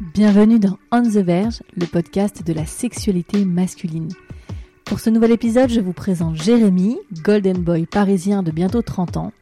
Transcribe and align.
Bienvenue 0.00 0.58
dans 0.58 0.78
On 0.90 1.02
the 1.02 1.18
Verge, 1.18 1.62
le 1.76 1.84
podcast 1.84 2.42
de 2.42 2.54
la 2.54 2.64
sexualité 2.64 3.44
masculine. 3.44 4.08
Pour 4.86 4.98
ce 4.98 5.10
nouvel 5.10 5.30
épisode, 5.30 5.68
je 5.68 5.82
vous 5.82 5.92
présente 5.92 6.36
Jérémy, 6.36 6.96
Golden 7.22 7.58
Boy 7.58 7.84
parisien 7.84 8.42
de 8.42 8.50
bientôt 8.50 8.80
30 8.80 9.18
ans. 9.18 9.32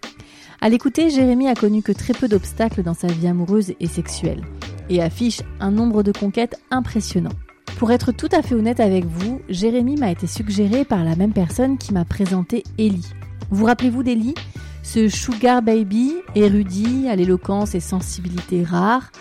À 0.60 0.68
l'écouter, 0.68 1.10
Jérémy 1.10 1.46
a 1.46 1.54
connu 1.54 1.80
que 1.80 1.92
très 1.92 2.12
peu 2.12 2.26
d'obstacles 2.26 2.82
dans 2.82 2.92
sa 2.92 3.06
vie 3.06 3.28
amoureuse 3.28 3.74
et 3.78 3.86
sexuelle 3.86 4.42
et 4.90 5.00
affiche 5.00 5.42
un 5.60 5.70
nombre 5.70 6.02
de 6.02 6.10
conquêtes 6.10 6.60
impressionnant. 6.72 7.36
Pour 7.78 7.92
être 7.92 8.10
tout 8.10 8.28
à 8.32 8.42
fait 8.42 8.56
honnête 8.56 8.80
avec 8.80 9.04
vous, 9.04 9.40
Jérémy 9.48 9.94
m'a 9.94 10.10
été 10.10 10.26
suggéré 10.26 10.84
par 10.84 11.04
la 11.04 11.14
même 11.14 11.32
personne 11.32 11.78
qui 11.78 11.94
m'a 11.94 12.04
présenté 12.04 12.64
Ellie. 12.78 13.06
Vous 13.50 13.66
rappelez-vous 13.66 14.02
d'Ellie 14.02 14.34
Ce 14.82 15.08
sugar 15.08 15.62
baby, 15.62 16.14
érudit, 16.34 17.06
à 17.08 17.14
l'éloquence 17.14 17.76
et 17.76 17.80
sensibilité 17.80 18.64
rares, 18.64 19.12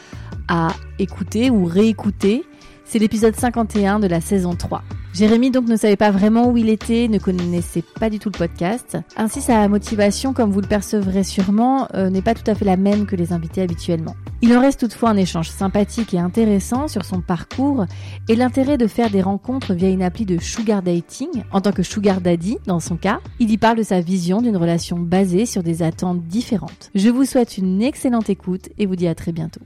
à 0.48 0.70
écouter 1.00 1.50
ou 1.50 1.66
réécouter, 1.66 2.44
c'est 2.86 3.00
l'épisode 3.00 3.36
51 3.36 4.00
de 4.00 4.08
la 4.08 4.22
saison 4.22 4.56
3. 4.56 4.82
Jérémy 5.14 5.50
donc 5.52 5.68
ne 5.68 5.76
savait 5.76 5.96
pas 5.96 6.12
vraiment 6.12 6.48
où 6.48 6.58
il 6.58 6.70
était, 6.70 7.08
ne 7.08 7.18
connaissait 7.18 7.84
pas 8.00 8.10
du 8.10 8.20
tout 8.20 8.30
le 8.32 8.38
podcast. 8.38 8.98
Ainsi 9.18 9.42
sa 9.42 9.68
motivation, 9.68 10.32
comme 10.32 10.52
vous 10.52 10.62
le 10.62 10.68
percevrez 10.68 11.24
sûrement, 11.24 11.88
euh, 11.96 12.10
n'est 12.10 12.22
pas 12.22 12.36
tout 12.36 12.50
à 12.50 12.54
fait 12.54 12.66
la 12.66 12.78
même 12.78 13.08
que 13.08 13.16
les 13.16 13.34
invités 13.34 13.62
habituellement. 13.62 14.16
Il 14.42 14.56
en 14.56 14.62
reste 14.62 14.80
toutefois 14.80 15.10
un 15.10 15.18
échange 15.18 15.50
sympathique 15.50 16.14
et 16.14 16.20
intéressant 16.20 16.88
sur 16.88 17.04
son 17.04 17.22
parcours 17.22 17.88
et 18.30 18.36
l'intérêt 18.36 18.78
de 18.78 18.86
faire 18.86 19.10
des 19.10 19.24
rencontres 19.24 19.74
via 19.74 19.90
une 19.90 20.04
appli 20.04 20.26
de 20.26 20.38
sugar 20.38 20.84
dating 20.84 21.44
en 21.52 21.62
tant 21.62 21.72
que 21.72 21.84
sugar 21.84 22.22
daddy 22.22 22.60
dans 22.68 22.80
son 22.80 22.96
cas. 22.96 23.20
Il 23.40 23.50
y 23.50 23.58
parle 23.58 23.78
de 23.78 23.84
sa 23.84 24.02
vision 24.02 24.42
d'une 24.42 24.58
relation 24.58 25.00
basée 25.00 25.48
sur 25.48 25.64
des 25.64 25.82
attentes 25.82 26.24
différentes. 26.28 26.92
Je 26.94 27.10
vous 27.10 27.26
souhaite 27.26 27.58
une 27.58 27.82
excellente 27.82 28.30
écoute 28.30 28.70
et 28.78 28.86
vous 28.86 28.96
dis 28.96 29.08
à 29.08 29.16
très 29.16 29.32
bientôt. 29.32 29.62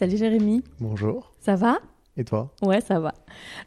Salut 0.00 0.16
Jérémy. 0.16 0.62
Bonjour. 0.80 1.34
Ça 1.40 1.56
va? 1.56 1.78
Et 2.16 2.24
toi? 2.24 2.54
Ouais, 2.62 2.80
ça 2.80 3.00
va. 3.00 3.12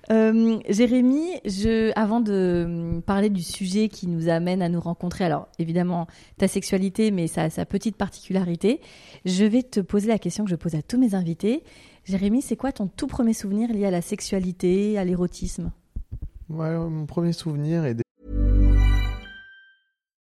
Euh, 0.09 0.57
Jérémy, 0.67 1.27
je, 1.45 1.91
avant 1.95 2.21
de 2.21 3.01
parler 3.05 3.29
du 3.29 3.43
sujet 3.43 3.87
qui 3.87 4.07
nous 4.07 4.29
amène 4.29 4.63
à 4.63 4.67
nous 4.67 4.79
rencontrer, 4.79 5.25
alors 5.25 5.47
évidemment 5.59 6.07
ta 6.39 6.47
sexualité, 6.47 7.11
mais 7.11 7.27
sa, 7.27 7.51
sa 7.51 7.67
petite 7.67 7.97
particularité, 7.97 8.81
je 9.25 9.45
vais 9.45 9.61
te 9.61 9.79
poser 9.79 10.07
la 10.07 10.17
question 10.17 10.43
que 10.43 10.49
je 10.49 10.55
pose 10.55 10.73
à 10.73 10.81
tous 10.81 10.99
mes 10.99 11.13
invités. 11.13 11.61
Jérémy, 12.03 12.41
c'est 12.41 12.55
quoi 12.55 12.71
ton 12.71 12.87
tout 12.87 13.05
premier 13.05 13.33
souvenir 13.33 13.71
lié 13.71 13.85
à 13.85 13.91
la 13.91 14.01
sexualité, 14.01 14.97
à 14.97 15.05
l'érotisme? 15.05 15.71
Ouais, 16.49 16.75
mon 16.75 17.05
premier 17.05 17.33
souvenir 17.33 17.85
est 17.85 17.93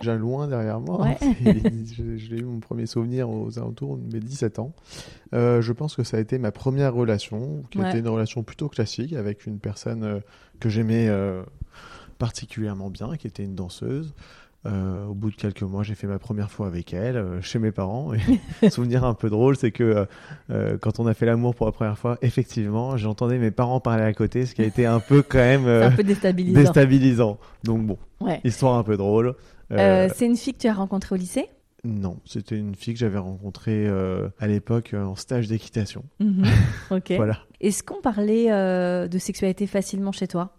Déjà 0.00 0.16
loin 0.16 0.48
derrière 0.48 0.80
moi. 0.80 1.02
Ouais. 1.02 1.16
je 1.44 2.16
je 2.16 2.30
l'ai 2.34 2.40
eu 2.40 2.44
mon 2.44 2.60
premier 2.60 2.86
souvenir 2.86 3.28
aux 3.30 3.58
alentours 3.58 3.96
de 3.96 4.12
mes 4.12 4.20
17 4.20 4.58
ans. 4.58 4.72
Euh, 5.34 5.60
je 5.62 5.72
pense 5.72 5.94
que 5.96 6.02
ça 6.04 6.16
a 6.16 6.20
été 6.20 6.38
ma 6.38 6.50
première 6.52 6.94
relation, 6.94 7.62
qui 7.70 7.78
Ouais. 7.78 7.88
était 7.90 7.98
une 8.00 8.08
relation 8.08 8.42
plutôt 8.42 8.68
classique 8.68 9.12
avec 9.12 9.46
une 9.46 9.58
personne 9.58 10.02
euh, 10.04 10.20
que 10.60 10.68
j'aimais 10.68 11.08
euh, 11.08 11.42
particulièrement 12.18 12.90
bien, 12.90 13.16
qui 13.16 13.26
était 13.26 13.44
une 13.44 13.54
danseuse. 13.54 14.14
Euh, 14.66 15.06
au 15.06 15.14
bout 15.14 15.30
de 15.30 15.36
quelques 15.36 15.62
mois, 15.62 15.82
j'ai 15.84 15.94
fait 15.94 16.06
ma 16.08 16.18
première 16.18 16.50
fois 16.50 16.66
avec 16.66 16.92
elle, 16.92 17.16
euh, 17.16 17.40
chez 17.40 17.58
mes 17.58 17.70
parents. 17.70 18.12
Et 18.62 18.70
souvenir 18.70 19.04
un 19.04 19.14
peu 19.14 19.30
drôle, 19.30 19.56
c'est 19.56 19.70
que 19.70 20.06
euh, 20.50 20.76
quand 20.78 20.98
on 20.98 21.06
a 21.06 21.14
fait 21.14 21.26
l'amour 21.26 21.54
pour 21.54 21.66
la 21.66 21.72
première 21.72 21.96
fois, 21.96 22.18
effectivement, 22.22 22.96
j'entendais 22.96 23.38
mes 23.38 23.52
parents 23.52 23.78
parler 23.80 24.02
à 24.02 24.12
côté, 24.12 24.46
ce 24.46 24.54
qui 24.54 24.62
a 24.62 24.66
été 24.66 24.84
un 24.84 25.00
peu 25.00 25.22
quand 25.22 25.38
même 25.38 25.66
un 25.68 25.90
peu 25.92 26.02
déstabilisant. 26.02 26.60
déstabilisant. 26.60 27.38
Donc 27.64 27.86
bon, 27.86 27.98
Ouais. 28.20 28.40
histoire 28.44 28.74
un 28.76 28.82
peu 28.82 28.96
drôle. 28.96 29.34
C'est 29.70 30.26
une 30.26 30.36
fille 30.36 30.54
que 30.54 30.60
tu 30.60 30.68
as 30.68 30.74
rencontrée 30.74 31.14
au 31.14 31.18
lycée? 31.18 31.46
Non, 31.84 32.18
c'était 32.24 32.58
une 32.58 32.74
fille 32.74 32.94
que 32.94 33.00
j'avais 33.00 33.18
rencontrée 33.18 33.86
euh, 33.86 34.28
à 34.40 34.48
l'époque 34.48 34.90
euh, 34.94 35.04
en 35.04 35.14
stage 35.14 35.46
d'équitation. 35.48 36.04
Mhm. 36.18 36.44
Ok. 36.90 37.12
Voilà, 37.16 37.38
Est-ce 37.60 37.82
qu'on 37.82 38.00
parlait 38.00 38.50
euh, 38.50 39.06
de 39.08 39.18
sexualité 39.18 39.66
facilement 39.66 40.10
chez 40.12 40.26
toi? 40.26 40.54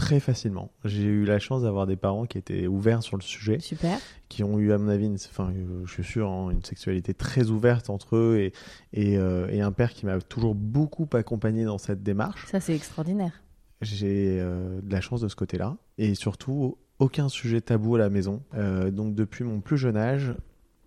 Très 0.00 0.18
facilement. 0.18 0.72
J'ai 0.86 1.04
eu 1.04 1.26
la 1.26 1.38
chance 1.38 1.62
d'avoir 1.62 1.86
des 1.86 1.94
parents 1.94 2.24
qui 2.24 2.38
étaient 2.38 2.66
ouverts 2.66 3.02
sur 3.02 3.18
le 3.18 3.22
sujet, 3.22 3.58
Super. 3.60 3.98
qui 4.30 4.42
ont 4.42 4.58
eu, 4.58 4.72
à 4.72 4.78
mon 4.78 4.88
avis, 4.88 5.04
une, 5.04 5.16
enfin, 5.16 5.52
euh, 5.54 5.82
je 5.84 5.92
suis 5.92 6.04
sûr, 6.04 6.30
hein, 6.30 6.48
une 6.50 6.64
sexualité 6.64 7.12
très 7.12 7.50
ouverte 7.50 7.90
entre 7.90 8.16
eux 8.16 8.38
et, 8.38 8.52
et, 8.94 9.18
euh, 9.18 9.46
et 9.50 9.60
un 9.60 9.72
père 9.72 9.92
qui 9.92 10.06
m'a 10.06 10.18
toujours 10.22 10.54
beaucoup 10.54 11.06
accompagné 11.12 11.64
dans 11.64 11.76
cette 11.76 12.02
démarche. 12.02 12.46
Ça, 12.46 12.60
c'est 12.60 12.74
extraordinaire. 12.74 13.42
J'ai 13.82 14.38
euh, 14.40 14.80
de 14.80 14.90
la 14.90 15.02
chance 15.02 15.20
de 15.20 15.28
ce 15.28 15.36
côté-là. 15.36 15.76
Et 15.98 16.14
surtout, 16.14 16.78
aucun 16.98 17.28
sujet 17.28 17.60
tabou 17.60 17.96
à 17.96 17.98
la 17.98 18.08
maison. 18.08 18.42
Euh, 18.54 18.90
donc, 18.90 19.14
depuis 19.14 19.44
mon 19.44 19.60
plus 19.60 19.76
jeune 19.76 19.98
âge, 19.98 20.34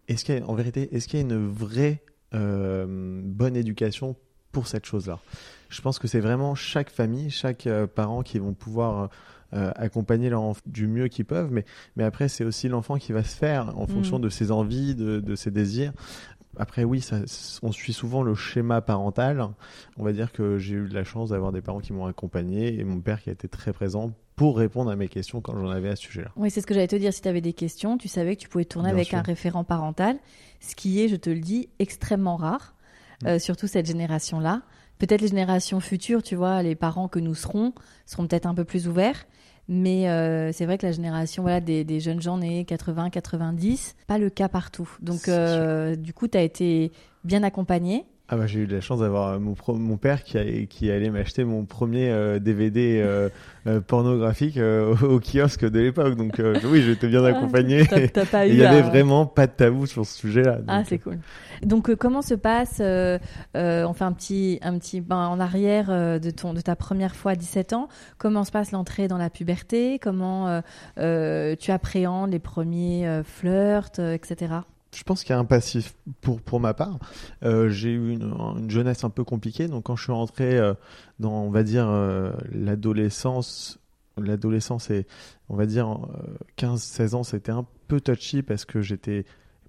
est-ce 0.07 0.25
qu'il 0.25 0.35
y 0.35 0.39
a, 0.39 0.47
en 0.47 0.55
vérité, 0.55 0.89
est-ce 0.95 1.07
qu'il 1.07 1.19
y 1.19 1.21
a 1.21 1.25
une 1.25 1.51
vraie 1.51 2.01
bonne 2.31 3.55
éducation 3.55 4.15
pour 4.51 4.65
cette 4.65 4.87
chose-là? 4.87 5.19
Je 5.73 5.81
pense 5.81 5.97
que 5.99 6.07
c'est 6.07 6.19
vraiment 6.19 6.55
chaque 6.55 6.89
famille, 6.91 7.29
chaque 7.31 7.65
euh, 7.67 7.87
parent 7.87 8.21
qui 8.21 8.37
vont 8.39 8.53
pouvoir 8.53 9.09
euh, 9.53 9.71
accompagner 9.75 10.29
leur 10.29 10.41
enfant 10.41 10.61
du 10.67 10.87
mieux 10.87 11.07
qu'ils 11.07 11.25
peuvent. 11.25 11.51
Mais, 11.51 11.65
mais 11.95 12.03
après, 12.03 12.27
c'est 12.27 12.43
aussi 12.43 12.67
l'enfant 12.69 12.97
qui 12.97 13.11
va 13.11 13.23
se 13.23 13.35
faire 13.35 13.77
en 13.77 13.87
fonction 13.87 14.19
de 14.19 14.29
ses 14.29 14.51
envies, 14.51 14.93
de, 14.95 15.19
de 15.19 15.35
ses 15.35 15.51
désirs. 15.51 15.91
Après, 16.57 16.83
oui, 16.83 17.01
ça, 17.01 17.17
on 17.63 17.71
suit 17.71 17.93
souvent 17.93 18.21
le 18.21 18.35
schéma 18.35 18.81
parental. 18.81 19.47
On 19.97 20.03
va 20.03 20.13
dire 20.13 20.31
que 20.31 20.59
j'ai 20.59 20.75
eu 20.75 20.87
de 20.87 20.93
la 20.93 21.03
chance 21.03 21.29
d'avoir 21.29 21.51
des 21.51 21.61
parents 21.61 21.79
qui 21.79 21.93
m'ont 21.93 22.05
accompagné 22.05 22.79
et 22.79 22.83
mon 22.83 22.99
père 23.01 23.21
qui 23.23 23.29
a 23.29 23.33
été 23.33 23.47
très 23.47 23.73
présent 23.73 24.11
pour 24.35 24.57
répondre 24.57 24.91
à 24.91 24.95
mes 24.95 25.07
questions 25.07 25.41
quand 25.41 25.55
j'en 25.59 25.69
avais 25.69 25.89
à 25.89 25.95
ce 25.95 26.03
sujet-là. 26.03 26.29
Oui, 26.35 26.51
c'est 26.51 26.61
ce 26.61 26.67
que 26.67 26.75
j'allais 26.75 26.87
te 26.87 26.95
dire. 26.95 27.11
Si 27.13 27.21
tu 27.23 27.27
avais 27.27 27.41
des 27.41 27.53
questions, 27.53 27.97
tu 27.97 28.07
savais 28.07 28.35
que 28.35 28.41
tu 28.41 28.49
pouvais 28.49 28.65
tourner 28.65 28.89
Bien 28.89 28.95
avec 28.97 29.07
sûr. 29.07 29.17
un 29.17 29.21
référent 29.23 29.63
parental, 29.63 30.17
ce 30.59 30.75
qui 30.75 31.01
est, 31.01 31.07
je 31.07 31.15
te 31.15 31.31
le 31.31 31.39
dis, 31.39 31.69
extrêmement 31.79 32.35
rare, 32.35 32.75
Mm. 33.23 33.27
euh, 33.27 33.39
surtout 33.39 33.67
cette 33.67 33.85
génération-là. 33.85 34.61
Peut-être 34.99 35.21
les 35.21 35.27
générations 35.27 35.79
futures, 35.79 36.23
tu 36.23 36.35
vois, 36.35 36.63
les 36.63 36.75
parents 36.75 37.07
que 37.07 37.19
nous 37.19 37.35
serons, 37.35 37.73
seront 38.05 38.27
peut-être 38.27 38.45
un 38.45 38.53
peu 38.53 38.63
plus 38.63 38.87
ouverts. 38.87 39.25
Mais 39.67 40.09
euh, 40.09 40.51
c'est 40.51 40.65
vrai 40.65 40.77
que 40.77 40.85
la 40.85 40.91
génération 40.91 41.43
voilà, 41.43 41.61
des, 41.61 41.83
des 41.83 41.99
jeunes 41.99 42.21
gens 42.21 42.37
nés 42.37 42.65
80, 42.65 43.09
90, 43.09 43.95
pas 44.07 44.17
le 44.17 44.29
cas 44.29 44.49
partout. 44.49 44.89
Donc, 45.01 45.27
euh, 45.27 45.95
du 45.95 46.13
coup, 46.13 46.27
tu 46.27 46.37
as 46.37 46.41
été 46.41 46.91
bien 47.23 47.43
accompagné. 47.43 48.05
Ah 48.33 48.37
bah, 48.37 48.47
j'ai 48.47 48.61
eu 48.61 48.67
de 48.67 48.73
la 48.73 48.81
chance 48.81 48.99
d'avoir 49.01 49.39
mon, 49.39 49.53
pro- 49.53 49.75
mon 49.75 49.97
père 49.97 50.23
qui, 50.23 50.39
a- 50.39 50.65
qui 50.67 50.89
allait 50.89 51.11
m'acheter 51.11 51.43
mon 51.43 51.65
premier 51.65 52.09
euh, 52.09 52.39
DVD 52.39 52.99
euh, 53.03 53.29
euh, 53.67 53.79
pornographique 53.79 54.57
euh, 54.57 54.95
au, 55.03 55.19
kiosque 55.19 55.69
de 55.69 55.79
l'époque. 55.79 56.15
Donc 56.15 56.39
euh, 56.39 56.55
oui, 56.65 56.81
j'étais 56.81 57.07
bien 57.07 57.23
accompagné. 57.23 57.85
T'as- 57.85 58.07
t'as 58.07 58.25
pas 58.25 58.47
Et 58.47 58.49
eu 58.49 58.53
Il 58.53 58.57
y 58.57 58.65
avait 58.65 58.81
vraiment 58.81 59.27
pas 59.27 59.45
de 59.45 59.51
tabou 59.51 59.85
sur 59.85 60.03
ce 60.03 60.17
sujet-là. 60.17 60.57
Ah, 60.67 60.83
c'est 60.83 60.97
cool. 60.97 61.19
Donc, 61.61 61.91
euh, 61.91 61.95
comment 61.95 62.23
se 62.23 62.33
passe 62.33 62.79
euh, 62.81 63.19
euh, 63.55 63.85
On 63.87 63.93
fait 63.93 64.03
un 64.03 64.13
petit, 64.13 64.57
un 64.63 64.79
petit 64.79 64.99
bain 64.99 65.27
en 65.27 65.39
arrière 65.39 65.87
euh, 65.89 66.17
de 66.17 66.31
ton, 66.31 66.55
de 66.55 66.61
ta 66.61 66.75
première 66.75 67.15
fois 67.15 67.33
à 67.33 67.35
17 67.35 67.73
ans? 67.73 67.87
Comment 68.17 68.43
se 68.45 68.51
passe 68.51 68.71
l'entrée 68.71 69.07
dans 69.07 69.19
la 69.19 69.29
puberté? 69.29 69.99
Comment 69.99 70.47
euh, 70.47 70.61
euh, 70.97 71.55
tu 71.59 71.69
appréhendes 71.71 72.31
les 72.31 72.39
premiers 72.39 73.07
euh, 73.07 73.21
flirts, 73.23 73.99
euh, 73.99 74.13
etc. 74.13 74.53
Je 74.93 75.03
pense 75.03 75.23
qu'il 75.23 75.31
y 75.31 75.33
a 75.33 75.39
un 75.39 75.45
passif 75.45 75.95
pour, 76.21 76.41
pour 76.41 76.59
ma 76.59 76.73
part. 76.73 76.99
Euh, 77.43 77.69
j'ai 77.69 77.91
eu 77.91 78.11
une, 78.11 78.33
une 78.57 78.69
jeunesse 78.69 79.03
un 79.03 79.09
peu 79.09 79.23
compliquée, 79.23 79.67
donc 79.67 79.85
quand 79.85 79.95
je 79.95 80.03
suis 80.03 80.11
rentré 80.11 80.57
euh, 80.57 80.73
dans, 81.19 81.43
on 81.43 81.49
va 81.49 81.63
dire, 81.63 81.87
euh, 81.87 82.31
l'adolescence, 82.51 83.79
l'adolescence 84.17 84.89
et, 84.89 85.07
on 85.49 85.55
va 85.55 85.65
dire, 85.65 85.89
euh, 85.89 86.37
15-16 86.57 87.15
ans, 87.15 87.23
c'était 87.23 87.51
un 87.51 87.65
peu 87.87 87.99
touchy 87.99 88.41
parce 88.43 88.65
que 88.65 88.81
j'étais 88.81 89.25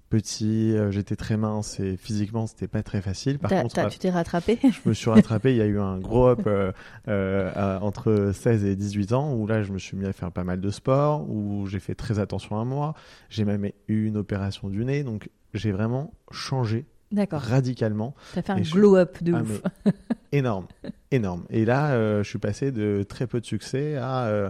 petit, 0.09 0.71
euh, 0.75 0.91
j'étais 0.91 1.15
très 1.15 1.35
mince 1.37 1.79
et 1.79 1.97
physiquement, 1.97 2.47
c'était 2.47 2.67
pas 2.67 2.83
très 2.83 3.01
facile. 3.01 3.39
Par 3.39 3.51
contre, 3.51 3.87
tu 3.89 3.99
t'es 3.99 4.09
rattrapé 4.09 4.57
je 4.63 4.87
me 4.89 4.93
suis 4.93 5.09
rattrapé, 5.09 5.51
il 5.51 5.57
y 5.57 5.61
a 5.61 5.65
eu 5.65 5.79
un 5.79 5.99
gros 5.99 6.27
up 6.27 6.41
euh, 6.47 6.71
euh, 7.07 7.51
à- 7.55 7.83
entre 7.83 8.31
16 8.33 8.63
et 8.65 8.75
18 8.75 9.13
ans 9.13 9.33
où 9.33 9.47
là 9.47 9.63
je 9.63 9.71
me 9.71 9.77
suis 9.79 9.97
mis 9.97 10.05
à 10.05 10.13
faire 10.13 10.31
pas 10.31 10.43
mal 10.43 10.61
de 10.61 10.69
sport, 10.69 11.29
où 11.29 11.65
j'ai 11.67 11.79
fait 11.79 11.95
très 11.95 12.19
attention 12.19 12.59
à 12.59 12.65
moi, 12.65 12.93
j'ai 13.29 13.45
même 13.45 13.69
eu 13.87 14.05
une 14.07 14.17
opération 14.17 14.69
du 14.69 14.85
nez, 14.85 15.03
donc 15.03 15.29
j'ai 15.53 15.71
vraiment 15.71 16.13
changé 16.31 16.85
radicalement, 17.31 18.13
T'as 18.33 18.41
fait 18.41 18.51
un 18.53 18.63
je- 18.63 18.73
glow-up 18.73 19.23
de 19.23 19.33
Ah, 19.33 19.41
ouf. 19.41 19.61
énorme, 20.31 20.67
énorme. 21.11 21.45
Et 21.49 21.65
là 21.65 21.91
euh, 21.91 22.23
je 22.23 22.29
suis 22.29 22.39
passé 22.39 22.71
de 22.71 23.03
très 23.07 23.25
peu 23.27 23.39
de 23.39 23.45
succès 23.45 23.95
à 23.95 24.25
euh, 24.25 24.49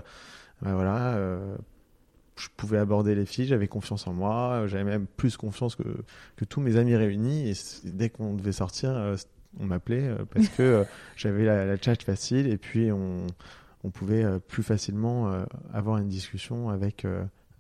ben 0.62 0.74
voilà, 0.74 1.14
euh, 1.16 1.56
je 2.38 2.48
pouvais 2.56 2.78
aborder 2.78 3.16
les 3.16 3.26
filles, 3.26 3.46
j'avais 3.46 3.68
confiance 3.68 4.08
en 4.08 4.14
moi, 4.14 4.64
j'avais 4.68 4.84
même 4.84 5.08
plus 5.08 5.38
confiance 5.38 5.76
que, 5.76 5.84
que 6.36 6.46
tous 6.46 6.62
mes 6.62 6.76
amis 6.78 6.96
réunis. 6.96 7.50
Et 7.50 7.54
dès 7.86 8.10
qu'on 8.10 8.34
devait 8.34 8.52
sortir, 8.52 8.92
euh, 8.92 9.16
on 9.60 9.66
m'appelait 9.66 10.08
euh, 10.08 10.26
parce 10.34 10.50
que 10.50 10.62
euh, 10.62 10.84
j'avais 11.16 11.46
la, 11.46 11.66
la 11.66 11.78
chat 11.82 12.02
facile 12.04 12.48
et 12.48 12.58
puis 12.58 12.92
on, 12.92 13.28
on 13.84 13.90
pouvait 13.90 14.26
plus 14.48 14.64
facilement 14.64 15.46
avoir 15.72 15.98
une 15.98 16.10
discussion 16.10 16.70
avec, 16.70 17.06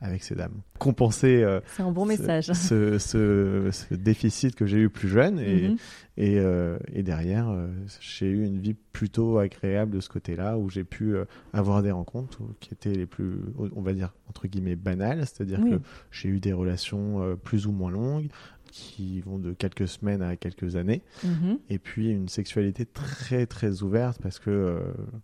avec 0.02 0.24
ces 0.24 0.36
dames. 0.36 0.62
Compenser 0.78 1.44
euh, 1.44 1.62
c'est 1.68 1.84
un 1.84 1.92
bon 1.92 2.06
message. 2.06 2.52
Ce, 2.52 3.00
ce, 3.00 3.70
ce, 3.72 3.94
déficit 3.94 4.56
que 4.56 4.66
j'ai 4.66 4.78
eu 4.78 4.90
plus 4.90 5.08
jeune 5.08 5.40
et, 5.40 5.76
et, 6.18 6.40
euh, 6.40 6.78
et, 6.94 7.02
derrière, 7.02 7.50
euh, 7.50 7.68
j'ai 8.00 8.28
eu 8.28 8.46
une 8.46 8.60
vie 8.60 8.76
plutôt 8.92 9.38
agréable 9.38 9.92
de 9.92 10.00
ce 10.02 10.10
côté-là 10.10 10.58
où 10.58 10.70
j'ai 10.70 10.84
pu 10.84 11.16
avoir 11.54 11.82
des 11.82 11.92
rencontres 11.92 12.40
qui 12.60 12.74
étaient 12.74 12.94
les 12.94 13.06
plus, 13.06 13.40
on 13.58 13.82
va 13.82 13.94
dire, 13.94 14.14
entre 14.30 14.48
guillemets, 14.48 14.76
banales, 14.76 15.20
c'est-à-dire 15.20 15.60
que 15.60 15.82
j'ai 16.12 16.30
eu 16.30 16.40
des 16.40 16.54
relations 16.54 17.38
plus 17.44 17.68
ou 17.68 17.72
moins 17.72 17.92
longues 17.92 18.28
qui 18.72 19.22
vont 19.22 19.38
de 19.38 19.54
quelques 19.54 19.88
semaines 19.88 20.22
à 20.22 20.36
quelques 20.36 20.76
années, 20.76 21.02
mm-hmm. 21.26 21.60
et 21.70 21.80
puis 21.80 22.10
une 22.10 22.28
sexualité 22.28 22.86
très 22.86 23.46
très 23.46 23.84
ouverte 23.84 24.22
parce 24.22 24.38
que 24.38 24.82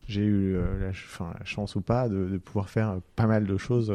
j'ai 0.08 0.24
eu 0.24 0.54
la, 0.54 0.88
la, 0.88 1.44
chance 1.44 1.76
ou 1.76 1.82
pas 1.82 2.08
de, 2.08 2.30
de, 2.30 2.38
pouvoir 2.38 2.70
faire 2.70 3.00
pas 3.18 3.28
mal 3.28 3.46
de 3.46 3.58
choses 3.58 3.94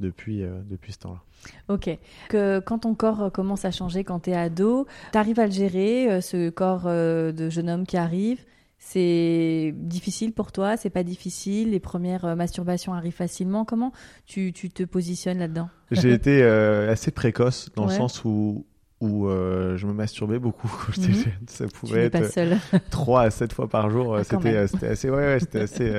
depuis, 0.00 0.42
euh, 0.42 0.60
depuis 0.68 0.92
ce 0.92 0.98
temps-là. 0.98 1.22
Ok. 1.68 1.90
Que 2.28 2.60
quand 2.60 2.80
ton 2.80 2.94
corps 2.94 3.22
euh, 3.24 3.30
commence 3.30 3.64
à 3.64 3.70
changer, 3.70 4.04
quand 4.04 4.20
tu 4.20 4.30
es 4.30 4.34
ado, 4.34 4.86
tu 5.12 5.18
arrives 5.18 5.40
à 5.40 5.46
le 5.46 5.52
gérer, 5.52 6.10
euh, 6.10 6.20
ce 6.20 6.50
corps 6.50 6.84
de 6.86 7.50
jeune 7.50 7.70
homme 7.70 7.86
qui 7.86 7.96
arrive? 7.96 8.44
C'est 8.78 9.74
difficile 9.74 10.32
pour 10.32 10.52
toi, 10.52 10.76
c'est 10.76 10.90
pas 10.90 11.02
difficile, 11.02 11.70
les 11.70 11.80
premières 11.80 12.36
masturbations 12.36 12.92
arrivent 12.92 13.14
facilement? 13.14 13.64
Comment 13.64 13.92
tu, 14.26 14.52
tu 14.52 14.68
te 14.68 14.82
positionnes 14.82 15.38
là-dedans? 15.38 15.70
J'ai 15.90 16.12
été 16.12 16.44
assez 16.44 17.10
précoce 17.10 17.70
dans 17.74 17.86
le 17.86 17.90
sens 17.90 18.24
où, 18.24 18.66
où 19.00 19.28
je 19.28 19.86
me 19.86 19.92
masturbais 19.92 20.38
beaucoup 20.38 20.68
quand 20.68 20.92
j'étais 20.92 21.08
mhm. 21.08 21.24
jeune. 21.24 21.32
Ça 21.48 21.66
pouvait 21.66 22.04
être 22.04 22.12
pas 22.12 22.28
seul. 22.28 22.58
3 22.90 23.22
à 23.22 23.30
7 23.30 23.54
fois 23.54 23.68
par 23.68 23.90
jour. 23.90 24.14
Ah, 24.14 24.24
c'était 24.24 24.56
assez, 24.56 25.10
ouais, 25.10 25.16
ouais, 25.16 25.58
assez, 25.58 25.92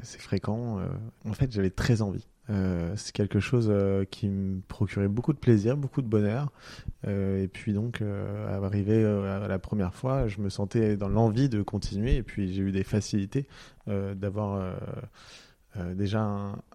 assez 0.00 0.18
fréquent. 0.18 0.78
En 1.28 1.32
fait, 1.32 1.52
j'avais 1.52 1.70
très 1.70 2.00
envie. 2.00 2.26
Euh, 2.50 2.92
c'est 2.96 3.12
quelque 3.12 3.38
chose 3.38 3.68
euh, 3.70 4.04
qui 4.04 4.28
me 4.28 4.60
procurait 4.62 5.08
beaucoup 5.08 5.32
de 5.32 5.38
plaisir, 5.38 5.76
beaucoup 5.76 6.02
de 6.02 6.08
bonheur. 6.08 6.50
Euh, 7.06 7.42
et 7.42 7.48
puis 7.48 7.72
donc, 7.72 8.02
arrivé 8.02 9.04
à 9.04 9.46
la 9.48 9.58
première 9.58 9.94
fois, 9.94 10.28
je 10.28 10.40
me 10.40 10.48
sentais 10.48 10.96
dans 10.96 11.08
l'envie 11.08 11.48
de 11.48 11.62
continuer. 11.62 12.16
Et 12.16 12.22
puis 12.22 12.52
j'ai 12.52 12.62
eu 12.62 12.72
des 12.72 12.84
facilités 12.84 13.46
d'avoir 13.86 14.76
déjà 15.94 16.20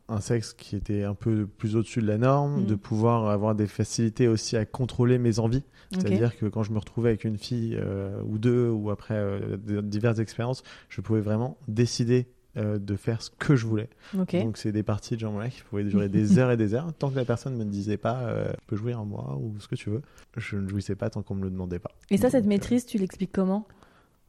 un, 0.09 0.21
sexe 0.21 0.53
qui 0.53 0.75
était 0.75 1.03
un 1.03 1.13
peu 1.13 1.45
plus 1.45 1.75
au-dessus 1.75 2.01
de 2.01 2.07
la 2.07 2.17
norme, 2.17 2.61
mm. 2.61 2.65
de 2.65 2.75
pouvoir 2.75 3.29
avoir 3.29 3.55
des 3.55 3.67
facilités 3.67 4.27
aussi 4.27 4.57
à 4.57 4.65
contrôler 4.65 5.17
mes 5.17 5.39
envies. 5.39 5.63
C'est-à-dire 5.91 6.37
que 6.37 6.45
quand 6.47 6.63
je 6.63 6.71
me 6.71 6.79
retrouvais 6.79 7.09
avec 7.09 7.23
une 7.23 7.37
fille 7.37 7.79
ou 8.25 8.37
deux, 8.37 8.69
ou 8.69 8.89
après 8.89 9.39
diverses 9.83 10.19
expériences, 10.19 10.63
je 10.89 11.01
pouvais 11.01 11.21
vraiment 11.21 11.57
décider 11.67 12.27
euh, 12.57 12.79
de 12.79 12.95
faire 12.95 13.21
ce 13.21 13.29
que 13.29 13.55
je 13.55 13.67
voulais. 13.67 13.89
Donc 14.13 14.57
c'est 14.57 14.71
des 14.71 14.81
parties 14.81 15.13
de 15.15 15.19
genre 15.19 15.37
là 15.37 15.49
qui 15.49 15.61
pouvaient 15.61 15.83
durer 15.83 16.09
des 16.09 16.39
heures 16.39 16.49
et 16.49 16.57
des 16.57 16.73
heures 16.73 16.91
tant 16.93 17.11
que 17.11 17.15
la 17.15 17.25
personne 17.25 17.55
ne 17.55 17.63
me 17.63 17.69
disait 17.69 17.97
pas 17.97 18.21
euh, 18.21 18.51
peux 18.65 18.75
jouir 18.75 18.99
en 18.99 19.05
moi 19.05 19.37
ou 19.39 19.59
ce 19.59 19.67
que 19.67 19.75
tu 19.75 19.91
veux. 19.91 20.01
Je 20.35 20.57
ne 20.57 20.67
jouissais 20.67 20.95
pas 20.95 21.09
tant 21.09 21.21
qu'on 21.21 21.35
me 21.35 21.43
le 21.43 21.51
demandait 21.51 21.77
pas. 21.77 21.91
Et 22.09 22.17
ça, 22.17 22.29
cette 22.31 22.45
euh, 22.45 22.47
maîtrise, 22.47 22.85
tu 22.85 22.97
l'expliques 22.97 23.31
comment? 23.31 23.67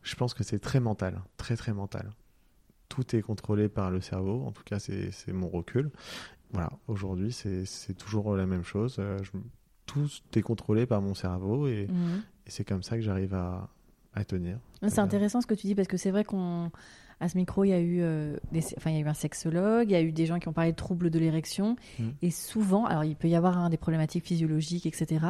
Je 0.03 0.15
pense 0.15 0.35
que 0.35 0.45
c'est 0.45 0.59
très 0.59 0.79
mental, 0.79 1.23
très 1.39 1.57
très 1.57 1.73
mental. 1.73 2.11
Tout 2.91 3.17
est 3.17 3.23
contrôlé 3.23 3.69
par 3.69 3.91
le 3.91 4.01
cerveau, 4.01 4.45
en 4.47 4.53
tout 4.53 4.65
cas 4.65 4.79
c'est 4.79 5.33
mon 5.33 5.49
recul. 5.49 5.91
Voilà, 6.53 6.71
aujourd'hui 6.87 7.33
c'est 7.33 7.95
toujours 7.97 8.37
la 8.37 8.47
même 8.47 8.65
chose. 8.65 9.01
tout 9.87 10.09
est 10.35 10.43
contrôlé 10.43 10.85
par 10.85 11.01
mon 11.01 11.15
cerveau 11.15 11.67
et, 11.67 11.87
mhm. 11.89 12.23
et 12.47 12.51
c'est 12.51 12.65
comme 12.65 12.83
ça 12.83 12.97
que 12.97 13.03
j'arrive 13.03 13.35
à, 13.35 13.71
à 14.13 14.25
tenir. 14.25 14.59
C'est 14.87 14.99
intéressant 14.99 15.41
ce 15.41 15.47
que 15.47 15.55
tu 15.55 15.67
dis 15.67 15.75
parce 15.75 15.89
que 15.89 15.97
c'est 15.97 16.11
vrai 16.11 16.25
qu'on 16.25 16.71
à 17.21 17.29
ce 17.29 17.37
micro, 17.37 17.65
il 17.65 17.71
y 17.71 17.73
a 17.73 17.81
eu, 17.81 18.01
euh, 18.01 18.37
enfin, 18.77 18.91
il 18.91 18.97
y 18.97 18.99
a 18.99 19.01
eu 19.01 19.09
un 19.09 19.15
sexologue, 19.15 19.91
il 19.91 19.93
y 19.93 19.97
a 19.97 20.03
eu 20.03 20.13
des 20.13 20.27
gens 20.27 20.39
qui 20.39 20.49
ont 20.49 20.53
parlé 20.53 20.71
de 20.71 20.77
troubles 20.77 21.11
de 21.11 21.19
l'érection. 21.19 21.77
Mmh. 21.99 22.05
Et 22.23 22.31
souvent, 22.31 22.85
alors 22.85 23.05
il 23.05 23.17
peut 23.17 23.29
y 23.29 23.35
avoir 23.35 23.59
hein, 23.59 23.71
des 23.71 23.77
problématiques 23.77 24.25
physiologiques, 24.25 24.87
etc. 24.87 25.25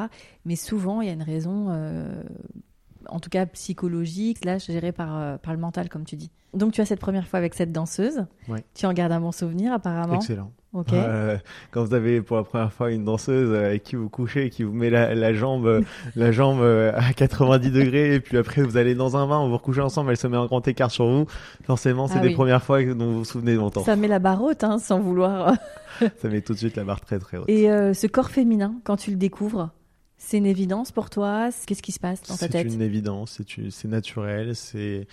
Mais 0.44 0.56
souvent, 0.56 1.00
il 1.00 1.06
y 1.06 1.10
a 1.10 1.14
une 1.14 1.22
raison, 1.22 1.68
euh, 1.70 2.22
en 3.06 3.20
tout 3.20 3.30
cas 3.30 3.46
psychologique, 3.46 4.44
là, 4.44 4.58
gérée 4.58 4.92
par, 4.92 5.16
euh, 5.16 5.38
par 5.38 5.54
le 5.54 5.60
mental, 5.60 5.88
comme 5.88 6.04
tu 6.04 6.16
dis. 6.16 6.30
Donc, 6.54 6.72
tu 6.72 6.80
as 6.80 6.86
cette 6.86 7.00
première 7.00 7.26
fois 7.26 7.38
avec 7.38 7.54
cette 7.54 7.72
danseuse. 7.72 8.26
Tu 8.74 8.86
en 8.86 8.92
gardes 8.92 9.12
un 9.12 9.20
bon 9.20 9.32
souvenir, 9.32 9.72
apparemment. 9.72 10.16
Excellent. 10.16 10.52
Quand 10.72 11.84
vous 11.84 11.94
avez 11.94 12.20
pour 12.20 12.36
la 12.36 12.44
première 12.44 12.72
fois 12.72 12.90
une 12.90 13.04
danseuse 13.04 13.54
avec 13.54 13.82
qui 13.82 13.96
vous 13.96 14.08
couchez, 14.08 14.50
qui 14.50 14.64
vous 14.64 14.72
met 14.72 14.90
la, 14.90 15.32
jambe, 15.34 15.82
la 16.14 16.32
jambe 16.32 16.62
à 16.94 17.12
90 17.12 17.70
degrés, 17.70 18.14
et 18.14 18.20
puis 18.20 18.36
après 18.36 18.62
vous 18.62 18.76
allez 18.76 18.94
dans 18.94 19.16
un 19.16 19.26
bain, 19.26 19.42
vous 19.42 19.48
vous 19.48 19.56
recouchez 19.56 19.80
ensemble, 19.80 20.10
elle 20.10 20.16
se 20.16 20.26
met 20.26 20.36
en 20.36 20.46
grand 20.46 20.66
écart 20.68 20.90
sur 20.90 21.06
vous. 21.06 21.26
Forcément, 21.64 22.06
c'est 22.06 22.18
ah 22.18 22.22
des 22.22 22.34
premières 22.34 22.62
fois 22.62 22.82
dont 22.82 23.06
vous 23.06 23.18
vous 23.18 23.24
souvenez 23.24 23.54
longtemps. 23.54 23.84
Ça 23.84 23.96
met 23.96 24.08
la 24.08 24.18
barre 24.18 24.42
haute, 24.42 24.64
hein, 24.64 24.78
sans 24.78 25.00
vouloir. 25.00 25.54
Ça 26.18 26.28
met 26.28 26.42
tout 26.42 26.52
de 26.52 26.58
suite 26.58 26.76
la 26.76 26.84
barre 26.84 27.00
très 27.00 27.18
très 27.18 27.38
haute. 27.38 27.48
Et 27.48 27.70
euh, 27.70 27.92
ce 27.92 28.06
corps 28.06 28.30
féminin, 28.30 28.74
quand 28.84 28.96
tu 28.96 29.10
le 29.10 29.16
découvres, 29.16 29.70
c'est 30.16 30.38
une 30.38 30.46
évidence 30.46 30.92
pour 30.92 31.10
toi? 31.10 31.48
Qu'est-ce 31.66 31.82
qui 31.82 31.92
se 31.92 32.00
passe 32.00 32.22
dans 32.22 32.36
ta 32.36 32.48
tête? 32.48 32.68
C'est 32.68 32.74
une 32.74 32.82
évidence, 32.82 33.40
c'est 33.70 33.88
naturel, 33.88 34.54
c'est 34.54 35.06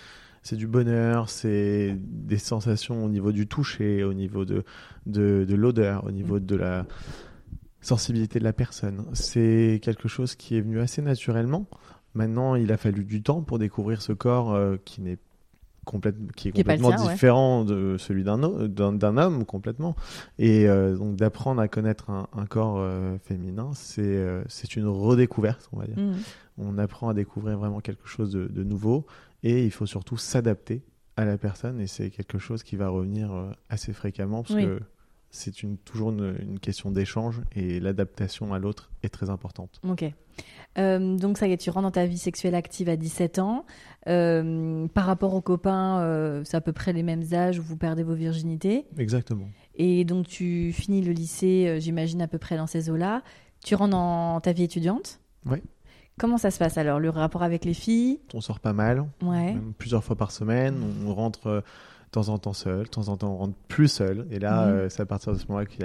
c'est 0.46 0.54
du 0.54 0.68
bonheur, 0.68 1.28
c'est 1.28 1.96
des 1.98 2.38
sensations 2.38 3.04
au 3.04 3.08
niveau 3.08 3.32
du 3.32 3.48
toucher, 3.48 4.04
au 4.04 4.14
niveau 4.14 4.44
de, 4.44 4.62
de, 5.04 5.54
l'odeur, 5.56 6.04
au 6.04 6.12
niveau 6.12 6.38
de 6.38 6.54
la 6.54 6.86
sensibilité 7.80 8.38
de 8.38 8.44
la 8.44 8.52
personne. 8.52 9.06
C'est 9.12 9.80
quelque 9.82 10.06
chose 10.06 10.36
qui 10.36 10.56
est 10.56 10.60
venu 10.60 10.78
assez 10.78 11.02
naturellement. 11.02 11.66
Maintenant, 12.14 12.54
il 12.54 12.70
a 12.70 12.76
fallu 12.76 13.04
du 13.04 13.24
temps 13.24 13.42
pour 13.42 13.58
découvrir 13.58 14.00
ce 14.00 14.12
corps 14.12 14.54
euh, 14.54 14.76
qui 14.84 15.00
n'est 15.00 15.18
qui 16.36 16.48
est 16.48 16.52
complètement 16.52 16.96
différent 16.96 17.64
de 17.64 17.96
celui 17.96 18.24
d'un 18.24 18.42
homme 18.42 19.44
complètement 19.44 19.94
et 20.36 20.68
euh, 20.68 20.96
donc 20.96 21.14
d'apprendre 21.14 21.60
à 21.60 21.68
connaître 21.68 22.10
un, 22.10 22.46
corps 22.46 22.78
euh, 22.78 23.18
féminin 23.22 23.70
c'est 23.72 24.26
c'est 24.48 24.74
une 24.74 24.88
redécouverte 24.88 25.68
on 25.72 25.78
va 25.78 25.86
dire 25.86 25.96
mmh. 25.96 26.14
on 26.58 26.76
apprend 26.78 27.08
à 27.08 27.14
découvrir 27.14 27.56
vraiment 27.56 27.78
quelque 27.78 28.08
chose 28.08 28.32
de, 28.32 28.48
de 28.48 28.64
nouveau 28.64 29.06
et 29.46 29.64
il 29.64 29.70
faut 29.70 29.86
surtout 29.86 30.16
s'adapter 30.16 30.82
à 31.16 31.24
la 31.24 31.38
personne 31.38 31.80
et 31.80 31.86
c'est 31.86 32.10
quelque 32.10 32.36
chose 32.36 32.64
qui 32.64 32.74
va 32.74 32.88
revenir 32.88 33.32
euh, 33.32 33.52
assez 33.68 33.92
fréquemment 33.92 34.42
parce 34.42 34.60
que 34.60 34.80
c'est 35.30 35.62
une, 35.62 35.78
toujours 35.78 36.10
une, 36.10 36.58
question 36.58 36.90
d'échange 36.90 37.42
et 37.54 37.78
l'adaptation 37.78 38.52
à 38.54 38.58
l'autre 38.58 38.90
est 39.04 39.08
très 39.08 39.30
importante. 39.30 39.80
Ok. 39.86 40.04
Euh, 40.78 41.16
donc 41.16 41.38
ça 41.38 41.46
y 41.46 41.52
est, 41.52 41.58
tu 41.58 41.70
rentres 41.70 41.84
dans 41.84 41.90
ta 41.92 42.06
vie 42.06 42.18
sexuelle 42.18 42.56
active 42.56 42.88
à 42.88 42.96
17 42.96 43.38
ans. 43.38 43.66
Euh, 44.08 44.88
par 44.88 45.06
rapport 45.06 45.34
aux 45.34 45.40
copains, 45.40 46.42
c'est 46.44 46.56
à 46.56 46.60
peu 46.60 46.72
près 46.72 46.92
les 46.92 47.02
mêmes 47.02 47.24
âges 47.32 47.58
où 47.60 47.62
vous 47.62 47.76
perdez 47.76 48.02
vos 48.02 48.14
virginités. 48.14 48.86
Exactement. 48.98 49.48
Et 49.76 50.04
donc 50.04 50.26
tu 50.26 50.72
finis 50.72 51.02
le 51.02 51.12
lycée, 51.12 51.78
j'imagine, 51.80 52.20
à 52.20 52.28
peu 52.28 52.38
près 52.38 52.56
dans 52.56 52.66
ces 52.66 52.90
eaux-là. 52.90 53.22
Tu 53.64 53.74
rentres 53.76 53.90
dans 53.90 54.40
ta 54.40 54.52
vie 54.52 54.64
étudiante? 54.64 55.20
Oui. 55.44 55.58
Comment 56.18 56.38
ça 56.38 56.50
se 56.50 56.58
passe 56.58 56.78
alors, 56.78 56.98
le 56.98 57.10
rapport 57.10 57.42
avec 57.42 57.66
les 57.66 57.74
filles? 57.74 58.20
On 58.32 58.40
sort 58.40 58.58
pas 58.58 58.72
mal, 58.72 59.04
plusieurs 59.76 60.02
fois 60.02 60.16
par 60.16 60.30
semaine. 60.30 60.82
On 61.06 61.14
rentre 61.14 61.46
euh, 61.46 61.60
de 61.60 62.10
temps 62.10 62.30
en 62.30 62.38
temps 62.38 62.54
seul, 62.54 62.84
de 62.84 62.88
temps 62.88 63.08
en 63.08 63.18
temps 63.18 63.34
on 63.34 63.36
rentre 63.36 63.56
plus 63.68 63.88
seul. 63.88 64.26
Et 64.30 64.38
là, 64.38 64.66
mhm. 64.66 64.72
euh, 64.72 64.88
c'est 64.88 65.02
à 65.02 65.06
partir 65.06 65.34
de 65.34 65.38
ce 65.38 65.46
moment-là 65.48 65.66
qu'il 65.66 65.84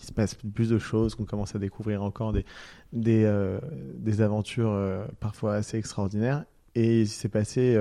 se 0.00 0.12
passe 0.12 0.34
plus 0.34 0.70
de 0.70 0.78
choses, 0.78 1.14
qu'on 1.14 1.26
commence 1.26 1.54
à 1.54 1.58
découvrir 1.58 2.02
encore 2.02 2.32
des, 2.32 2.46
des, 2.94 3.24
euh, 3.24 3.60
des 3.98 4.22
aventures 4.22 4.74
parfois 5.20 5.54
assez 5.56 5.76
extraordinaires. 5.76 6.46
Et 6.74 7.02
il 7.02 7.08
s'est 7.08 7.28
passé, 7.28 7.76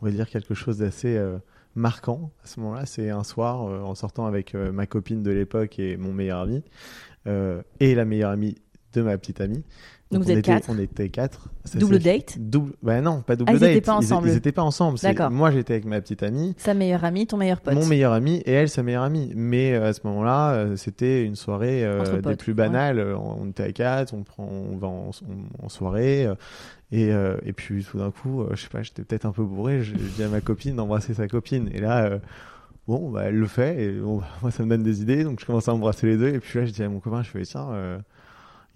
on 0.00 0.04
va 0.04 0.10
dire, 0.10 0.28
quelque 0.28 0.54
chose 0.54 0.78
d'assez 0.78 1.20
marquant 1.76 2.32
à 2.42 2.48
ce 2.48 2.58
moment-là. 2.58 2.86
C'est 2.86 3.10
un 3.10 3.22
soir, 3.22 3.60
en 3.60 3.94
sortant 3.94 4.26
avec 4.26 4.54
ma 4.54 4.86
copine 4.86 5.22
de 5.22 5.30
l'époque 5.30 5.78
et 5.78 5.96
mon 5.96 6.12
meilleur 6.12 6.40
ami, 6.40 6.64
et 7.26 7.94
la 7.94 8.04
meilleure 8.04 8.30
amie 8.30 8.56
de 8.92 9.02
ma 9.02 9.18
petite 9.18 9.40
amie. 9.40 9.64
Donc, 10.10 10.22
vous 10.22 10.30
êtes 10.30 10.38
était, 10.38 10.52
quatre 10.52 10.70
On 10.70 10.78
était 10.78 11.10
quatre. 11.10 11.50
double 11.74 11.98
date 11.98 12.38
double... 12.38 12.72
Bah 12.82 13.02
non, 13.02 13.20
pas 13.20 13.36
double 13.36 13.50
ah, 13.50 13.58
date. 13.58 13.62
Ils 13.62 13.74
n'étaient 13.74 13.80
pas 13.84 13.94
ensemble. 13.94 14.28
Ils, 14.28 14.34
n'étaient 14.34 14.52
pas 14.52 14.62
ensemble. 14.62 14.98
Moi, 15.30 15.50
j'étais 15.50 15.74
avec 15.74 15.84
ma 15.84 16.00
petite 16.00 16.22
amie. 16.22 16.54
Sa 16.56 16.72
meilleure 16.72 17.04
amie, 17.04 17.26
ton 17.26 17.36
meilleur 17.36 17.60
pote. 17.60 17.74
Mon 17.74 17.84
meilleur 17.84 18.12
ami 18.12 18.36
et 18.46 18.52
elle, 18.52 18.70
sa 18.70 18.82
meilleure 18.82 19.02
amie. 19.02 19.32
Mais 19.36 19.74
euh, 19.74 19.88
à 19.88 19.92
ce 19.92 20.00
moment-là, 20.04 20.52
euh, 20.52 20.76
c'était 20.76 21.24
une 21.24 21.36
soirée 21.36 21.84
euh, 21.84 22.22
des 22.22 22.36
plus 22.36 22.54
banales. 22.54 23.00
On 23.00 23.48
était 23.50 23.64
à 23.64 23.72
quatre, 23.72 24.14
on, 24.14 24.22
prend, 24.22 24.48
on 24.48 24.76
va 24.78 24.88
en, 24.88 25.68
soirée. 25.68 26.26
et, 26.90 27.08
et 27.08 27.52
puis 27.52 27.84
tout 27.84 27.98
d'un 27.98 28.10
coup, 28.10 28.44
je 28.52 28.62
sais 28.62 28.70
pas, 28.70 28.82
j'étais 28.82 29.02
peut-être 29.02 29.26
un 29.26 29.32
peu 29.32 29.44
bourré. 29.44 29.82
Je, 29.82 29.94
dis 29.94 30.22
à 30.22 30.28
ma 30.28 30.40
copine 30.40 30.76
d'embrasser 30.76 31.12
sa 31.12 31.28
copine. 31.28 31.68
Et 31.74 31.80
là, 31.80 32.18
bon, 32.86 33.10
bah, 33.10 33.24
elle 33.26 33.36
le 33.36 33.46
fait. 33.46 33.84
Et 33.84 33.90
bon, 33.90 34.22
moi, 34.42 34.50
ça 34.50 34.62
me 34.62 34.70
donne 34.70 34.84
des 34.84 35.02
idées. 35.02 35.24
Donc 35.24 35.38
je 35.40 35.44
commence 35.44 35.68
à 35.68 35.74
embrasser 35.74 36.06
les 36.06 36.16
deux. 36.16 36.28
Et 36.28 36.38
puis 36.40 36.58
là, 36.58 36.64
je 36.64 36.72
dis 36.72 36.82
à 36.82 36.88
mon 36.88 37.00
copain, 37.00 37.22
je 37.22 37.28
fais 37.28 37.42
tiens 37.42 38.00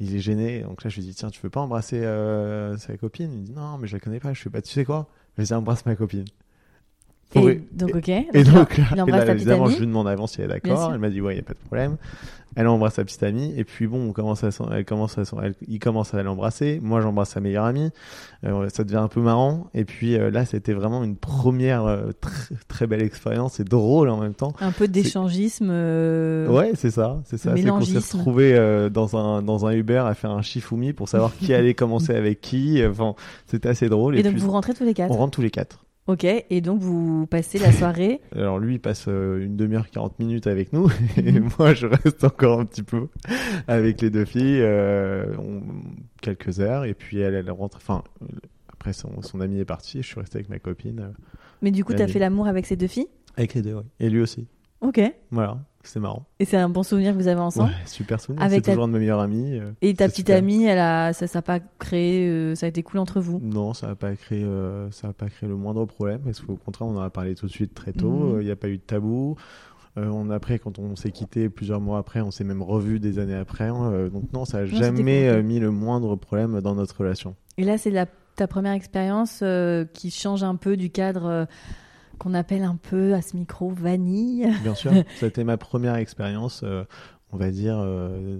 il 0.01 0.17
est 0.17 0.21
gêné. 0.21 0.61
Donc 0.63 0.85
là, 0.85 0.91
je 0.91 0.97
lui 0.97 1.03
dis, 1.05 1.15
tiens, 1.15 1.31
tu 1.31 1.41
veux 1.43 1.51
pas 1.51 1.61
embrasser 1.61 2.05
euh, 2.05 2.77
sa 2.79 2.97
copine? 2.97 3.33
Il 3.33 3.39
me 3.41 3.45
dit, 3.45 3.53
non, 3.53 3.79
mais 3.79 3.87
je 3.87 3.95
la 3.97 4.01
connais 4.01 4.21
pas. 4.21 4.33
Je 4.33 4.45
pas, 4.45 4.51
bah, 4.51 4.63
tu 4.63 4.71
sais 4.71 4.85
quoi? 4.85 5.09
Vas-y, 5.37 5.55
embrasse 5.55 5.87
ma 5.87 5.97
copine. 5.97 6.25
Et 7.35 7.61
donc, 7.73 7.95
ok. 7.95 8.09
Et 8.09 8.45
donc, 8.45 8.79
il 8.93 8.99
et 8.99 9.01
embrasse 9.01 9.21
là, 9.21 9.25
petite 9.27 9.37
évidemment, 9.47 9.67
je 9.67 9.79
lui 9.81 9.87
demande 9.87 10.09
avant 10.09 10.27
si 10.27 10.41
elle 10.41 10.51
est 10.51 10.55
d'accord. 10.61 10.91
Elle 10.93 10.99
m'a 11.01 11.11
dit 11.11 11.21
ouais, 11.21 11.35
il 11.35 11.39
y 11.39 11.41
a 11.41 11.45
pas 11.45 11.55
de 11.55 11.59
problème. 11.59 11.97
Elle 12.55 12.69
embrasse 12.69 12.97
sa 12.97 13.05
petite 13.05 13.23
amie 13.23 13.55
et 13.57 13.65
puis 13.65 13.87
bon, 13.87 14.11
on 14.11 14.12
commence 14.12 14.45
à, 14.45 14.51
s'en- 14.51 14.71
elle 14.71 14.85
commence 14.85 15.17
à, 15.17 15.25
s'en- 15.25 15.41
elle- 15.41 15.55
il 15.69 15.79
commence 15.79 16.12
à 16.12 16.23
l'embrasser. 16.23 16.81
Moi, 16.83 17.01
j'embrasse 17.01 17.31
sa 17.31 17.41
meilleure 17.41 17.65
amie. 17.65 17.89
Euh, 18.45 18.69
ça 18.69 18.85
devient 18.85 18.99
un 18.99 19.09
peu 19.09 19.23
marrant. 19.23 19.69
Et 19.73 19.87
puis 19.87 20.17
euh, 20.19 20.31
là, 20.31 20.45
c'était 20.45 20.75
vraiment 20.75 21.03
une 21.03 21.17
première 21.17 21.87
euh, 21.87 22.11
très, 22.21 22.55
très 22.69 22.87
belle 22.87 23.01
expérience 23.03 23.59
et 23.59 23.65
drôle 23.65 24.11
en 24.11 24.19
même 24.21 24.35
temps. 24.35 24.53
Un 24.61 24.71
peu 24.71 24.87
d'échangisme. 24.87 25.71
Ouais, 26.51 26.73
c'est 26.75 26.91
ça, 26.91 27.23
c'est 27.25 27.39
ça. 27.39 27.55
C'est 27.57 27.62
qu'on 27.65 27.81
s'est 27.81 28.01
euh, 28.55 28.91
dans 28.91 29.17
un 29.17 29.41
dans 29.41 29.65
un 29.67 29.73
Uber 29.73 30.03
à 30.07 30.12
faire 30.15 30.33
un 30.33 30.43
shifumi 30.43 30.93
pour 30.93 31.09
savoir 31.09 31.33
qui 31.35 31.55
allait 31.55 31.73
commencer 31.73 32.15
avec 32.15 32.43
qui. 32.43 32.85
Enfin, 32.85 33.15
c'était 33.47 33.71
assez 33.71 33.89
drôle. 33.89 34.19
Et, 34.19 34.23
donc, 34.23 34.33
puis, 34.35 34.43
vous 34.43 34.51
rentrez 34.51 34.75
tous 34.75 34.85
les 34.85 34.93
quatre. 34.93 35.11
on 35.11 35.17
rentre 35.17 35.31
tous 35.37 35.43
les 35.43 35.51
quatre. 35.51 35.87
Ok. 36.09 36.25
Et 36.25 36.61
donc, 36.61 36.81
vous 36.81 37.27
passez 37.27 37.59
la 37.59 37.71
soirée. 37.73 38.21
Alors 38.35 38.59
lui, 38.59 38.75
il 38.75 38.79
passe 38.81 39.05
euh, 39.09 39.45
une 39.45 39.57
demi-heure, 39.57 39.89
40 39.91 40.19
minutes 40.19 40.47
avec 40.49 40.73
nous, 40.73 40.89
et 41.17 41.33
Mhm. 41.33 41.49
moi, 41.59 41.75
je 41.75 41.87
reste 41.87 42.25
encore 42.25 42.59
un 42.61 42.65
petit 42.65 42.83
peu 42.83 43.09
avec 43.69 44.01
les 44.01 44.11
deux 44.11 44.25
filles, 44.25 44.61
euh, 44.61 45.27
on- 45.39 45.63
quelques 46.21 46.61
heures, 46.61 46.85
et 46.85 46.95
puis 46.95 47.19
elle, 47.21 47.35
elle 47.35 47.51
rentre. 47.51 47.77
Enfin, 47.77 48.03
après 48.73 48.93
son, 48.93 49.23
son 49.23 49.41
ami 49.41 49.61
est 49.61 49.65
parti, 49.65 50.03
je 50.03 50.07
suis 50.09 50.19
resté 50.21 50.39
avec 50.39 50.49
ma 50.49 50.59
copine, 50.59 51.01
euh, 51.01 51.09
Mais 51.63 51.71
du 51.71 51.85
coup, 51.85 51.93
t'as 51.95 52.09
fait 52.09 52.19
l'amour 52.19 52.47
avec 52.49 52.67
ces 52.67 52.75
deux 52.77 52.89
filles? 52.89 53.07
Avec 53.37 53.55
les 53.55 53.63
deux, 53.63 53.75
ouais. 53.75 53.85
et 54.01 54.11
lui 54.11 54.21
aussi. 54.21 54.47
Ok. 54.81 55.01
Voilà, 55.31 55.59
c'est 55.85 56.01
marrant. 56.01 56.25
Et 56.39 56.45
c'est 56.45 56.57
un 56.57 56.69
bon 56.69 56.83
souvenir 56.83 57.12
que 57.12 57.19
vous 57.19 57.29
avez 57.29 57.41
ensemble 57.41 57.71
Ouais, 57.71 57.77
super 57.87 58.21
souvenir. 58.21 58.43
Avec 58.45 58.59
C'est 58.59 58.62
ta- 58.62 58.73
toujours 58.73 58.85
un 58.85 58.89
de 58.89 58.93
mes 58.95 58.99
meilleurs 59.01 59.21
amis. 59.21 59.59
euh, 59.59 59.73
Et 59.83 59.95
ta 59.95 60.07
petite 60.09 60.27
super. 60.29 60.39
amie, 60.39 60.65
elle 60.65 60.79
a, 60.79 61.12
ça 61.12 61.27
n'a 61.35 61.43
pas 61.43 61.59
créé, 61.79 62.29
euh, 62.29 62.55
ça 62.55 62.67
a 62.67 62.69
été 62.69 62.83
cool 62.83 62.99
entre 63.01 63.21
vous. 63.21 63.41
Non, 63.43 63.75
ça 63.75 63.89
n'a 63.89 63.95
pas 63.95 64.15
créé, 64.15 64.45
euh, 64.45 64.91
ça 64.91 65.09
a 65.09 65.12
pas 65.12 65.29
créé 65.29 65.49
le 65.49 65.57
moindre 65.57 65.85
problème 65.85 66.21
parce 66.25 66.41
qu'au 66.41 66.57
contraire, 66.57 66.89
on 66.89 66.97
en 66.97 67.03
a 67.03 67.11
parlé 67.11 67.35
tout 67.35 67.47
de 67.47 67.51
suite 67.53 67.75
très 67.75 67.93
tôt. 67.93 68.11
Mhm. 68.35 68.41
Il 68.41 68.45
n'y 68.45 68.51
a 68.51 68.57
pas 68.57 68.69
eu 68.69 68.77
de 68.79 68.83
tabou. 68.83 69.37
On 69.97 70.31
après, 70.31 70.59
quand 70.59 70.79
on 70.79 70.97
s'est 70.97 71.11
quitté 71.11 71.51
plusieurs 71.51 71.81
mois 71.81 71.99
après, 71.99 72.23
on 72.23 72.31
s'est 72.31 72.45
même 72.45 72.62
revu 72.62 72.99
des 72.99 73.19
années 73.19 73.35
après. 73.35 73.65
hein, 73.69 74.09
donc 74.11 74.33
non, 74.33 74.47
ça 74.47 74.61
n'a 74.61 74.67
jamais 74.67 75.43
mis 75.43 75.59
le 75.59 75.71
moindre 75.71 76.17
problème 76.17 76.61
dans 76.62 76.75
notre 76.75 76.97
relation. 76.99 77.35
Et 77.59 77.65
là, 77.65 77.77
c'est 77.77 77.91
la, 77.91 78.07
ta 78.37 78.47
première 78.47 78.73
expérience 78.73 79.45
qui 79.93 80.11
change 80.11 80.43
un 80.45 80.57
peu 80.57 80.79
du 80.79 80.89
cadre 80.89 81.47
qu'on 82.23 82.35
appelle 82.35 82.62
un 82.62 82.76
peu 82.76 83.14
à 83.14 83.23
ce 83.23 83.37
micro 83.37 83.71
vanille. 83.71 84.49
Bien 84.62 84.75
sûr, 84.75 84.93
ça 85.17 85.26
a 85.26 85.29
été 85.29 85.43
ma 85.45 85.57
première 85.57 85.97
expérience, 85.97 86.62
euh, 86.64 86.85
on 87.33 87.37
va 87.37 87.50
dire 87.50 87.76
euh, 87.79 88.38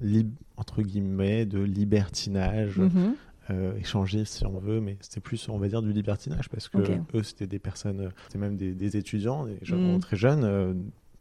lib- 0.00 0.34
entre 0.56 0.82
guillemets, 0.82 1.46
de 1.46 1.60
libertinage. 1.60 2.78
Mhm. 2.78 3.14
euh, 3.50 3.76
échanger 3.76 4.24
si 4.24 4.44
on 4.44 4.58
veut, 4.58 4.80
mais 4.80 4.96
c'était 5.00 5.20
plus, 5.20 5.48
on 5.48 5.56
va 5.58 5.68
dire, 5.68 5.80
du 5.80 5.92
libertinage 5.92 6.48
parce 6.48 6.68
que 6.68 6.78
eux, 7.14 7.22
c'était 7.22 7.46
des 7.46 7.60
personnes, 7.60 8.10
c'était 8.26 8.38
même 8.40 8.56
des, 8.56 8.74
des 8.74 8.96
étudiants, 8.96 9.46
des 9.46 9.58
gens 9.62 9.76
Mm. 9.76 10.00
très 10.00 10.16
jeunes, 10.16 10.42
euh, 10.42 10.74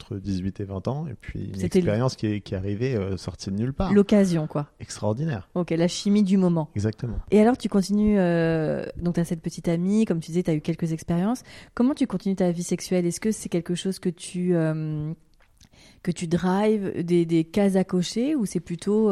entre 0.05 0.17
18 0.21 0.59
et 0.59 0.63
20 0.65 0.87
ans, 0.87 1.07
et 1.07 1.15
puis 1.15 1.45
une 1.45 1.57
le- 1.59 1.65
expérience 1.65 2.15
qui 2.15 2.27
est, 2.27 2.41
qui 2.41 2.53
est 2.53 2.57
arrivée 2.57 2.95
euh, 2.95 3.17
sortie 3.17 3.49
de 3.49 3.55
nulle 3.55 3.73
part. 3.73 3.91
L'occasion, 3.93 4.45
quoi. 4.47 4.67
Extraordinaire, 4.79 5.49
Ok, 5.55 5.71
la 5.71 5.87
chimie 5.87 6.23
du 6.23 6.37
moment. 6.37 6.69
exactement. 6.75 7.17
Et 7.31 7.39
alors, 7.41 7.57
tu 7.57 7.69
continues, 7.69 8.19
euh, 8.19 8.85
donc 8.97 9.15
tu 9.15 9.19
as 9.19 9.25
cette 9.25 9.41
petite 9.41 9.67
amie, 9.67 10.05
comme 10.05 10.19
tu 10.19 10.27
disais, 10.31 10.43
tu 10.43 10.51
as 10.51 10.53
eu 10.53 10.61
quelques 10.61 10.91
expériences. 10.93 11.41
Comment 11.73 11.93
tu 11.95 12.05
continues 12.07 12.35
ta 12.35 12.51
vie 12.51 12.63
sexuelle? 12.63 13.05
Est-ce 13.05 13.19
que 13.19 13.31
c'est 13.31 13.49
quelque 13.49 13.73
chose 13.75 13.99
que 13.99 14.09
tu, 14.09 14.55
euh, 14.55 15.11
que 16.03 16.11
tu 16.11 16.27
drives, 16.27 17.03
des, 17.03 17.25
des 17.25 17.43
cases 17.43 17.75
à 17.75 17.83
cocher, 17.83 18.35
ou 18.35 18.45
c'est 18.45 18.59
plutôt 18.59 19.11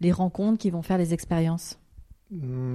les 0.00 0.12
rencontres 0.12 0.58
qui 0.58 0.70
vont 0.70 0.82
faire 0.82 0.98
les 0.98 1.14
expériences? 1.14 1.78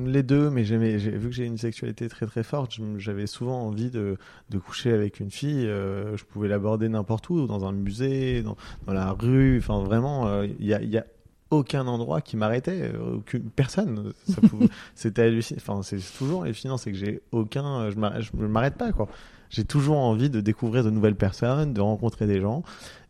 Les 0.06 0.22
deux, 0.22 0.52
mais 0.52 0.64
j'aimais, 0.66 0.98
vu 0.98 1.30
que 1.30 1.36
j'ai 1.36 1.46
une 1.46 1.58
sexualité 1.58 2.08
très 2.10 2.28
très 2.28 2.44
forte, 2.44 2.78
j'avais 2.98 3.26
souvent 3.26 3.62
envie 3.66 3.90
de, 3.90 4.18
de 4.52 4.58
coucher 4.60 4.92
avec 4.94 5.20
une 5.20 5.32
fille. 5.32 5.66
euh, 5.66 6.16
je 6.16 6.26
pouvais 6.26 6.48
l'aborder 6.48 6.90
n'importe 6.90 7.28
où, 7.32 7.48
dans 7.48 7.66
un 7.66 7.72
musée, 7.72 8.44
dans, 8.44 8.56
dans 8.86 8.94
la 8.94 9.12
rue. 9.14 9.58
Enfin, 9.58 9.84
vraiment, 9.84 10.28
euh, 10.28 10.46
il 10.60 10.66
y 10.68 10.76
a, 10.76 10.82
y 10.84 10.98
a 10.98 11.06
aucun 11.50 11.88
endroit 11.88 12.22
qui 12.22 12.38
m'arrêtait, 12.38 12.92
euh, 12.94 13.16
aucune 13.16 13.50
personne. 13.50 14.14
C'était 14.96 15.24
hallucinant. 15.24 15.60
Enfin, 15.60 15.82
c'est 15.82 15.98
toujours 16.18 16.44
hallucinant, 16.44 16.78
c'est 16.78 16.92
que 16.92 16.98
j'ai 16.98 17.22
aucun, 17.32 17.90
je 17.90 17.98
m'arrête- 18.46 18.78
pas 18.78 18.92
quoi. 18.92 19.08
J'ai 19.50 19.64
toujours 19.64 19.98
envie 19.98 20.30
de 20.30 20.40
découvrir 20.42 20.84
de 20.84 20.92
nouvelles 20.92 21.16
personnes, 21.16 21.74
de 21.74 21.82
rencontrer 21.82 22.28
des 22.28 22.42
gens, 22.42 22.64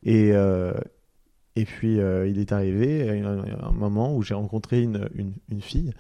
et 0.04 0.32
euh, 0.34 0.72
et 1.58 1.66
puis 1.66 2.00
euh, 2.00 2.28
il 2.28 2.40
est 2.40 2.52
arrivé 2.52 3.10
un, 3.20 3.44
un 3.62 3.72
moment 3.72 4.16
où 4.16 4.22
j'ai 4.22 4.36
rencontré 4.36 4.82
une, 4.82 5.10
une, 5.16 5.34
une 5.50 5.62
fille, 5.62 5.92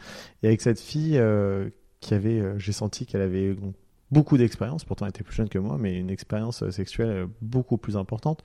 et 0.44 0.48
avec 0.48 0.62
cette 0.62 0.80
fille 0.80 1.18
euh, 1.18 1.70
qui 2.00 2.14
avait, 2.14 2.40
euh, 2.40 2.60
j'ai 2.60 2.72
senti 2.72 3.08
qu'elle 3.08 3.22
avait 3.22 3.56
donc, 3.56 3.74
beaucoup 4.12 4.38
d'expérience, 4.38 4.86
pourtant 4.86 5.06
elle 5.06 5.10
était 5.10 5.24
plus 5.24 5.36
jeune 5.36 5.50
que 5.50 5.58
moi, 5.58 5.78
mais 5.80 5.98
une 5.98 6.12
expérience 6.12 6.62
euh, 6.62 6.70
sexuelle 6.70 7.10
euh, 7.10 7.28
beaucoup 7.42 7.78
plus 7.78 7.98
importante. 7.98 8.44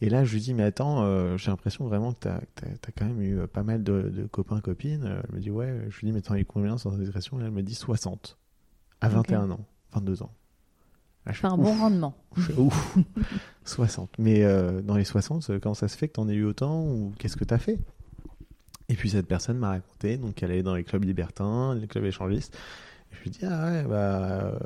Et 0.00 0.08
là, 0.08 0.24
je 0.24 0.32
lui 0.32 0.40
dis, 0.40 0.54
mais 0.54 0.62
attends, 0.62 1.02
euh, 1.02 1.36
j'ai 1.36 1.50
l'impression 1.50 1.84
vraiment 1.86 2.12
que 2.12 2.20
tu 2.20 2.28
as, 2.28 2.92
quand 2.96 3.06
même 3.06 3.20
eu 3.20 3.40
euh, 3.40 3.46
pas 3.48 3.64
mal 3.64 3.82
de, 3.82 4.02
de 4.02 4.24
copains, 4.26 4.60
copines. 4.60 5.04
Euh, 5.04 5.20
Elle 5.28 5.34
me 5.34 5.40
dit, 5.40 5.50
ouais, 5.50 5.86
je 5.90 5.98
lui 5.98 6.06
dis, 6.06 6.12
mais 6.12 6.20
t'en 6.22 6.34
as 6.34 6.38
eu 6.38 6.44
combien 6.44 6.78
sans 6.78 6.94
indiscrétion 6.94 7.40
Et 7.40 7.44
elle 7.44 7.50
me 7.50 7.62
dit 7.62 7.74
60, 7.74 8.38
à 9.00 9.08
Ok. 9.08 9.14
21 9.14 9.50
ans, 9.50 9.66
22 9.94 10.22
ans. 10.22 10.30
Là, 11.26 11.32
je 11.32 11.38
fais, 11.38 11.46
Enfin, 11.46 11.56
un 11.56 11.58
ouf. 11.58 11.64
bon 11.64 11.78
rendement. 11.80 12.14
Je 12.36 12.52
ouf 12.52 12.96
60. 13.64 14.10
Mais 14.18 14.42
euh, 14.42 14.80
dans 14.82 14.96
les 14.96 15.04
60, 15.04 15.48
euh, 15.50 15.58
comment 15.60 15.74
ça 15.74 15.88
se 15.88 15.96
fait 15.96 16.08
que 16.08 16.14
t'en 16.14 16.28
aies 16.28 16.34
eu 16.34 16.44
autant 16.44 16.82
ou 16.82 17.12
qu'est-ce 17.18 17.36
que 17.36 17.44
t'as 17.44 17.58
fait? 17.58 17.78
Et 18.88 18.94
puis 18.94 19.08
cette 19.10 19.26
personne 19.26 19.56
m'a 19.58 19.70
raconté 19.70 20.16
donc 20.16 20.34
qu'elle 20.34 20.50
allait 20.50 20.62
dans 20.62 20.74
les 20.74 20.82
clubs 20.84 21.04
libertins, 21.04 21.74
les 21.74 21.86
clubs 21.86 22.04
échangistes. 22.04 22.54
Et 23.12 23.14
je 23.16 23.22
lui 23.22 23.30
dis 23.30 23.38
ah 23.44 23.70
ouais 23.72 23.82
bah 23.84 23.94
euh, 24.24 24.58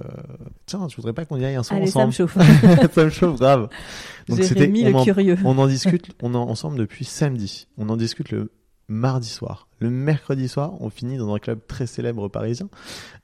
tiens 0.64 0.86
tu 0.86 0.96
voudrais 0.96 1.12
pas 1.12 1.24
qu'on 1.26 1.36
y 1.36 1.44
aille 1.44 1.56
un 1.56 1.62
soir 1.62 1.78
Allez, 1.78 1.88
ça 1.88 2.00
me 2.00 2.06
ensemble 2.08 2.30
chauffe. 2.30 2.38
ça 2.94 3.04
me 3.04 3.10
chauffe 3.10 3.38
grave. 3.38 3.68
Donc 4.28 4.40
Jérémy 4.42 4.86
on 4.86 4.90
le 4.90 4.94
en- 4.96 5.04
curieux. 5.04 5.36
on 5.44 5.58
en 5.58 5.66
discute 5.66 6.10
on 6.22 6.34
en 6.34 6.48
ensemble 6.48 6.78
depuis 6.78 7.04
samedi. 7.04 7.68
On 7.76 7.88
en 7.90 7.96
discute 7.96 8.30
le 8.30 8.50
mardi 8.88 9.28
soir. 9.28 9.68
Le 9.80 9.90
mercredi 9.90 10.48
soir, 10.48 10.72
on 10.80 10.90
finit 10.90 11.18
dans 11.18 11.32
un 11.34 11.38
club 11.38 11.58
très 11.66 11.86
célèbre 11.86 12.28
parisien 12.28 12.68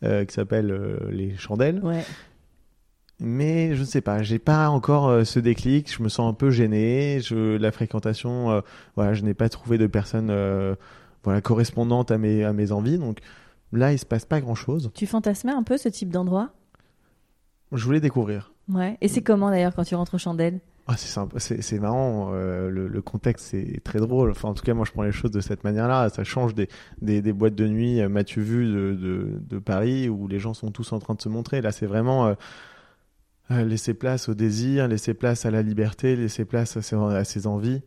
euh, 0.05 0.25
qui 0.25 0.35
s'appelle 0.35 0.71
euh, 0.71 0.99
les 1.11 1.37
Chandelles. 1.37 1.81
Ouais. 1.83 2.05
Mais 3.25 3.77
je 3.77 3.85
sais 3.85 4.01
pas, 4.01 4.23
j'ai 4.23 4.41
pas 4.41 4.69
encore 4.69 5.09
euh, 5.09 5.23
ce 5.23 5.39
déclic. 5.39 5.95
Je 5.97 6.03
me 6.03 6.09
sens 6.09 6.29
un 6.29 6.35
peu 6.35 6.51
gêné. 6.51 7.21
Je, 7.21 7.57
la 7.57 7.71
fréquentation, 7.71 8.51
euh, 8.51 8.61
voilà, 8.97 9.15
je 9.15 9.23
n'ai 9.23 9.33
pas 9.35 9.49
trouvé 9.49 9.79
de 9.79 9.87
personne, 9.87 10.29
euh, 10.31 10.75
voilà, 11.23 11.41
correspondante 11.41 12.11
à 12.11 12.19
mes 12.19 12.43
à 12.43 12.53
mes 12.53 12.73
envies. 12.73 12.99
Donc 12.99 13.19
là, 13.73 13.93
il 13.93 13.99
se 13.99 14.07
passe 14.07 14.25
pas 14.25 14.41
grand 14.41 14.57
chose. 14.57 14.91
Tu 14.95 15.07
fantasmais 15.07 15.53
un 15.53 15.63
peu 15.63 15.79
ce 15.79 15.89
type 15.89 16.11
d'endroit? 16.11 16.51
Je 17.71 17.85
voulais 17.85 18.01
découvrir. 18.01 18.53
Ouais. 18.69 18.99
Et 19.01 19.09
c'est 19.09 19.23
comment 19.23 19.51
d'ailleurs 19.51 19.75
quand 19.75 19.85
tu 19.85 19.95
rentres 19.95 20.15
aux 20.15 20.19
chandelles? 20.19 20.59
Ah, 20.89 20.95
c'est 20.97 21.07
sympa, 21.07 21.39
c'est 21.39 21.79
marrant. 21.79 22.33
euh, 22.35 22.69
le, 22.69 22.89
le 22.89 23.03
contexte 23.03 23.47
c'est 23.47 23.81
très 23.85 24.01
drôle. 24.01 24.33
Enfin, 24.33 24.49
en 24.49 24.55
tout 24.55 24.65
cas, 24.65 24.75
moi, 24.75 24.85
je 24.85 24.91
prends 24.91 25.05
les 25.05 25.13
choses 25.13 25.31
de 25.31 25.41
cette 25.41 25.63
manière-là. 25.63 26.09
Ça 26.09 26.25
change 26.25 26.57
des, 26.57 26.69
des, 27.01 27.23
des 27.23 27.33
boîtes 27.33 27.55
de 27.55 27.69
nuit, 27.69 28.05
m'as-tu 28.09 28.41
vu 28.41 28.67
de, 28.67 28.97
de, 29.01 29.41
de 29.49 29.59
Paris 29.61 30.09
où 30.09 30.27
les 30.27 30.41
gens 30.41 30.55
sont 30.55 30.73
tous 30.73 30.93
en 30.93 30.99
train 30.99 31.15
de 31.15 31.23
se 31.23 31.29
montrer. 31.29 31.61
Là, 31.61 31.71
c'est 31.71 31.87
vraiment 31.87 32.27
euh, 32.27 32.35
euh, 33.51 33.65
laisser 33.65 33.95
place 33.95 34.29
au 34.29 34.35
désir, 34.35 34.89
laisser 34.89 35.15
place 35.15 35.45
à 35.47 35.51
la 35.51 35.63
liberté, 35.63 36.17
laisser 36.17 36.45
place 36.45 36.77
à 36.77 36.83
ses, 36.83 36.97
à 36.97 37.25
ses 37.25 37.47
envies. 37.47 37.83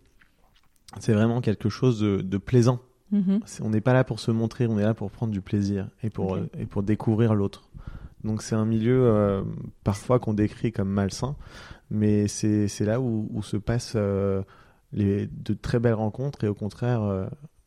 C'est 1.00 1.14
vraiment 1.14 1.42
quelque 1.42 1.70
chose 1.70 2.00
de, 2.00 2.22
de 2.22 2.38
plaisant. 2.38 2.80
Mhm. 3.12 3.40
C'est- 3.46 3.64
On 3.64 3.70
n'est 3.70 3.82
pas 3.82 3.94
là 3.94 4.04
pour 4.04 4.20
se 4.20 4.32
montrer, 4.32 4.68
on 4.68 4.78
est 4.80 4.84
là 4.84 4.94
pour 4.94 5.12
prendre 5.12 5.32
du 5.32 5.42
plaisir 5.42 5.90
et 6.04 6.10
pour, 6.10 6.36
euh, 6.36 6.50
et 6.60 6.66
pour 6.66 6.84
découvrir 6.84 7.36
l'autre. 7.36 7.70
Donc 8.24 8.42
c'est 8.42 8.56
un 8.56 8.66
milieu 8.66 9.06
euh, 9.06 9.44
parfois 9.84 10.20
qu'on 10.20 10.34
décrit 10.34 10.72
comme 10.72 10.90
malsain, 10.90 11.36
mais 11.92 12.28
c'est 12.28 12.68
c'est 12.68 12.86
là 12.86 13.00
où, 13.00 13.28
où 13.32 13.44
se 13.44 13.56
passent 13.58 13.94
euh, 13.96 14.42
les, 14.94 15.28
de 15.28 15.54
très 15.54 15.80
belles 15.80 15.94
rencontres 15.94 16.44
et 16.44 16.48
au 16.48 16.56
contraire 16.56 17.02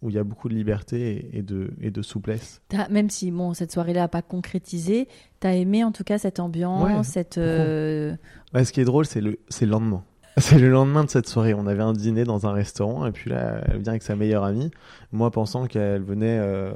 où 0.02 0.11
il 0.11 0.17
y 0.17 0.19
a 0.19 0.25
beaucoup 0.25 0.49
de 0.49 0.55
liberté 0.55 1.28
et, 1.33 1.43
de, 1.43 1.71
et 1.81 1.90
de 1.90 2.02
souplesse. 2.02 2.61
Même 2.90 3.11
si 3.11 3.31
bon, 3.31 3.52
cette 3.55 3.73
soirée-là 3.73 4.02
n'a 4.02 4.09
pas 4.09 4.23
concrétisé, 4.23 5.09
t'as 5.40 5.55
aimé 5.55 5.83
en 5.83 5.90
tout 5.93 6.05
cas 6.05 6.19
cette 6.19 6.38
ambiance, 6.40 6.85
Ouais, 6.85 7.02
cette. 7.05 7.37
euh, 7.38 8.14
Ouais, 8.55 8.64
ce 8.64 8.73
qui 8.73 8.81
est 8.81 8.85
drôle, 8.85 9.07
c'est 9.07 9.21
le, 9.21 9.38
le 9.61 9.67
lendemain. 9.67 10.05
C'est 10.38 10.61
le 10.61 10.71
lendemain 10.71 11.02
de 11.02 11.11
cette 11.11 11.26
soirée. 11.28 11.52
On 11.52 11.67
avait 11.67 11.83
un 11.83 11.93
dîner 11.93 12.23
dans 12.23 12.47
un 12.47 12.52
restaurant 12.52 13.07
et 13.07 13.11
puis 13.11 13.28
là, 13.28 13.61
elle 13.67 13.78
vient 13.78 13.90
avec 13.90 14.05
sa 14.05 14.14
meilleure 14.14 14.45
amie. 14.45 14.71
Moi, 15.11 15.33
pensant 15.33 15.67
qu'elle 15.67 16.02
venait, 16.05 16.38
euh, 16.40 16.71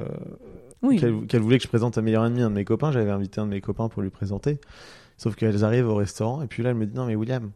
Oui. 0.82 0.98
qu'elle 0.98 1.40
voulait 1.40 1.58
que 1.58 1.62
je 1.62 1.68
présente 1.68 1.94
sa 1.94 2.02
meilleure 2.02 2.24
amie, 2.24 2.42
un 2.42 2.50
de 2.50 2.56
mes 2.56 2.64
copains. 2.64 2.90
J'avais 2.90 3.12
invité 3.12 3.40
un 3.40 3.44
de 3.46 3.50
mes 3.50 3.60
copains 3.60 3.88
pour 3.88 4.02
lui 4.02 4.10
présenter. 4.10 4.58
Sauf 5.16 5.36
qu'elles 5.36 5.62
arrivent 5.64 5.86
au 5.86 5.94
restaurant 5.94 6.42
et 6.42 6.48
puis 6.48 6.64
là, 6.64 6.70
elle 6.70 6.76
me 6.76 6.86
dit 6.86 6.96
non 6.96 7.06
mais 7.06 7.14
William, 7.14 7.52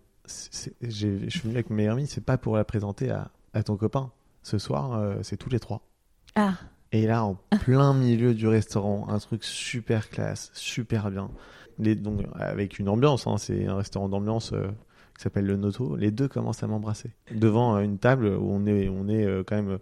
je 0.80 1.28
suis 1.28 1.40
venu 1.42 1.54
avec 1.54 1.70
ma 1.70 1.76
meilleure 1.76 1.94
amie, 1.96 2.06
c'est 2.06 2.24
pas 2.24 2.38
pour 2.38 2.56
la 2.56 2.64
présenter 2.64 3.10
à, 3.10 3.32
à 3.52 3.64
ton 3.64 3.76
copain. 3.76 4.12
Ce 4.46 4.58
soir, 4.58 4.92
euh, 4.92 5.16
c'est 5.22 5.36
tous 5.36 5.50
les 5.50 5.58
trois. 5.58 5.82
Ah, 6.36 6.52
Et 6.92 7.04
là, 7.08 7.24
en 7.24 7.34
plein 7.64 7.92
milieu 7.94 8.32
du 8.32 8.46
restaurant, 8.46 9.08
un 9.08 9.18
truc 9.18 9.42
super 9.42 10.08
classe, 10.08 10.52
super 10.54 11.10
bien. 11.10 11.30
Les, 11.80 11.96
donc, 11.96 12.20
avec 12.38 12.78
une 12.78 12.88
ambiance, 12.88 13.26
hein, 13.26 13.38
c'est 13.38 13.66
un 13.66 13.74
restaurant 13.74 14.08
d'ambiance 14.08 14.52
euh, 14.52 14.68
qui 15.16 15.24
s'appelle 15.24 15.46
le 15.46 15.56
Noto. 15.56 15.96
Les 15.96 16.12
deux 16.12 16.28
commencent 16.28 16.62
à 16.62 16.68
m'embrasser. 16.68 17.10
Devant 17.34 17.74
euh, 17.74 17.80
une 17.80 17.98
table 17.98 18.28
où 18.28 18.48
on 18.52 18.66
est, 18.66 18.88
on 18.88 19.08
est 19.08 19.24
euh, 19.24 19.42
quand 19.44 19.56
même 19.56 19.78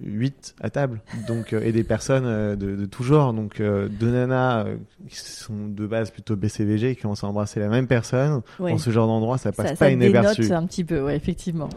8 0.00 0.54
à 0.60 0.70
table, 0.70 1.00
donc 1.26 1.52
euh, 1.52 1.60
et 1.60 1.72
des 1.72 1.82
personnes 1.82 2.24
euh, 2.26 2.54
de, 2.54 2.76
de 2.76 2.86
tout 2.86 3.02
genre, 3.02 3.32
donc 3.32 3.58
euh, 3.58 3.88
deux 3.88 4.12
nanas 4.12 4.64
qui 5.08 5.16
sont 5.16 5.66
de 5.66 5.86
base 5.88 6.12
plutôt 6.12 6.36
BCVG 6.36 6.94
qui 6.94 7.06
ont 7.06 7.14
embrasser 7.22 7.58
la 7.58 7.68
même 7.68 7.88
personne. 7.88 8.42
Ouais. 8.60 8.70
Dans 8.70 8.78
ce 8.78 8.90
genre 8.90 9.08
d'endroit, 9.08 9.38
ça 9.38 9.50
passe 9.50 9.66
ça, 9.66 9.72
pas 9.72 9.76
ça 9.86 9.90
inaperçu. 9.90 10.42
dénote 10.42 10.52
un 10.62 10.66
petit 10.66 10.84
peu, 10.84 11.00
ouais, 11.02 11.16
effectivement. 11.16 11.68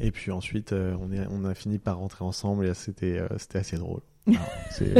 Et 0.00 0.10
puis 0.10 0.30
ensuite, 0.30 0.72
euh, 0.72 0.94
on, 1.00 1.12
est, 1.12 1.26
on 1.30 1.44
a 1.44 1.54
fini 1.54 1.78
par 1.78 1.98
rentrer 1.98 2.24
ensemble 2.24 2.66
et 2.66 2.74
c'était 2.74 3.18
euh, 3.18 3.28
c'était 3.38 3.58
assez 3.58 3.76
drôle. 3.76 4.00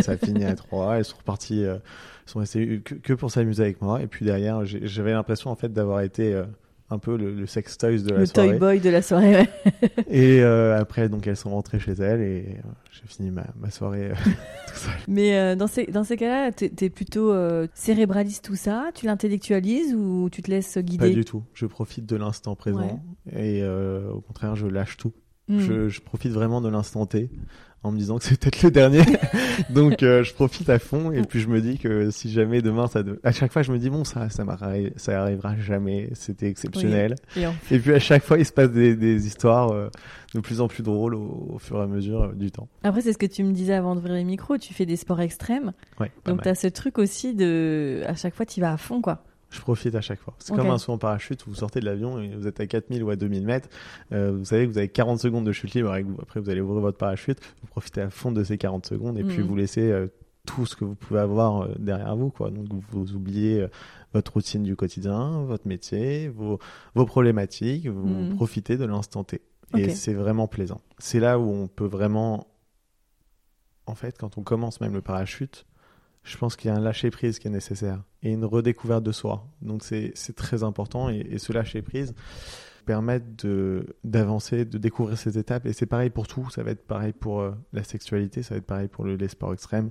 Ça 0.02 0.12
a 0.12 0.16
fini 0.16 0.44
à 0.44 0.54
trois. 0.54 0.98
Elles 0.98 1.04
sont 1.04 1.18
reparties, 1.18 1.64
euh, 1.64 1.74
elles 1.74 2.30
sont 2.30 2.38
restées 2.40 2.80
que, 2.80 2.94
que 2.94 3.12
pour 3.12 3.30
s'amuser 3.30 3.62
avec 3.62 3.82
moi. 3.82 4.02
Et 4.02 4.06
puis 4.06 4.24
derrière, 4.24 4.64
j'avais 4.64 5.12
l'impression 5.12 5.50
en 5.50 5.56
fait 5.56 5.72
d'avoir 5.72 6.00
été 6.00 6.34
euh, 6.34 6.44
un 6.90 6.98
peu 6.98 7.16
le, 7.16 7.34
le 7.34 7.46
sex 7.46 7.76
toys 7.76 7.98
de 7.98 8.10
la 8.10 8.18
Le 8.20 8.26
soirée. 8.26 8.50
toy 8.50 8.58
boy 8.58 8.80
de 8.80 8.88
la 8.90 9.02
soirée, 9.02 9.32
ouais. 9.36 9.48
Et 10.08 10.40
euh, 10.42 10.78
après, 10.80 11.08
donc 11.08 11.26
elles 11.26 11.36
sont 11.36 11.50
rentrées 11.50 11.78
chez 11.78 11.92
elles 11.92 12.20
et 12.22 12.56
euh, 12.64 12.68
j'ai 12.90 13.06
fini 13.06 13.30
ma, 13.30 13.46
ma 13.60 13.70
soirée. 13.70 14.10
euh, 14.10 14.14
tout 14.68 14.74
seul. 14.76 14.92
Mais 15.06 15.54
dans 15.56 15.66
ces, 15.66 15.86
dans 15.86 16.04
ces 16.04 16.16
cas-là, 16.16 16.50
t'es 16.52 16.72
es 16.80 16.90
plutôt 16.90 17.34
cérébraliste 17.74 18.44
tout 18.44 18.56
ça, 18.56 18.90
tu 18.94 19.06
l'intellectualises 19.06 19.94
ou 19.94 20.28
tu 20.30 20.42
te 20.42 20.50
laisses 20.50 20.74
Pas 20.74 20.82
guider 20.82 21.10
du 21.14 21.24
tout. 21.24 21.42
Je 21.54 21.66
profite 21.66 22.06
de 22.06 22.16
l'instant 22.16 22.54
présent 22.56 23.00
et 23.32 23.62
au 23.64 24.20
contraire, 24.20 24.56
je 24.56 24.66
lâche 24.66 24.96
tout. 24.96 25.12
Hmm. 25.50 25.60
Je, 25.60 25.88
je 25.88 26.00
profite 26.02 26.32
vraiment 26.32 26.60
de 26.60 26.68
l'instant 26.68 27.06
T 27.06 27.30
en 27.84 27.92
me 27.92 27.98
disant 27.98 28.18
que 28.18 28.24
c'est 28.24 28.38
peut-être 28.38 28.62
le 28.62 28.70
dernier. 28.70 29.02
Donc 29.70 30.02
euh, 30.02 30.22
je 30.24 30.34
profite 30.34 30.68
à 30.68 30.78
fond 30.78 31.12
et 31.12 31.22
puis 31.22 31.40
je 31.40 31.48
me 31.48 31.60
dis 31.60 31.78
que 31.78 32.10
si 32.10 32.30
jamais 32.30 32.60
demain 32.62 32.86
ça 32.88 33.02
de... 33.02 33.20
à 33.22 33.32
chaque 33.32 33.52
fois 33.52 33.62
je 33.62 33.72
me 33.72 33.78
dis 33.78 33.88
bon 33.90 34.04
ça 34.04 34.28
ça 34.30 34.44
m'arrive 34.44 34.92
ça 34.96 35.20
arrivera 35.22 35.56
jamais, 35.56 36.10
c'était 36.14 36.48
exceptionnel. 36.48 37.14
Et 37.36 37.46
en- 37.46 37.54
Et 37.70 37.78
puis 37.78 37.92
à 37.94 37.98
chaque 38.00 38.24
fois 38.24 38.38
il 38.38 38.44
se 38.44 38.52
passe 38.52 38.70
des, 38.70 38.96
des 38.96 39.26
histoires 39.26 39.70
euh, 39.72 39.90
de 40.34 40.40
plus 40.40 40.60
en 40.60 40.68
plus 40.68 40.82
drôles 40.82 41.14
au, 41.14 41.50
au 41.54 41.58
fur 41.58 41.78
et 41.78 41.82
à 41.82 41.86
mesure 41.86 42.22
euh, 42.24 42.32
du 42.34 42.50
temps. 42.50 42.68
Après, 42.82 43.00
c'est 43.00 43.12
ce 43.14 43.18
que 43.18 43.26
tu 43.26 43.42
me 43.44 43.52
disais 43.52 43.74
avant 43.74 43.94
d'ouvrir 43.94 44.14
les 44.14 44.24
micros, 44.24 44.58
tu 44.58 44.74
fais 44.74 44.84
des 44.84 44.96
sports 44.96 45.20
extrêmes. 45.20 45.72
Ouais. 46.00 46.10
Donc 46.26 46.42
tu 46.42 46.48
as 46.48 46.54
ce 46.54 46.66
truc 46.66 46.98
aussi 46.98 47.34
de. 47.34 48.02
À 48.06 48.14
chaque 48.14 48.34
fois, 48.34 48.44
tu 48.44 48.60
vas 48.60 48.72
à 48.72 48.76
fond, 48.76 49.00
quoi. 49.00 49.24
Je 49.50 49.60
profite 49.60 49.94
à 49.94 50.00
chaque 50.02 50.20
fois. 50.20 50.34
C'est 50.38 50.54
comme 50.54 50.68
un 50.70 50.76
saut 50.78 50.92
en 50.92 50.98
parachute 50.98 51.46
où 51.46 51.50
vous 51.50 51.56
sortez 51.56 51.80
de 51.80 51.86
l'avion 51.86 52.20
et 52.20 52.34
vous 52.36 52.46
êtes 52.46 52.60
à 52.60 52.66
4000 52.66 53.02
ou 53.02 53.10
à 53.10 53.16
2000 53.16 53.46
mètres. 53.46 53.68
Euh, 54.12 54.32
vous 54.32 54.44
savez 54.44 54.66
que 54.66 54.70
vous 54.72 54.78
avez 54.78 54.88
40 54.88 55.18
secondes 55.20 55.46
de 55.46 55.52
chute 55.52 55.72
libre 55.74 55.94
et 55.96 56.02
que 56.02 56.08
vous- 56.08 56.18
après 56.20 56.38
vous 56.40 56.50
allez 56.50 56.60
ouvrir 56.60 56.80
votre 56.82 56.98
parachute. 56.98 57.38
Vous 57.62 57.68
profitez 57.68 58.02
à 58.02 58.10
fond 58.10 58.30
de 58.30 58.44
ces 58.44 58.58
40 58.58 58.84
secondes 58.86 59.18
et 59.18 59.24
puis 59.24 59.38
Mhm. 59.38 59.46
vous 59.46 59.56
laissez 59.56 59.90
euh, 59.90 60.06
tout 60.44 60.66
ce 60.66 60.76
que 60.76 60.84
vous 60.84 60.94
pouvez 60.94 61.20
avoir 61.20 61.62
euh, 61.62 61.74
derrière 61.78 62.14
vous. 62.16 62.30
Quoi. 62.30 62.50
Donc 62.50 62.66
vous, 62.90 63.14
oubliez 63.14 63.66
votre 64.12 64.34
routine 64.34 64.62
du 64.62 64.76
quotidien, 64.76 65.42
votre 65.44 65.66
métier, 65.66 66.28
vos, 66.28 66.58
vos 66.94 67.06
problématiques. 67.06 67.86
Vous 67.86 68.06
Mhm. 68.06 68.34
profitez 68.36 68.76
de 68.76 68.84
l'instant 68.84 69.24
T. 69.24 69.40
Et 69.76 69.90
c'est 69.90 70.14
vraiment 70.14 70.46
plaisant. 70.46 70.80
C'est 70.98 71.20
là 71.20 71.38
où 71.38 71.50
on 71.50 71.68
peut 71.68 71.84
vraiment... 71.86 72.46
En 73.86 73.94
fait, 73.94 74.16
quand 74.18 74.36
on 74.38 74.42
commence 74.42 74.80
même 74.82 74.92
le 74.92 75.00
parachute, 75.00 75.64
je 76.28 76.36
pense 76.36 76.56
qu'il 76.56 76.70
y 76.70 76.74
a 76.74 76.76
un 76.76 76.80
lâcher 76.80 77.10
prise 77.10 77.38
qui 77.38 77.48
est 77.48 77.50
nécessaire 77.50 78.02
et 78.22 78.32
une 78.32 78.44
redécouverte 78.44 79.02
de 79.02 79.12
soi. 79.12 79.46
Donc 79.62 79.82
c'est 79.82 80.12
très 80.36 80.62
important 80.62 81.08
et, 81.08 81.26
et 81.30 81.38
ce 81.38 81.52
lâcher 81.52 81.82
prise 81.82 82.14
permet 82.84 83.20
de 83.20 83.84
d'avancer, 84.04 84.64
de 84.64 84.78
découvrir 84.78 85.18
ces 85.18 85.38
étapes 85.38 85.66
et 85.66 85.72
c'est 85.72 85.86
pareil 85.86 86.10
pour 86.10 86.26
tout. 86.26 86.48
Ça 86.50 86.62
va 86.62 86.70
être 86.70 86.86
pareil 86.86 87.12
pour 87.12 87.40
euh, 87.40 87.52
la 87.72 87.84
sexualité, 87.84 88.42
ça 88.42 88.54
va 88.54 88.58
être 88.58 88.66
pareil 88.66 88.88
pour 88.88 89.04
le, 89.04 89.16
les 89.16 89.28
sports 89.28 89.52
extrêmes. 89.52 89.90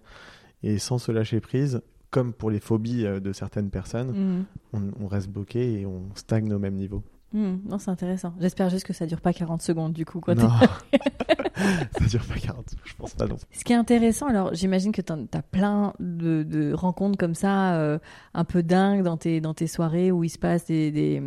Et 0.63 0.79
sans 0.79 0.97
ce 0.97 1.11
lâcher 1.11 1.39
prise, 1.39 1.81
comme 2.09 2.33
pour 2.33 2.49
les 2.49 2.59
phobies 2.59 3.05
euh, 3.05 3.19
de 3.19 3.33
certaines 3.33 3.69
personnes, 3.69 4.45
on, 4.73 4.81
on 4.99 5.07
reste 5.07 5.29
bloqué 5.29 5.81
et 5.81 5.85
on 5.85 6.09
stagne 6.15 6.51
au 6.53 6.59
même 6.59 6.75
niveau. 6.75 7.03
Hmm. 7.33 7.57
Non, 7.65 7.77
c'est 7.77 7.91
intéressant. 7.91 8.33
J'espère 8.39 8.69
juste 8.69 8.85
que 8.85 8.93
ça 8.93 9.05
dure 9.05 9.19
pas 9.19 9.33
40 9.33 9.61
secondes, 9.61 9.93
du 9.93 10.05
coup. 10.05 10.19
Quand 10.19 10.35
non, 10.35 10.49
ça 11.99 12.05
dure 12.05 12.25
pas 12.25 12.35
40. 12.35 12.65
Je 12.83 12.93
pense 12.95 13.13
pas 13.13 13.27
non. 13.27 13.35
Ce 13.51 13.63
qui 13.63 13.73
est 13.73 13.77
intéressant, 13.77 14.27
alors 14.27 14.53
j'imagine 14.53 14.91
que 14.91 15.01
tu 15.01 15.11
as 15.11 15.41
plein 15.41 15.93
de, 15.99 16.43
de 16.43 16.73
rencontres 16.73 17.17
comme 17.17 17.35
ça, 17.35 17.75
euh, 17.75 17.99
un 18.33 18.45
peu 18.45 18.63
dingues 18.63 19.03
dans 19.03 19.17
tes, 19.17 19.41
dans 19.41 19.53
tes 19.53 19.67
soirées 19.67 20.11
où 20.11 20.23
il 20.23 20.29
se 20.29 20.39
passe 20.39 20.65
des, 20.65 20.91
des, 20.91 21.21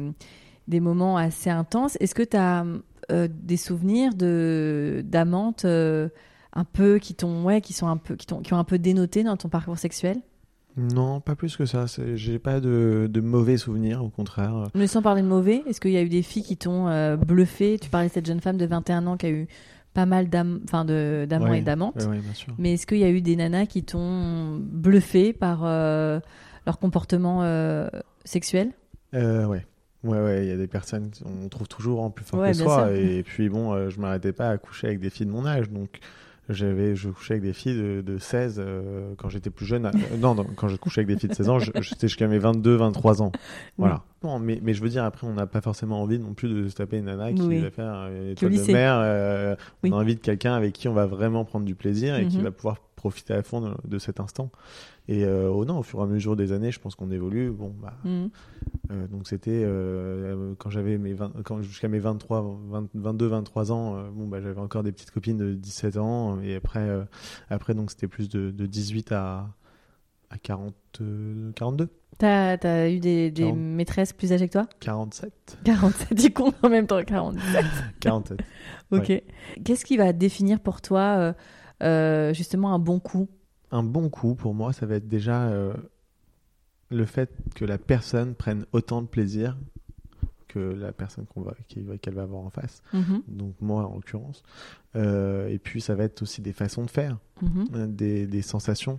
des 0.68 0.80
moments 0.80 1.16
assez 1.16 1.50
intenses. 1.50 1.96
Est-ce 2.00 2.14
que 2.14 2.22
tu 2.22 2.36
as 2.36 2.64
des 3.28 3.56
souvenirs 3.56 4.14
de 4.14 5.02
d'amantes 5.04 5.64
euh, 5.64 6.08
un 6.52 6.64
peu 6.64 6.98
qui 6.98 7.14
t'ont 7.14 7.44
ouais, 7.44 7.60
qui 7.60 7.72
sont 7.72 7.88
un 7.88 7.96
peu 7.96 8.16
qui, 8.16 8.26
qui 8.26 8.54
ont 8.54 8.58
un 8.58 8.64
peu 8.64 8.78
dénoté 8.78 9.24
dans 9.24 9.36
ton 9.36 9.48
parcours 9.48 9.78
sexuel? 9.78 10.20
Non, 10.76 11.20
pas 11.20 11.34
plus 11.34 11.56
que 11.56 11.66
ça. 11.66 11.84
J'ai 12.14 12.38
pas 12.38 12.60
de, 12.60 13.08
de 13.10 13.20
mauvais 13.20 13.56
souvenirs, 13.56 14.04
au 14.04 14.08
contraire. 14.08 14.68
Mais 14.74 14.86
sans 14.86 15.02
parler 15.02 15.22
de 15.22 15.26
mauvais, 15.26 15.62
est-ce 15.66 15.80
qu'il 15.80 15.90
y 15.92 15.96
a 15.96 16.02
eu 16.02 16.08
des 16.08 16.22
filles 16.22 16.42
qui 16.44 16.56
t'ont 16.56 16.88
euh, 16.88 17.16
bluffé? 17.16 17.78
Tu 17.78 17.90
parlais 17.90 18.08
de 18.08 18.12
cette 18.12 18.26
jeune 18.26 18.40
femme 18.40 18.56
de 18.56 18.66
21 18.66 19.06
ans 19.06 19.16
qui 19.16 19.26
a 19.26 19.30
eu 19.30 19.46
pas 19.92 20.06
mal 20.06 20.28
d'amants 20.28 20.60
Ouais. 20.70 21.58
et 21.58 21.62
d'amantes. 21.62 21.96
Ouais, 21.96 22.06
ouais. 22.06 22.20
Mais 22.58 22.74
est-ce 22.74 22.86
qu'il 22.86 22.98
y 22.98 23.04
a 23.04 23.10
eu 23.10 23.20
des 23.20 23.36
nanas 23.36 23.66
qui 23.66 23.82
t'ont 23.82 24.58
bluffé 24.62 25.32
par 25.32 25.62
euh, 25.64 26.20
leur 26.66 26.78
comportement 26.78 27.40
euh, 27.42 27.88
sexuel? 28.24 28.70
Euh, 29.14 29.46
ouais. 29.46 29.66
Ouais, 30.04 30.18
ouais, 30.18 30.44
il 30.44 30.48
y 30.48 30.52
a 30.52 30.56
des 30.56 30.68
personnes, 30.68 31.10
on 31.26 31.48
trouve 31.48 31.68
toujours 31.68 32.00
en 32.00 32.08
plus 32.10 32.24
fort 32.24 32.42
que 32.42 32.52
soi. 32.54 32.90
Et 32.92 33.22
puis 33.22 33.50
bon, 33.50 33.90
je 33.90 34.00
m'arrêtais 34.00 34.32
pas 34.32 34.48
à 34.48 34.56
coucher 34.56 34.86
avec 34.86 35.00
des 35.00 35.10
filles 35.10 35.26
de 35.26 35.30
mon 35.32 35.44
âge. 35.44 35.68
Donc 35.68 35.98
j'avais, 36.52 36.94
je 36.96 37.08
couchais 37.10 37.34
avec 37.34 37.42
des 37.44 37.52
filles 37.52 37.76
de, 37.76 38.00
de 38.00 38.18
16 38.18 38.56
euh, 38.58 39.14
quand 39.16 39.28
j'étais 39.28 39.50
plus 39.50 39.64
jeune. 39.66 39.86
Euh, 39.86 39.90
non, 40.20 40.34
non, 40.34 40.44
quand 40.56 40.68
je 40.68 40.76
couchais 40.76 41.00
avec 41.02 41.14
des 41.14 41.18
filles 41.18 41.30
de 41.30 41.34
16 41.34 41.48
ans, 41.48 41.58
j'étais 41.58 42.08
jusqu'à 42.08 42.26
mes 42.28 42.38
22, 42.38 42.76
23 42.76 43.22
ans. 43.22 43.32
Voilà. 43.78 44.02
Non, 44.22 44.38
mais, 44.38 44.60
mais 44.62 44.74
je 44.74 44.82
veux 44.82 44.88
dire, 44.90 45.04
après, 45.04 45.26
on 45.26 45.32
n'a 45.32 45.46
pas 45.46 45.60
forcément 45.62 46.02
envie 46.02 46.18
non 46.18 46.34
plus 46.34 46.48
de 46.48 46.68
se 46.68 46.74
taper 46.74 46.98
une 46.98 47.06
nana 47.06 47.32
qui 47.32 47.40
Oui. 47.42 47.58
va 47.60 47.70
faire 47.70 48.08
une 48.08 48.28
étoile 48.32 48.52
de 48.54 48.72
mer. 48.72 48.94
euh, 49.02 49.54
Oui. 49.82 49.90
On 49.92 49.96
a 49.96 50.00
envie 50.00 50.14
de 50.16 50.20
quelqu'un 50.20 50.52
avec 50.54 50.74
qui 50.74 50.88
on 50.88 50.92
va 50.92 51.06
vraiment 51.06 51.44
prendre 51.46 51.64
du 51.64 51.74
plaisir 51.74 52.16
et 52.16 52.26
qui 52.26 52.36
Mhm. 52.38 52.44
va 52.44 52.50
pouvoir 52.50 52.76
profiter 53.00 53.32
à 53.32 53.42
fond 53.42 53.60
de, 53.62 53.74
de 53.88 53.98
cet 53.98 54.20
instant. 54.20 54.50
Et 55.08 55.24
euh, 55.24 55.48
oh 55.50 55.64
non, 55.64 55.78
au 55.78 55.82
fur 55.82 56.00
et 56.00 56.02
à 56.02 56.06
mesure 56.06 56.36
des 56.36 56.52
années, 56.52 56.70
je 56.70 56.78
pense 56.78 56.94
qu'on 56.94 57.10
évolue. 57.10 57.50
Bon, 57.50 57.74
bah, 57.82 57.94
euh, 58.04 59.06
donc 59.08 59.26
c'était 59.26 59.62
euh, 59.64 60.54
quand 60.58 60.68
j'avais 60.68 60.98
mes 60.98 61.14
20 61.14 61.32
quand 61.44 61.62
jusqu'à 61.62 61.88
mes 61.88 61.98
23 61.98 62.60
20 62.70 62.88
22 62.94 63.26
23 63.26 63.72
ans 63.72 64.10
bon 64.12 64.26
bah 64.26 64.40
j'avais 64.40 64.60
encore 64.60 64.82
des 64.82 64.92
petites 64.92 65.10
copines 65.12 65.36
de 65.36 65.54
17 65.54 65.96
ans 65.96 66.40
et 66.40 66.56
après 66.56 66.88
après 67.48 67.74
donc 67.74 67.90
c'était 67.90 68.08
plus 68.08 68.28
de, 68.28 68.50
de 68.50 68.66
18 68.66 69.12
à 69.12 69.48
à 70.30 70.38
40 70.38 70.74
euh, 71.00 71.52
42 71.52 71.88
T'as 72.18 72.56
as 72.62 72.90
eu 72.90 73.00
des, 73.00 73.30
des 73.30 73.42
Quarante. 73.44 73.58
maîtresses 73.58 74.12
plus 74.12 74.32
âgées 74.32 74.46
que 74.46 74.52
toi? 74.52 74.66
47 74.80 75.58
47, 75.64 76.14
du 76.14 76.32
comptes 76.32 76.54
en 76.62 76.68
même 76.68 76.86
temps 76.86 77.02
47. 77.02 77.64
47 78.00 78.40
Ok. 78.92 79.22
Qu'est-ce 79.64 79.84
qui 79.84 79.96
va 79.96 80.12
définir 80.12 80.60
pour 80.60 80.80
toi 80.82 81.16
euh, 81.18 81.32
euh, 81.82 82.32
justement 82.34 82.72
un 82.74 82.78
bon 82.78 82.98
coup. 83.00 83.28
Un 83.70 83.82
bon 83.82 84.08
coup 84.08 84.34
pour 84.34 84.54
moi 84.54 84.72
ça 84.72 84.86
va 84.86 84.96
être 84.96 85.08
déjà 85.08 85.44
euh, 85.48 85.72
le 86.90 87.04
fait 87.04 87.30
que 87.54 87.64
la 87.64 87.78
personne 87.78 88.34
prenne 88.34 88.66
autant 88.72 89.00
de 89.02 89.06
plaisir 89.06 89.56
que 90.48 90.58
la 90.58 90.90
personne 90.90 91.26
qu'on 91.26 91.42
va 91.42 91.54
qu'elle 91.68 92.14
va 92.14 92.22
avoir 92.22 92.42
en 92.42 92.50
face. 92.50 92.82
Mhm, 92.92 93.22
donc 93.28 93.54
moi 93.60 93.86
en 93.86 93.94
l'occurrence. 93.94 94.42
Euh, 94.96 95.46
et 95.48 95.58
puis 95.60 95.80
ça 95.80 95.94
va 95.94 96.02
être 96.02 96.22
aussi 96.22 96.42
des 96.42 96.52
façons 96.52 96.84
de 96.84 96.90
faire. 96.90 97.18
Mhm. 97.40 97.86
des, 97.94 98.26
des 98.26 98.42
sensations, 98.42 98.98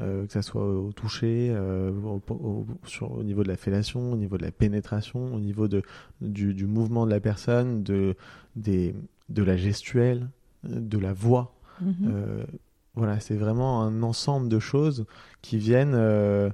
euh, 0.00 0.26
que 0.26 0.32
ça 0.32 0.42
soit 0.42 0.64
au 0.64 0.92
toucher, 0.92 1.48
euh, 1.50 1.90
au, 1.90 2.22
au- 2.34 2.66
sur- 2.84 3.10
au 3.10 3.22
niveau 3.24 3.42
de 3.42 3.48
la 3.48 3.56
fellation, 3.56 4.12
au 4.12 4.16
niveau 4.16 4.36
de 4.36 4.44
la 4.44 4.52
pénétration, 4.52 5.34
au 5.34 5.40
niveau 5.40 5.66
de, 5.66 5.82
du, 6.20 6.52
du 6.54 6.66
mouvement 6.66 7.06
de 7.06 7.10
la 7.10 7.18
personne, 7.20 7.82
de, 7.82 8.14
des, 8.54 8.94
de 9.30 9.42
la 9.42 9.56
gestuelle, 9.56 10.28
de 10.64 10.98
la 10.98 11.12
voix. 11.14 11.54
Mhm. 11.80 11.94
Euh, 12.12 12.44
voilà, 12.94 13.20
c'est 13.20 13.36
vraiment 13.36 13.82
un 13.82 14.02
ensemble 14.02 14.48
de 14.48 14.58
choses 14.58 15.06
qui 15.42 15.58
viennent 15.58 15.94
euh, 15.94 16.50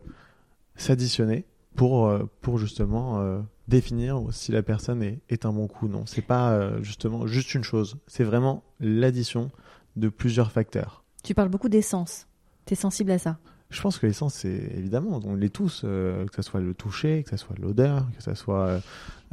s'additionner 0.77 1.45
pour, 1.75 2.07
euh, 2.07 2.29
pour 2.41 2.59
justement 2.59 3.21
euh, 3.21 3.41
définir 3.69 4.23
si 4.31 4.53
la 4.53 4.63
personne 4.63 5.03
est, 5.03 5.21
est 5.29 5.47
un 5.47 5.53
bon 5.53 5.67
coup. 5.67 5.89
Non, 5.89 6.05
c'est 6.07 6.23
pas 6.23 6.81
justement 6.83 7.27
juste 7.27 7.55
une 7.55 7.65
chose, 7.65 7.97
c'est 8.07 8.25
vraiment 8.25 8.63
l'addition 8.81 9.51
de 9.97 10.09
plusieurs 10.09 10.53
facteurs. 10.53 11.05
Tu 11.23 11.35
parles 11.35 11.49
beaucoup 11.49 11.69
d'essence. 11.69 12.27
T'es 12.67 12.75
sensible 12.75 13.11
à 13.13 13.19
ça 13.19 13.39
Je 13.71 13.81
pense 13.81 13.99
que 13.99 14.07
l'essence, 14.07 14.35
c'est 14.35 14.49
évidemment, 14.77 15.21
on 15.25 15.35
l'est 15.35 15.49
tous, 15.53 15.83
euh, 15.85 16.27
que 16.27 16.35
ce 16.37 16.43
soit 16.43 16.61
le 16.61 16.75
toucher, 16.75 17.23
que 17.25 17.31
ce 17.31 17.37
soit 17.37 17.57
l'odeur, 17.59 18.07
que 18.17 18.23
ce 18.23 18.35
soit. 18.35 18.81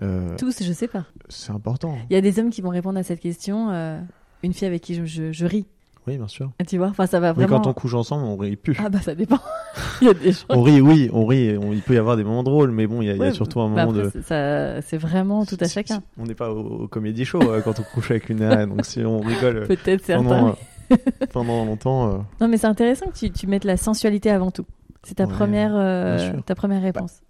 euh, 0.01 0.35
Tous, 0.37 0.63
je 0.63 0.71
sais 0.73 0.87
pas. 0.87 1.05
c'est 1.29 1.51
important. 1.51 1.97
Il 2.09 2.13
y 2.13 2.17
a 2.17 2.21
des 2.21 2.39
hommes 2.39 2.49
qui 2.49 2.61
vont 2.61 2.69
répondre 2.69 2.97
à 2.97 3.03
cette 3.03 3.19
question. 3.19 3.69
euh, 3.71 3.99
une 4.41 4.53
fille 4.53 4.67
avec 4.67 4.81
qui 4.81 4.95
je, 4.95 5.05
je- 5.05 5.31
je 5.31 5.45
ris. 5.45 5.65
Oui, 6.07 6.17
bien 6.17 6.27
sûr. 6.27 6.51
Tu 6.67 6.77
vois 6.77 6.87
Enfin, 6.87 7.07
ça 7.07 7.19
va 7.21 7.29
Mais 7.33 7.45
vraiment. 7.45 7.61
quand 7.61 7.69
on 7.69 7.73
couche 7.73 7.93
ensemble, 7.93 8.25
on 8.25 8.35
rit 8.35 8.55
plus. 8.57 8.75
Ah 8.83 8.89
bah 8.89 8.99
ça 9.01 9.15
dépend. 9.15 9.39
il 10.01 10.07
y 10.07 10.09
a 10.09 10.13
des 10.13 10.31
gens. 10.33 10.45
On 10.49 10.61
rit, 10.61 10.81
oui, 10.81 11.09
on 11.13 11.25
rit. 11.25 11.57
on- 11.57 11.71
il 11.71 11.81
peut 11.81 11.93
y 11.93 11.97
avoir 11.97 12.17
des 12.17 12.23
moments 12.25 12.43
drôles, 12.43 12.71
mais 12.71 12.87
bon, 12.87 13.01
il 13.01 13.05
y 13.05 13.09
a, 13.09 13.13
il 13.13 13.19
y 13.19 13.21
a 13.21 13.25
Ouais, 13.27 13.33
surtout 13.33 13.61
un 13.61 13.69
bah 13.69 13.85
moment 13.85 13.97
après, 13.99 14.03
de. 14.03 14.09
c'est- 14.09 14.21
ça- 14.27 14.81
C'est 14.81 14.97
vraiment 14.97 15.45
tout 15.45 15.57
à 15.61 15.67
chacun. 15.67 16.03
On 16.17 16.25
n'est 16.25 16.35
pas 16.35 16.51
au, 16.51 16.83
au 16.83 16.87
comédie 16.87 17.23
show 17.25 17.41
euh, 17.41 17.61
quand 17.61 17.79
on 17.79 17.83
couche 17.93 18.11
avec 18.11 18.27
une 18.29 18.39
nana, 18.39 18.65
donc 18.65 18.85
si 18.85 18.99
on 19.05 19.21
rigole 19.21 19.57
euh, 19.57 19.65
Peut-être 19.65 20.03
certains. 20.05 20.23
pendant, 20.23 20.55
euh, 20.91 20.95
pendant 21.31 21.65
longtemps. 21.65 22.09
euh, 22.09 22.17
Non, 22.41 22.47
mais 22.49 22.57
c'est 22.57 22.67
intéressant 22.67 23.05
que 23.07 23.17
tu, 23.17 23.31
tu 23.31 23.47
mettes 23.47 23.63
la 23.65 23.77
sensualité 23.77 24.29
avant 24.29 24.51
tout. 24.51 24.65
C'est 25.03 25.15
ta 25.15 25.25
Ouais, 25.25 25.31
première. 25.33 25.73
Bah, 25.73 26.39
ta 26.45 26.55
première 26.55 26.81
réponse. 26.81 27.21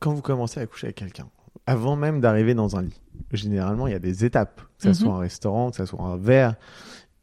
quand 0.00 0.12
vous 0.14 0.22
commencez 0.22 0.58
à 0.60 0.66
coucher 0.66 0.86
avec 0.86 0.96
quelqu'un, 0.96 1.26
avant 1.66 1.96
même 1.96 2.20
d'arriver 2.20 2.54
dans 2.54 2.76
un 2.76 2.82
lit, 2.82 3.00
généralement, 3.32 3.86
il 3.86 3.92
y 3.92 3.96
a 3.96 3.98
des 3.98 4.24
étapes, 4.24 4.60
que 4.78 4.84
ce 4.84 4.88
Mhm. 4.88 4.94
soit 4.94 5.14
un 5.14 5.18
restaurant, 5.18 5.70
que 5.70 5.76
ce 5.76 5.84
soit 5.86 6.00
un 6.02 6.16
verre. 6.16 6.54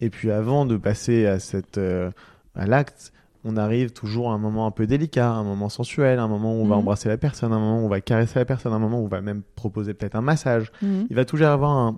Et 0.04 0.10
puis 0.10 0.32
avant 0.32 0.66
de 0.66 0.76
passer 0.76 1.26
à 1.28 1.40
cette 1.40 1.78
euh, 1.78 2.12
à 2.56 2.66
l'acte, 2.68 3.14
on 3.46 3.56
arrive 3.58 3.92
toujours 3.92 4.32
à 4.32 4.34
un 4.34 4.38
moment 4.38 4.66
un 4.68 4.72
peu 4.72 4.86
délicat, 4.86 5.30
un 5.30 5.44
moment 5.44 5.70
sensuel, 5.70 6.20
un 6.20 6.28
moment 6.28 6.54
où 6.54 6.58
on 6.62 6.66
va 6.68 6.76
Mhm. 6.76 6.82
embrasser 6.82 7.08
la 7.10 7.18
personne, 7.18 7.54
un 7.54 7.60
moment 7.60 7.82
où 7.82 7.86
on 7.86 7.90
va 7.90 8.02
caresser 8.02 8.40
la 8.40 8.46
personne, 8.46 8.74
un 8.74 8.80
moment 8.80 9.00
où 9.00 9.06
on 9.06 9.08
va 9.08 9.22
même 9.22 9.44
proposer 9.56 9.94
peut-être 9.94 10.16
un 10.16 10.22
massage. 10.22 10.72
Mhm. 10.82 11.08
Il 11.10 11.16
va 11.16 11.24
toujours 11.26 11.48
avoir 11.48 11.72
un- 11.72 11.98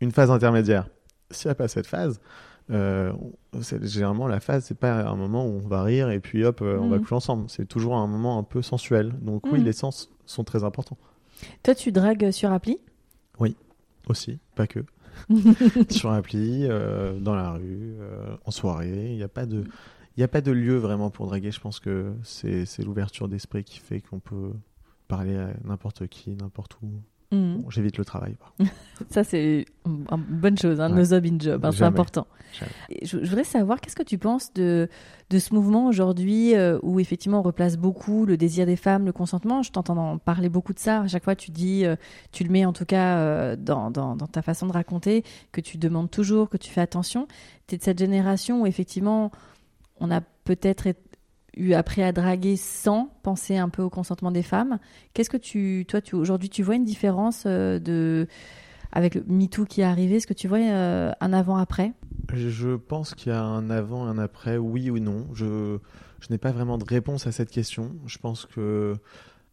une 0.00 0.12
phase 0.12 0.30
intermédiaire. 0.30 0.88
S'il 1.30 1.48
n'y 1.48 1.52
a 1.52 1.54
pas 1.54 1.68
cette 1.68 1.86
phase, 1.86 2.20
euh, 2.70 3.12
généralement 3.82 4.26
la 4.26 4.40
phase 4.40 4.64
c'est 4.66 4.78
pas 4.78 5.08
un 5.08 5.16
moment 5.16 5.46
où 5.46 5.60
on 5.64 5.68
va 5.68 5.82
rire 5.82 6.10
et 6.10 6.20
puis 6.20 6.44
hop 6.44 6.60
euh, 6.60 6.78
on 6.78 6.88
va 6.88 6.96
Mhm. 6.96 7.02
coucher 7.02 7.14
ensemble. 7.14 7.44
C'est 7.48 7.66
toujours 7.66 7.96
un 7.96 8.06
moment 8.06 8.38
un 8.38 8.42
peu 8.42 8.60
sensuel. 8.62 9.14
Donc 9.22 9.42
oui, 9.50 9.62
les 9.62 9.72
sens 9.72 10.10
sont 10.26 10.44
très 10.44 10.64
importants 10.64 10.98
Toi, 11.62 11.74
tu 11.74 11.92
dragues 11.92 12.30
sur 12.30 12.52
appli? 12.52 12.78
Aussi, 14.08 14.38
pas 14.54 14.66
que. 14.66 14.80
Sur 15.90 16.10
appli, 16.10 16.66
euh, 16.66 17.18
dans 17.18 17.34
la 17.34 17.52
rue, 17.52 17.96
euh, 18.00 18.36
en 18.44 18.50
soirée, 18.50 19.10
il 19.10 19.16
n'y 19.16 19.22
a 19.22 19.28
pas 19.28 19.46
de 19.46 19.64
il 20.16 20.20
n'y 20.20 20.24
a 20.24 20.28
pas 20.28 20.40
de 20.40 20.50
lieu 20.50 20.76
vraiment 20.76 21.10
pour 21.10 21.26
draguer. 21.26 21.52
Je 21.52 21.60
pense 21.60 21.78
que 21.78 22.12
c'est 22.24 22.82
l'ouverture 22.82 23.28
d'esprit 23.28 23.62
qui 23.62 23.78
fait 23.78 24.00
qu'on 24.00 24.18
peut 24.18 24.52
parler 25.06 25.36
à 25.36 25.52
n'importe 25.64 26.08
qui, 26.08 26.30
n'importe 26.30 26.76
où. 26.82 26.90
Bon, 27.30 27.68
J'évite 27.68 27.98
le 27.98 28.04
travail. 28.06 28.36
Ça, 29.10 29.22
c'est 29.22 29.66
une 29.84 30.04
bonne 30.30 30.56
chose, 30.56 30.80
hein, 30.80 30.90
Ouais. 30.90 30.96
no 31.00 31.04
job 31.04 31.26
in 31.26 31.38
job, 31.38 31.64
hein, 31.64 31.70
c'est 31.72 31.78
Jamais. 31.78 31.88
important. 31.90 32.26
Je, 33.02 33.18
je 33.22 33.28
voudrais 33.28 33.44
savoir, 33.44 33.80
qu'est-ce 33.82 33.94
que 33.96 34.02
tu 34.02 34.16
penses 34.16 34.52
de, 34.54 34.88
de 35.28 35.38
ce 35.38 35.52
mouvement 35.54 35.86
aujourd'hui 35.86 36.54
euh, 36.54 36.78
où 36.82 36.98
effectivement 37.00 37.40
on 37.40 37.42
replace 37.42 37.76
beaucoup 37.76 38.24
le 38.24 38.38
désir 38.38 38.64
des 38.64 38.76
femmes, 38.76 39.04
le 39.04 39.12
consentement? 39.12 39.62
Je 39.62 39.70
t'entends 39.70 39.96
en 39.98 40.16
parler 40.18 40.48
beaucoup 40.48 40.72
de 40.72 40.78
ça. 40.78 41.02
À 41.02 41.06
chaque 41.08 41.24
fois, 41.24 41.36
tu 41.36 41.50
dis, 41.50 41.84
euh, 41.84 41.96
tu 42.32 42.44
le 42.44 42.50
mets 42.50 42.64
en 42.64 42.72
tout 42.72 42.86
cas 42.86 43.18
euh, 43.18 43.56
dans, 43.56 43.90
dans, 43.90 44.16
dans 44.16 44.26
ta 44.26 44.40
façon 44.40 44.66
de 44.66 44.72
raconter, 44.72 45.22
que 45.52 45.60
tu 45.60 45.76
demandes 45.76 46.10
toujours, 46.10 46.48
que 46.48 46.56
tu 46.56 46.70
fais 46.70 46.80
attention. 46.80 47.28
Tu 47.66 47.74
es 47.74 47.78
de 47.78 47.82
cette 47.82 47.98
génération 47.98 48.62
où 48.62 48.66
effectivement 48.66 49.30
on 50.00 50.10
a 50.10 50.22
peut-être 50.44 50.86
été- 50.86 51.00
eu 51.58 51.74
appris 51.74 52.02
à 52.02 52.12
draguer 52.12 52.56
sans 52.56 53.10
penser 53.22 53.56
un 53.56 53.68
peu 53.68 53.82
au 53.82 53.90
consentement 53.90 54.30
des 54.30 54.42
femmes. 54.42 54.78
Qu'est-ce 55.12 55.30
que 55.30 55.36
tu, 55.36 55.84
toi, 55.88 56.00
tu, 56.00 56.14
aujourd'hui, 56.14 56.48
tu 56.48 56.62
vois 56.62 56.76
une 56.76 56.84
différence 56.84 57.44
euh, 57.46 57.78
de 57.78 58.26
avec 58.92 59.14
le 59.14 59.24
MeToo 59.26 59.64
qui 59.66 59.82
est 59.82 59.84
arrivé? 59.84 60.16
Est-ce 60.16 60.26
que 60.26 60.34
tu 60.34 60.48
vois 60.48 60.58
euh, 60.58 61.12
un 61.20 61.32
avant-après? 61.32 61.92
Je- 62.32 62.76
pense 62.76 63.14
qu'il 63.14 63.32
y 63.32 63.34
a 63.34 63.42
un 63.42 63.70
avant, 63.70 64.06
un 64.06 64.18
après, 64.18 64.56
oui 64.56 64.90
ou 64.90 64.98
non. 64.98 65.26
Je, 65.34 65.78
je 66.20 66.26
n'ai 66.30 66.38
pas 66.38 66.52
vraiment 66.52 66.78
de 66.78 66.84
réponse 66.84 67.26
à 67.26 67.32
cette 67.32 67.50
question. 67.50 67.92
Je 68.06 68.18
pense 68.18 68.46
que, 68.46 68.94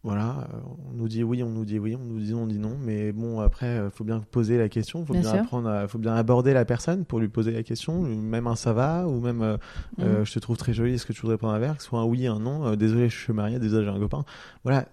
voilà, 0.06 0.48
euh, 0.54 0.58
on 0.88 0.96
nous 0.96 1.08
dit 1.08 1.22
oui, 1.24 1.42
on 1.42 1.50
nous 1.50 1.64
dit 1.64 1.78
oui, 1.78 1.96
on 2.00 2.04
nous 2.04 2.18
dit 2.20 2.32
non, 2.32 2.42
on 2.42 2.46
dit 2.46 2.58
non. 2.58 2.76
Mais 2.80 3.12
bon, 3.12 3.40
après, 3.40 3.80
il 3.84 3.90
faut 3.90 4.04
bien 4.04 4.20
poser 4.30 4.56
la 4.56 4.68
question, 4.68 5.00
il 5.00 5.06
faut 5.06 5.12
Bien 5.12 5.22
bien, 5.22 5.30
sûr. 5.32 5.40
apprendre, 5.40 5.68
à- 5.68 5.88
faut 5.88 5.98
bien 5.98 6.14
aborder 6.14 6.52
la 6.54 6.64
personne 6.64 7.04
pour 7.04 7.18
lui 7.18 7.28
poser 7.28 7.50
la 7.50 7.62
question, 7.62 8.00
même 8.02 8.46
un 8.46 8.54
ça 8.56 8.72
va, 8.72 9.06
ou 9.08 9.20
même 9.20 9.42
euh, 9.42 9.56
euh, 10.00 10.20
Mhm. 10.20 10.26
je 10.26 10.32
te 10.34 10.38
trouve 10.38 10.56
très 10.56 10.72
jolie, 10.72 10.94
est-ce 10.94 11.06
que 11.06 11.12
tu 11.12 11.20
voudrais 11.22 11.36
prendre 11.38 11.54
un 11.54 11.58
verre? 11.58 11.76
Que 11.76 11.82
ce 11.82 11.88
soit 11.88 12.00
un 12.00 12.04
oui, 12.04 12.26
un 12.26 12.38
non, 12.38 12.66
euh, 12.66 12.76
désolé, 12.76 13.08
je 13.08 13.18
suis 13.18 13.32
marié, 13.32 13.58
désolé, 13.58 13.84
j'ai 13.84 13.90
un 13.90 13.98
copain. 13.98 14.24
Voilà. 14.64 14.86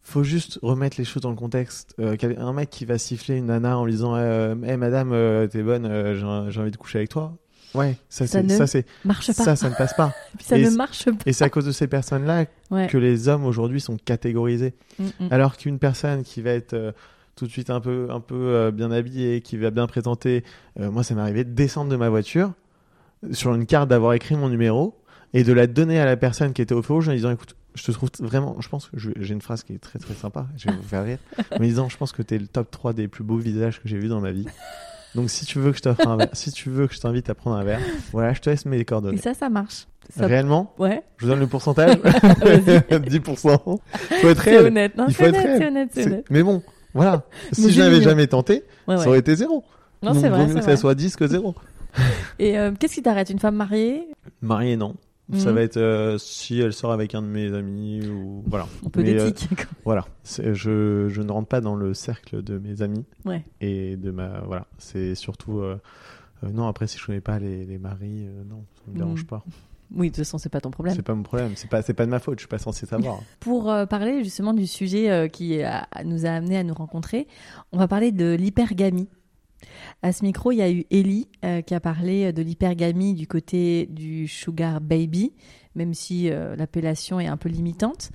Faut 0.00 0.22
juste 0.22 0.58
remettre 0.62 0.96
les 0.98 1.04
choses 1.04 1.22
dans 1.22 1.28
le 1.30 1.36
contexte. 1.36 1.94
Euh, 2.00 2.16
un 2.38 2.52
mec 2.54 2.70
qui 2.70 2.86
va 2.86 2.96
siffler 2.96 3.36
une 3.36 3.46
nana 3.46 3.76
en 3.78 3.84
lui 3.84 3.92
disant 3.92 4.14
euh, 4.14 4.54
Hey, 4.62 4.78
madame, 4.78 5.12
euh, 5.12 5.46
t'es 5.48 5.62
bonne, 5.62 5.84
euh, 5.84 6.48
j'ai 6.50 6.60
envie 6.60 6.70
de 6.70 6.76
coucher 6.78 6.98
avec 6.98 7.10
toi. 7.10 7.36
Ouais, 7.74 7.96
ça, 8.08 8.24
ne 8.42 8.48
ça, 8.48 8.78
Marche 9.04 9.26
pas. 9.28 9.32
ça, 9.32 9.56
ça 9.56 9.68
ne 9.68 9.74
passe 9.74 9.94
pas. 9.94 10.14
Puis 10.36 10.46
ça 10.46 10.58
Et 10.58 10.64
ne 10.64 10.70
marche 10.70 11.04
pas. 11.04 11.18
Et 11.26 11.32
c'est 11.32 11.44
à 11.44 11.50
cause 11.50 11.66
de 11.66 11.72
ces 11.72 11.86
personnes-là 11.86 12.46
Ouais. 12.70 12.86
que 12.86 12.98
les 12.98 13.28
hommes 13.28 13.44
aujourd'hui 13.46 13.80
sont 13.80 13.96
catégorisés. 13.96 14.74
Mm, 14.98 15.04
mm. 15.20 15.28
Alors 15.30 15.56
qu'une 15.56 15.78
personne 15.78 16.22
qui 16.22 16.42
va 16.42 16.50
être 16.50 16.74
euh, 16.74 16.92
tout 17.36 17.46
de 17.46 17.50
suite 17.50 17.70
un 17.70 17.80
peu, 17.80 18.08
un 18.10 18.20
peu 18.20 18.34
euh, 18.34 18.70
bien 18.70 18.90
habillée, 18.90 19.40
qui 19.40 19.56
va 19.56 19.70
bien 19.70 19.86
présenter, 19.86 20.44
euh, 20.80 20.90
moi 20.90 21.02
ça 21.02 21.14
m'est 21.14 21.20
arrivé 21.22 21.44
de 21.44 21.50
descendre 21.50 21.90
de 21.90 21.96
ma 21.96 22.08
voiture 22.08 22.52
sur 23.32 23.54
une 23.54 23.66
carte 23.66 23.88
d'avoir 23.88 24.12
écrit 24.14 24.34
mon 24.36 24.48
numéro 24.48 24.98
et 25.34 25.44
de 25.44 25.52
la 25.52 25.66
donner 25.66 25.98
à 25.98 26.04
la 26.04 26.16
personne 26.16 26.52
qui 26.52 26.62
était 26.62 26.74
au 26.74 26.82
feu 26.82 26.94
rouge 26.94 27.08
en 27.08 27.12
disant 27.12 27.30
écoute, 27.30 27.54
je 27.74 27.84
te 27.84 27.90
trouve 27.92 28.10
vraiment, 28.20 28.56
je 28.60 28.68
pense 28.68 28.86
que 28.88 28.96
j'ai 28.98 29.32
une 29.34 29.40
phrase 29.42 29.62
qui 29.62 29.72
est 29.74 29.78
très 29.78 29.98
très 29.98 30.14
sympa, 30.14 30.46
je 30.56 30.68
vais 30.68 30.76
vous 30.76 30.82
faire 30.82 31.04
rire, 31.04 31.18
en 31.52 31.58
me 31.60 31.64
disant 31.64 31.88
je 31.88 31.96
pense 31.96 32.12
que 32.12 32.22
t'es 32.22 32.38
le 32.38 32.46
top 32.48 32.70
3 32.70 32.92
des 32.92 33.08
plus 33.08 33.24
beaux 33.24 33.36
visages 33.36 33.80
que 33.82 33.88
j'ai 33.88 33.98
vu 33.98 34.08
dans 34.08 34.20
ma 34.20 34.32
vie. 34.32 34.46
Donc 35.14 35.30
si 35.30 35.46
tu 35.46 35.58
veux 35.58 35.70
que 35.72 35.76
je 35.78 35.82
t'offre 35.82 36.06
un 36.06 36.16
verre, 36.16 36.28
si 36.32 36.52
tu 36.52 36.68
veux 36.70 36.86
que 36.86 36.94
je 36.94 37.00
t'invite 37.00 37.30
à 37.30 37.34
prendre 37.34 37.56
un 37.56 37.64
verre, 37.64 37.80
voilà, 38.12 38.34
je 38.34 38.40
te 38.40 38.50
laisse 38.50 38.64
mes 38.66 38.78
Et 38.78 38.84
coordonnées. 38.84 39.18
ça, 39.18 39.34
ça 39.34 39.48
marche. 39.48 39.86
Ça- 40.14 40.26
Réellement, 40.26 40.74
Ouais. 40.78 41.02
je 41.18 41.24
vous 41.24 41.30
donne 41.30 41.40
le 41.40 41.46
pourcentage. 41.46 41.96
Vas-y. 42.40 42.80
10%. 43.00 43.58
Faut 44.20 44.28
être 44.28 44.38
réel. 44.38 44.66
honnête. 44.66 44.96
Non, 44.96 45.06
Il 45.08 45.14
c'est 45.14 45.22
faut 45.22 45.28
être 45.28 45.34
honnête, 45.38 45.58
réel. 45.58 45.68
honnête, 45.68 45.90
honnête. 45.98 46.24
Mais 46.30 46.42
bon, 46.42 46.62
voilà. 46.94 47.22
Si 47.52 47.70
je 47.72 47.80
n'avais 47.80 48.00
jamais 48.02 48.26
tenté, 48.26 48.64
Ouais, 48.86 48.96
ça 48.98 49.08
aurait 49.08 49.18
été 49.18 49.34
zéro. 49.34 49.64
Non, 50.02 50.14
c'est 50.14 50.28
vaut 50.28 50.36
vrai. 50.36 50.46
mieux 50.46 50.52
c'est 50.52 50.58
que 50.60 50.64
ça 50.64 50.76
soit 50.76 50.94
10 50.94 51.16
que 51.16 51.26
zéro. 51.26 51.54
Et 52.38 52.58
euh, 52.58 52.70
qu'est-ce 52.78 52.94
qui 52.94 53.02
t'arrête? 53.02 53.30
Une 53.30 53.38
femme 53.40 53.56
mariée? 53.56 54.06
Marié, 54.42 54.76
non. 54.76 54.94
Ça 55.34 55.50
Mhm. 55.50 55.54
va 55.56 55.60
être 55.62 55.76
euh, 55.76 56.16
si 56.16 56.58
elle 56.58 56.72
sort 56.72 56.90
avec 56.92 57.14
un 57.14 57.20
de 57.20 57.26
mes 57.26 57.52
amis 57.52 58.00
ou 58.08 58.42
voilà. 58.46 58.66
Un 58.86 58.88
peu 58.88 59.00
euh, 59.00 59.26
d'éthique. 59.26 59.56
quoi. 59.56 59.66
voilà. 59.84 60.06
Je, 60.24 61.08
je 61.10 61.22
ne 61.22 61.30
rentre 61.30 61.48
pas 61.48 61.60
dans 61.60 61.74
le 61.74 61.92
cercle 61.92 62.42
de 62.42 62.58
mes 62.58 62.80
amis 62.80 63.04
Ouais. 63.26 63.44
et 63.60 63.96
de 63.96 64.10
ma 64.10 64.40
voilà. 64.46 64.66
C'est 64.78 65.14
surtout 65.14 65.58
euh, 65.58 65.76
euh, 66.44 66.48
non. 66.50 66.66
Après, 66.66 66.86
si 66.86 66.96
je 66.98 67.04
connais 67.04 67.20
pas 67.20 67.38
les, 67.38 67.66
les 67.66 67.76
maris, 67.78 68.26
euh, 68.26 68.42
non, 68.48 68.64
ça 68.76 68.90
me 68.90 68.96
dérange 68.96 69.20
Mhm. 69.22 69.26
pas. 69.26 69.44
Oui, 69.94 70.08
de 70.10 70.14
toute 70.14 70.24
façon, 70.24 70.36
c'est 70.38 70.50
pas 70.50 70.60
ton 70.60 70.70
problème. 70.70 70.94
C'est 70.94 71.02
pas 71.02 71.14
mon 71.14 71.22
problème. 71.22 71.52
C'est 71.56 71.68
pas 71.70 71.82
pas 71.82 72.04
de 72.06 72.10
ma 72.10 72.18
faute. 72.20 72.38
Je 72.38 72.42
suis 72.42 72.48
pas 72.48 72.58
censé 72.58 72.84
savoir. 72.86 73.20
Pour 73.40 73.70
euh, 73.70 73.84
parler 73.86 74.22
justement 74.24 74.52
du 74.54 74.66
sujet 74.66 75.10
euh, 75.10 75.28
qui 75.28 75.62
a- 75.62 75.86
nous 76.04 76.24
a 76.26 76.30
amené 76.30 76.56
à 76.58 76.62
nous 76.62 76.74
rencontrer, 76.74 77.26
on 77.72 77.78
va 77.78 77.88
parler 77.88 78.12
de 78.12 78.34
l'hypergamie. 78.34 79.08
À 80.00 80.12
ce 80.12 80.24
micro, 80.24 80.52
il 80.52 80.56
y 80.56 80.62
a 80.62 80.70
eu 80.70 80.84
Ellie 80.90 81.26
euh, 81.44 81.60
qui 81.60 81.74
a 81.74 81.80
parlé 81.80 82.32
de 82.32 82.40
l'hypergamie 82.40 83.14
du 83.14 83.26
côté 83.26 83.86
du 83.86 84.28
sugar 84.28 84.80
baby, 84.80 85.32
même 85.74 85.92
si 85.92 86.30
euh, 86.30 86.54
l'appellation 86.54 87.18
est 87.18 87.26
un 87.26 87.36
peu 87.36 87.48
limitante. 87.48 88.10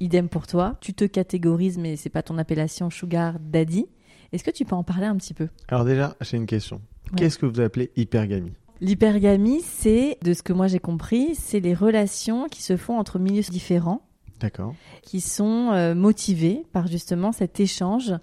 Idem 0.00 0.28
pour 0.28 0.46
toi, 0.46 0.78
tu 0.80 0.94
te 0.94 1.04
catégorises, 1.04 1.76
mais 1.76 1.96
c'est 1.96 2.10
pas 2.10 2.22
ton 2.22 2.38
appellation 2.38 2.88
sugar 2.88 3.38
daddy. 3.38 3.86
Est-ce 4.32 4.44
que 4.44 4.50
tu 4.50 4.64
peux 4.64 4.74
en 4.74 4.82
parler 4.82 5.06
un 5.06 5.16
petit 5.16 5.34
peu? 5.34 5.48
Alors 5.68 5.84
déjà, 5.84 6.16
j'ai 6.22 6.38
une 6.38 6.46
question. 6.46 6.76
Ouais. 7.10 7.18
Qu'est-ce 7.18 7.38
que 7.38 7.46
vous 7.46 7.60
appelez 7.60 7.90
hypergamie? 7.96 8.54
L'hypergamie, 8.80 9.60
c'est, 9.62 10.18
de 10.22 10.32
ce 10.32 10.42
que 10.42 10.52
moi 10.52 10.66
j'ai 10.68 10.78
compris, 10.78 11.34
c'est 11.34 11.60
les 11.60 11.74
relations 11.74 12.46
qui 12.46 12.62
se 12.62 12.76
font 12.76 12.98
entre 12.98 13.18
milieux 13.18 13.42
différents 13.42 14.06
D'accord. 14.40 14.74
qui 15.02 15.20
sont 15.20 15.70
euh, 15.72 15.94
motivés 15.94 16.64
par 16.72 16.86
justement 16.86 17.32
cet 17.32 17.60
échange 17.60 18.14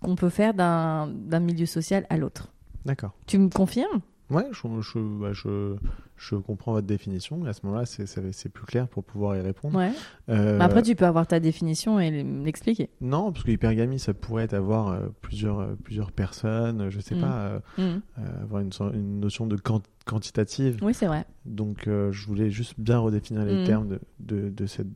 qu'on 0.00 0.16
peut 0.16 0.30
faire 0.30 0.54
d'un 0.54 1.08
d'un 1.08 1.40
milieu 1.40 1.66
social 1.66 2.06
à 2.10 2.16
l'autre. 2.16 2.52
D'accord. 2.84 3.12
Tu 3.26 3.38
me 3.38 3.48
confirmes? 3.48 4.00
Ouais, 4.30 4.46
je, 4.52 4.60
je, 4.80 4.98
bah, 5.20 5.32
je, 5.32 5.74
je 6.16 6.36
comprends 6.36 6.70
votre 6.72 6.86
définition. 6.86 7.44
À 7.46 7.52
ce 7.52 7.66
moment-là, 7.66 7.84
c'est- 7.84 8.06
c'est 8.06 8.30
c'est 8.32 8.48
plus 8.48 8.64
clair 8.64 8.86
pour 8.86 9.02
pouvoir 9.02 9.36
y 9.36 9.40
répondre. 9.40 9.76
Ouais. 9.76 9.90
Euh, 10.28 10.56
Mais 10.56 10.64
après, 10.64 10.82
tu 10.82 10.94
peux 10.94 11.04
avoir 11.04 11.26
ta 11.26 11.40
définition 11.40 11.98
et 11.98 12.22
l'expliquer. 12.22 12.90
Non, 13.00 13.32
parce 13.32 13.44
que 13.44 13.50
l'hypergamie, 13.50 13.98
ça 13.98 14.14
pourrait 14.14 14.44
être 14.44 14.54
avoir 14.54 14.88
euh, 14.92 15.08
plusieurs, 15.20 15.58
euh, 15.58 15.74
plusieurs 15.82 16.12
personnes, 16.12 16.90
je 16.90 17.00
sais 17.00 17.16
Mm. 17.16 17.20
pas, 17.20 17.36
euh, 17.40 17.60
euh, 17.80 18.42
avoir 18.42 18.62
une, 18.62 19.18
notion 19.18 19.48
de 19.48 19.56
quant- 19.56 19.82
quantitative. 20.06 20.78
Oui, 20.80 20.94
c'est 20.94 21.06
vrai. 21.06 21.24
Donc, 21.44 21.88
euh, 21.88 22.12
je 22.12 22.24
voulais 22.28 22.50
juste 22.50 22.74
bien 22.78 22.98
redéfinir 23.00 23.44
les 23.44 23.62
Mm. 23.62 23.64
termes 23.64 23.88
de, 23.88 23.98
de, 24.20 24.48
de, 24.48 24.66
cette, 24.66 24.86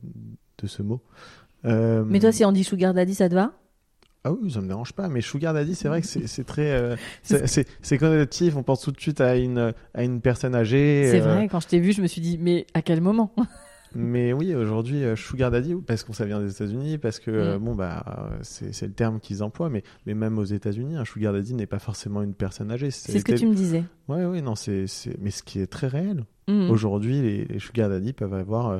de 0.61 0.67
ce 0.67 0.81
mot. 0.81 1.01
Euh, 1.65 2.05
Mais 2.05 2.21
toi, 2.21 2.31
si 2.31 2.45
on 2.45 2.53
dit 2.53 2.63
sugar 2.63 2.93
daddy, 2.93 3.15
ça 3.15 3.27
te 3.27 3.33
va? 3.35 3.51
Ah 4.27 4.31
oui, 4.33 4.49
ça 4.51 4.59
me 4.59 4.67
dérange 4.67 4.91
pas. 4.93 5.07
Mais 5.07 5.21
Sugar 5.21 5.53
Daddy, 5.53 5.75
c'est 5.75 5.87
vrai 5.87 6.01
que 6.01 6.07
c'est 6.07 6.25
c'est 6.27 6.43
très. 6.43 6.71
euh, 6.71 6.95
c'est- 7.21 7.97
connotatif. 7.97 8.55
On 8.57 8.63
pense 8.63 8.81
tout 8.81 8.91
de 8.91 8.99
suite 8.99 9.21
à 9.21 9.35
une, 9.37 9.71
à 9.93 10.03
une 10.03 10.19
personne 10.19 10.55
âgée. 10.55 11.07
C'est 11.11 11.21
euh, 11.21 11.33
vrai, 11.33 11.47
quand 11.47 11.59
je 11.59 11.67
t'ai 11.67 11.79
vu, 11.79 11.93
je 11.93 12.01
me 12.01 12.07
suis 12.07 12.21
dit, 12.21 12.37
mais 12.41 12.65
à 12.73 12.81
quel 12.81 13.01
moment? 13.01 13.31
Mais 13.97 14.33
oui, 14.33 14.53
aujourd'hui, 14.53 15.05
euh, 15.05 15.15
Sugar 15.15 15.51
Daddy, 15.51 15.73
parce 15.87 16.03
qu'on 16.03 16.11
ça 16.11 16.25
vient 16.25 16.41
des 16.41 16.51
États-Unis, 16.51 16.97
parce 16.97 17.19
que 17.19 17.31
euh, 17.31 17.57
Mm. 17.57 17.63
bon 17.63 17.75
bah 17.75 18.03
euh, 18.07 18.37
c'est 18.41 18.73
c'est 18.73 18.87
le 18.87 18.91
terme 18.93 19.21
qu'ils 19.21 19.41
emploient, 19.41 19.69
mais 19.69 19.83
mais 20.05 20.13
même 20.15 20.37
aux 20.37 20.43
États-Unis, 20.43 20.97
un 20.97 21.05
Sugar 21.05 21.31
Daddy 21.31 21.53
n'est 21.53 21.65
pas 21.65 21.79
forcément 21.79 22.21
une 22.21 22.33
personne 22.33 22.71
âgée. 22.71 22.91
C'est 22.91 23.19
ce 23.19 23.23
que 23.23 23.31
tu 23.31 23.45
me 23.47 23.53
disais. 23.53 23.83
Ouais, 24.09 24.25
ouais, 24.25 24.41
non, 24.41 24.55
c'est 24.55 24.87
c'est 24.87 25.15
mais 25.21 25.31
ce 25.31 25.43
qui 25.43 25.61
est 25.61 25.67
très 25.67 25.87
réel. 25.87 26.25
Mhm. 26.49 26.69
Aujourd'hui, 26.71 27.21
les, 27.21 27.45
les 27.45 27.59
Sugar 27.59 27.87
Daddy 27.89 28.11
peuvent 28.11 28.33
avoir 28.33 28.67
euh, 28.67 28.79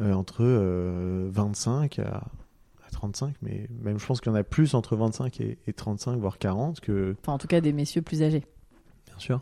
euh, 0.00 0.12
entre 0.12 0.44
euh, 0.44 1.28
25 1.32 1.98
à, 1.98 2.02
à 2.02 2.22
35, 2.92 3.34
mais 3.42 3.68
même 3.82 3.98
je 3.98 4.06
pense 4.06 4.20
qu'il 4.20 4.30
y 4.30 4.34
en 4.34 4.38
a 4.38 4.44
plus 4.44 4.74
entre 4.74 4.94
25 4.96 5.40
et, 5.40 5.58
et 5.66 5.72
35, 5.72 6.16
voire 6.18 6.38
40 6.38 6.80
que 6.80 7.16
Enfin, 7.22 7.32
en 7.32 7.38
tout 7.38 7.48
cas, 7.48 7.60
des 7.60 7.72
messieurs 7.72 8.02
plus 8.02 8.22
âgés. 8.22 8.44
bien 9.06 9.18
sûr. 9.18 9.40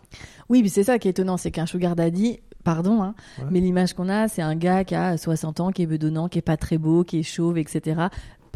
Oui, 0.48 0.62
mais 0.62 0.68
c'est 0.68 0.84
ça 0.84 0.98
qui 0.98 1.08
est 1.08 1.12
étonnant, 1.12 1.36
c'est 1.36 1.50
qu'un 1.50 1.66
sugar 1.66 1.94
daddy, 1.96 2.40
pardon, 2.64 3.02
hein, 3.02 3.14
Ouais. 3.38 3.44
mais 3.50 3.60
l'image 3.60 3.94
qu'on 3.94 4.08
a, 4.08 4.28
c'est 4.28 4.42
un 4.42 4.54
gars 4.56 4.84
qui 4.84 4.94
a 4.94 5.16
60 5.16 5.60
ans, 5.60 5.70
qui 5.72 5.82
est 5.82 5.86
bedonnant, 5.86 6.28
qui 6.28 6.38
est 6.38 6.42
pas 6.42 6.56
très 6.56 6.78
beau, 6.78 7.04
qui 7.04 7.18
est 7.20 7.22
chauve, 7.22 7.58
etc. 7.58 8.02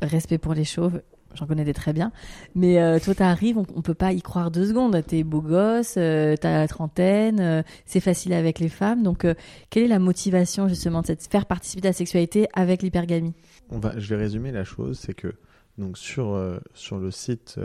Respect 0.02 0.38
pour 0.38 0.54
les 0.54 0.64
chauves, 0.64 1.02
j'en 1.34 1.46
connais 1.46 1.64
des 1.64 1.74
très 1.74 1.92
bien. 1.92 2.12
Mais 2.54 2.80
euh, 2.80 2.98
toi, 2.98 3.14
t'arrives, 3.14 3.58
on, 3.58 3.66
on 3.74 3.82
peut 3.82 3.94
pas 3.94 4.12
y 4.12 4.22
croire 4.22 4.50
deux 4.50 4.66
secondes. 4.66 5.02
T'es 5.06 5.22
beau 5.24 5.40
gosse, 5.40 5.94
euh, 5.96 6.36
t'as 6.36 6.58
la 6.58 6.68
trentaine, 6.68 7.40
euh, 7.40 7.62
c'est 7.86 8.00
facile 8.00 8.32
avec 8.32 8.58
les 8.58 8.68
femmes. 8.68 9.02
Donc, 9.02 9.24
euh, 9.24 9.34
quelle 9.70 9.84
est 9.84 9.88
la 9.88 9.98
motivation 9.98 10.68
justement 10.68 11.02
de 11.02 11.06
cette, 11.06 11.26
faire 11.30 11.46
participer 11.46 11.80
de 11.82 11.86
la 11.88 11.92
sexualité 11.92 12.48
avec 12.52 12.82
l'hypergamie? 12.82 13.34
On 13.70 13.78
va, 13.78 13.98
je 13.98 14.14
vais 14.14 14.20
résumer 14.20 14.52
la 14.52 14.64
chose, 14.64 14.98
c'est 14.98 15.14
que 15.14 15.34
donc 15.78 15.98
sur, 15.98 16.32
euh, 16.34 16.58
sur 16.74 16.98
le 16.98 17.10
site 17.10 17.58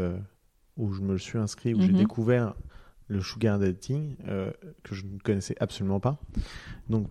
où 0.78 0.92
je 0.94 1.02
me 1.02 1.18
suis 1.18 1.38
inscrit, 1.38 1.74
où 1.74 1.82
j'ai 1.82 1.90
Mhm. 1.90 1.98
découvert 1.98 2.54
le 3.08 3.22
sugar 3.22 3.60
dating, 3.60 4.16
que 4.84 4.94
je 4.96 5.04
ne 5.06 5.18
connaissais 5.20 5.56
absolument 5.60 6.00
pas. 6.00 6.20
Donc, 6.90 7.08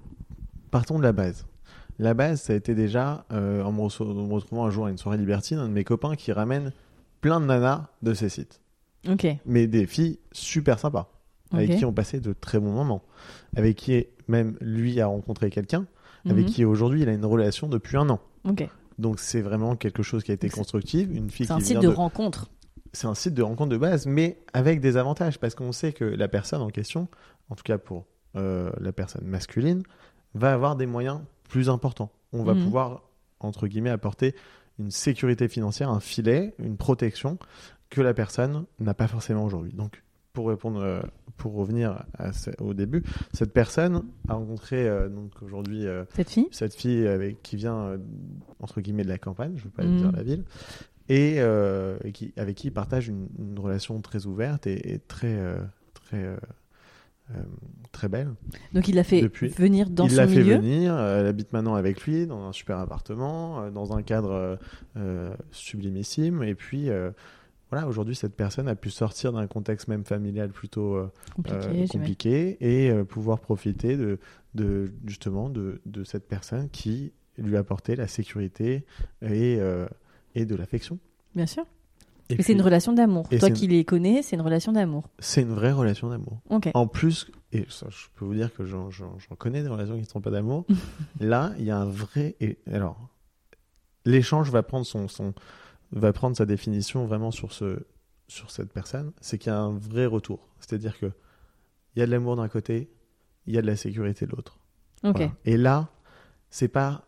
partons 0.71 0.97
de 0.99 1.03
la 1.03 1.13
base. 1.13 1.45
La 1.99 2.15
base, 2.15 2.43
ça 2.43 2.53
a 2.53 2.57
été 2.57 2.75
déjà, 2.75 3.25
euh, 3.33 3.63
en 3.63 3.73
me 3.73 3.81
retrouvant 3.81 4.65
un 4.67 4.71
jour 4.71 4.87
à 4.87 4.91
une 4.91 4.99
soirée 4.99 5.19
libertine, 5.19 5.59
un 5.59 5.69
de 5.69 5.73
mes 5.73 5.85
copains 5.85 6.15
qui 6.15 6.33
ramène 6.33 6.73
plein 7.21 7.41
de 7.41 7.47
nanas 7.47 7.87
de 8.03 8.15
ces 8.15 8.29
sites. 8.29 8.61
Ok. 9.09 9.27
Mais 9.47 9.67
des 9.67 9.87
filles 9.87 10.19
super 10.33 10.79
sympas, 10.79 11.11
avec 11.53 11.77
qui 11.77 11.85
on 11.85 11.93
passait 11.93 12.21
de 12.21 12.33
très 12.33 12.61
bons 12.61 12.73
moments. 12.73 13.03
Avec 13.57 13.77
qui, 13.77 14.07
même 14.29 14.57
lui, 14.61 15.01
a 15.01 15.07
rencontré 15.07 15.51
quelqu'un, 15.51 15.87
avec 16.29 16.47
Mhm. 16.47 16.53
qui 16.53 16.65
aujourd'hui 16.65 17.03
il 17.03 17.09
a 17.09 17.13
une 17.13 17.25
relation 17.25 17.69
depuis 17.69 17.97
un 17.97 18.09
an. 18.11 18.21
Ok. 18.45 18.69
Donc 18.99 19.19
c'est 19.21 19.41
vraiment 19.41 19.75
quelque 19.77 20.03
chose 20.03 20.23
qui 20.25 20.31
a 20.31 20.35
été 20.35 20.49
constructif. 20.49 21.09
Une 21.11 21.31
fille 21.31 21.47
C'est 21.47 21.53
un 21.53 21.61
site 21.61 21.79
de 21.81 21.89
rencontre. 21.89 22.51
c'est 22.93 23.07
un 23.07 23.15
site 23.15 23.35
de 23.35 23.43
rencontre 23.43 23.71
de 23.71 23.77
base, 23.77 24.07
mais 24.07 24.39
avec 24.53 24.81
des 24.81 24.97
avantages, 24.97 25.39
parce 25.39 25.55
qu'on 25.55 25.73
sait 25.73 25.93
que 25.93 26.05
la 26.05 26.29
personne 26.29 26.61
en 26.63 26.69
question, 26.71 27.09
en 27.51 27.55
tout 27.55 27.63
cas 27.65 27.79
pour 27.79 28.07
euh, 28.37 28.71
la 28.81 28.93
personne 28.93 29.25
masculine, 29.25 29.83
va 30.35 30.53
avoir 30.53 30.77
des 30.77 30.87
moyens 30.87 31.21
plus 31.49 31.69
importants. 31.71 32.13
On 32.33 32.43
va 32.45 32.55
Mhm. 32.55 32.63
pouvoir, 32.63 33.03
entre 33.41 33.67
guillemets, 33.67 33.91
apporter 33.91 34.35
une 34.79 34.91
sécurité 34.91 35.49
financière, 35.49 35.91
un 35.91 36.01
filet, 36.01 36.55
une 36.59 36.77
protection 36.77 37.39
que 37.91 38.01
la 38.01 38.15
personne 38.15 38.67
n'a 38.79 38.95
pas 38.95 39.09
forcément 39.09 39.45
aujourd'hui. 39.45 39.73
Donc, 39.73 40.03
pour 40.35 40.49
répondre, 40.49 40.81
euh, 40.81 41.01
pour 41.37 41.55
revenir 41.55 42.05
à 42.17 42.33
ce- 42.33 42.51
au 42.63 42.75
début, 42.75 43.03
cette 43.33 43.53
personne 43.53 44.05
a 44.29 44.35
rencontré 44.35 44.87
euh, 44.87 45.09
donc 45.09 45.33
aujourd'hui 45.43 45.87
euh, 45.87 46.05
Cette 46.15 46.31
fille 46.31 46.47
cette 46.53 46.75
fille 46.75 47.09
avec, 47.09 47.43
qui 47.43 47.57
vient 47.57 47.77
euh, 47.79 47.99
entre 48.61 48.81
guillemets 48.81 49.03
de 49.05 49.09
la 49.09 49.19
campagne, 49.19 49.53
je 49.57 49.63
ne 49.63 49.65
veux 49.65 49.71
pas 49.71 49.85
Mhm. 49.85 49.97
dire 49.97 50.13
la 50.13 50.23
ville, 50.23 50.45
et, 51.09 51.39
et 52.05 52.13
qui, 52.13 52.35
avec 52.37 52.55
qui 52.57 52.67
il 52.69 52.73
partage 52.73 53.09
une, 53.09 53.29
une 53.39 53.59
relation 53.59 53.99
très 54.03 54.27
ouverte 54.27 54.67
et, 54.67 54.93
et 54.93 54.99
très 54.99 55.39
très 55.95 56.37
euh, 57.35 57.43
très 57.93 58.09
belle. 58.09 58.35
Donc 58.73 58.89
il 58.89 58.95
l'a 58.95 59.05
fait 59.05 59.21
Depuis- 59.23 59.49
venir 59.49 59.91
dans 59.91 60.05
il 60.05 60.11
son 60.11 60.17
l'a 60.17 60.29
fait 60.29 60.37
milieu. 60.43 60.57
venir, 60.57 60.95
euh, 60.95 61.21
elle 61.21 61.27
habite 61.27 61.53
maintenant 61.53 61.75
avec 61.75 62.03
lui 62.07 62.27
dans 62.27 62.43
un 62.47 62.53
super 62.53 62.79
appartement, 62.79 63.61
euh, 63.63 63.71
dans 63.71 63.93
un 63.97 64.03
cadre 64.03 64.59
sublimissime, 65.51 66.43
et 66.43 66.55
puis 66.55 66.89
voilà, 67.71 67.87
aujourd'hui 67.87 68.15
cette 68.15 68.35
personne 68.35 68.67
a 68.69 68.75
pu 68.75 68.89
sortir 68.91 69.33
d'un 69.33 69.47
contexte 69.47 69.89
même 69.89 70.05
familial 70.05 70.51
plutôt 70.51 70.99
Compliqué, 71.91 72.57
et 72.61 72.93
pouvoir 73.05 73.41
profiter 73.41 73.97
de, 73.97 74.19
de 74.55 74.91
justement 75.07 75.51
de, 75.51 75.81
de 75.87 76.05
cette 76.05 76.27
personne 76.29 76.69
qui 76.71 77.13
lui 77.37 77.57
apportait 77.57 77.95
la 77.97 78.09
sécurité 78.09 78.85
et, 79.23 79.59
et 80.35 80.45
de 80.47 80.55
l'affection. 80.57 80.99
Bien 81.35 81.47
sûr. 81.47 81.65
Et 82.31 82.35
puis, 82.35 82.45
c'est 82.45 82.53
une 82.53 82.63
relation 82.63 82.93
d'amour. 82.93 83.29
Toi 83.29 83.51
qui 83.51 83.67
les 83.67 83.85
connais, 83.85 84.23
c'est 84.23 84.37
une 84.37 84.43
relation 84.43 84.73
d'amour. 84.73 85.09
c'est 85.19 85.43
une 85.43 85.55
vraie 85.55 85.73
relation 85.73 86.09
d'amour. 86.11 86.41
En 86.75 86.87
plus, 86.87 87.31
et 87.53 87.65
ça, 87.71 87.87
je 87.89 88.07
peux 88.15 88.25
vous 88.25 88.35
dire 88.35 88.53
que 88.55 88.65
j'en 88.65 88.91
connais 89.39 89.63
des 89.63 89.69
relations 89.69 89.95
qui 89.95 90.03
ne 90.03 90.07
sont 90.07 90.21
pas 90.21 90.31
d'amour. 90.31 90.67
Là, 91.21 91.53
il 91.59 91.65
y 91.65 91.71
a 91.71 91.79
un 91.79 91.87
vrai. 91.87 92.37
Et 92.41 92.59
alors, 92.71 93.09
l'échange 94.05 94.51
va 94.51 94.63
prendre 94.63 94.85
son, 94.85 95.09
son 95.09 95.33
va 95.93 96.13
prendre 96.13 96.37
sa 96.37 96.45
définition 96.45 97.07
vraiment 97.07 97.31
sur 97.31 97.53
ce 97.53 97.87
sur 98.27 98.51
cette 98.51 98.73
personne. 98.73 99.13
C'est 99.21 99.39
qu'il 99.39 99.51
y 99.51 99.55
a 99.55 99.59
un 99.59 99.73
vrai 99.73 100.05
retour. 100.05 100.49
C'est-à-dire 100.61 100.99
que 100.99 101.11
il 101.97 102.01
y 102.01 102.03
a 102.03 102.07
de 102.07 102.11
l'amour 102.11 102.37
d'un 102.37 102.49
côté, 102.49 102.91
il 103.47 103.55
y 103.55 103.59
a 103.59 103.63
de 103.63 103.67
la 103.67 103.77
sécurité 103.77 104.27
de 104.27 104.33
l'autre. 104.33 104.61
Ok. 105.03 105.17
Voilà. 105.17 105.33
Et 105.47 105.57
là, 105.57 105.89
c'est 106.51 106.69
pas. 106.69 107.07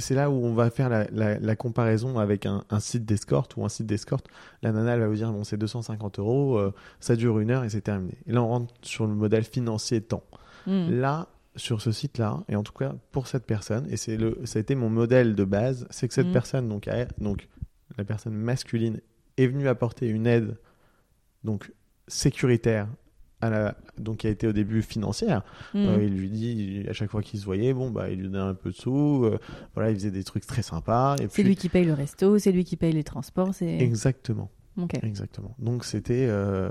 C'est 0.00 0.14
là 0.14 0.30
où 0.30 0.34
on 0.34 0.54
va 0.54 0.70
faire 0.70 0.88
la, 0.88 1.06
la- 1.12 1.38
la 1.38 1.56
comparaison 1.56 2.18
avec 2.18 2.46
un, 2.46 2.64
un 2.70 2.80
site 2.80 3.04
d'escorte 3.04 3.56
ou 3.56 3.64
un 3.64 3.68
site 3.68 3.86
d'escorte. 3.86 4.26
La 4.62 4.72
nana, 4.72 4.94
elle 4.94 5.00
va 5.00 5.08
vous 5.08 5.14
dire 5.14 5.32
bon, 5.32 5.44
c'est 5.44 5.56
250 5.56 6.18
euros, 6.18 6.58
euh, 6.58 6.72
ça 6.98 7.14
dure 7.16 7.38
une 7.38 7.50
heure 7.50 7.64
et 7.64 7.70
c'est 7.70 7.80
terminé. 7.82 8.14
Et 8.26 8.32
là, 8.32 8.42
on 8.42 8.48
rentre 8.48 8.74
sur 8.82 9.06
le 9.06 9.14
modèle 9.14 9.44
financier 9.44 10.00
temps. 10.00 10.24
Hmm. 10.66 10.90
Là, 10.90 11.28
sur 11.56 11.80
ce 11.82 11.90
site-là, 11.92 12.42
et 12.48 12.56
en 12.56 12.62
tout 12.62 12.72
cas 12.72 12.94
pour 13.12 13.26
cette 13.26 13.44
personne, 13.44 13.86
et 13.90 13.96
c'est 13.96 14.16
le, 14.16 14.38
ça 14.44 14.58
a 14.58 14.60
été 14.60 14.74
mon 14.74 14.88
modèle 14.90 15.34
de 15.34 15.44
base, 15.44 15.86
c'est 15.90 16.06
que 16.08 16.14
cette 16.14 16.28
Mhm. 16.28 16.32
personne, 16.32 16.68
donc, 16.68 16.86
a- 16.88 17.06
donc 17.18 17.48
la 17.98 18.04
personne 18.04 18.34
masculine, 18.34 19.00
est 19.36 19.46
venue 19.48 19.68
apporter 19.68 20.06
une 20.08 20.26
aide 20.26 20.56
donc 21.44 21.72
sécuritaire 22.08 22.86
à 23.42 23.48
la, 23.50 23.76
donc 23.98 24.18
qui 24.18 24.26
a 24.26 24.30
été 24.30 24.46
au 24.46 24.52
début 24.52 24.82
financière. 24.82 25.42
Hmm. 25.74 25.86
Euh, 25.86 26.02
il 26.04 26.14
lui 26.14 26.28
dit 26.28 26.84
à 26.88 26.92
chaque 26.92 27.10
fois 27.10 27.22
qu'il 27.22 27.40
se 27.40 27.44
voyait, 27.44 27.72
bon 27.72 27.90
bah 27.90 28.10
il 28.10 28.18
lui 28.20 28.24
donnait 28.28 28.38
un 28.38 28.54
peu 28.54 28.70
de 28.70 28.74
sous, 28.76 29.24
euh, 29.24 29.38
voilà, 29.74 29.90
il 29.90 29.96
faisait 29.96 30.10
des 30.10 30.24
trucs 30.24 30.46
très 30.46 30.62
sympas. 30.62 31.16
Et 31.16 31.22
C'est 31.22 31.28
puis 31.28 31.42
lui 31.44 31.56
qui 31.56 31.68
paye 31.68 31.84
le 31.84 31.94
resto, 31.94 32.38
c'est 32.38 32.52
lui 32.52 32.64
qui 32.64 32.76
paye 32.76 32.92
les 32.92 33.04
transports. 33.04 33.54
C'est. 33.54 33.78
exactement, 33.78 34.50
exactement. 35.02 35.54
Donc 35.58 35.84
c'était 35.84 36.26
euh, 36.28 36.70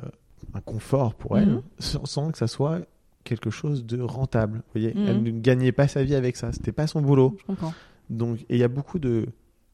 un 0.54 0.62
confort 0.62 1.16
pour 1.16 1.38
elle, 1.38 1.50
Mhm. 1.50 1.62
sans, 1.80 2.06
sans 2.06 2.32
que 2.32 2.38
ça 2.38 2.48
soit 2.48 2.82
quelque 3.24 3.50
chose 3.50 3.86
de 3.86 4.02
rentable. 4.02 4.58
Vous 4.60 4.80
voyez, 4.80 4.94
Mhm. 4.94 5.06
elle 5.08 5.24
ne 5.24 5.32
gagnait 5.32 5.72
pas 5.72 5.88
sa 5.88 6.04
vie 6.04 6.16
avec 6.16 6.36
ça, 6.38 6.52
c'était 6.52 6.72
pas 6.72 6.88
son 6.88 7.02
boulot. 7.02 7.36
Je 7.40 7.46
comprends. 7.46 7.74
Donc 8.10 8.40
et 8.42 8.46
il 8.56 8.58
y 8.58 8.64
a 8.64 8.68
beaucoup 8.70 9.00
de 9.00 9.28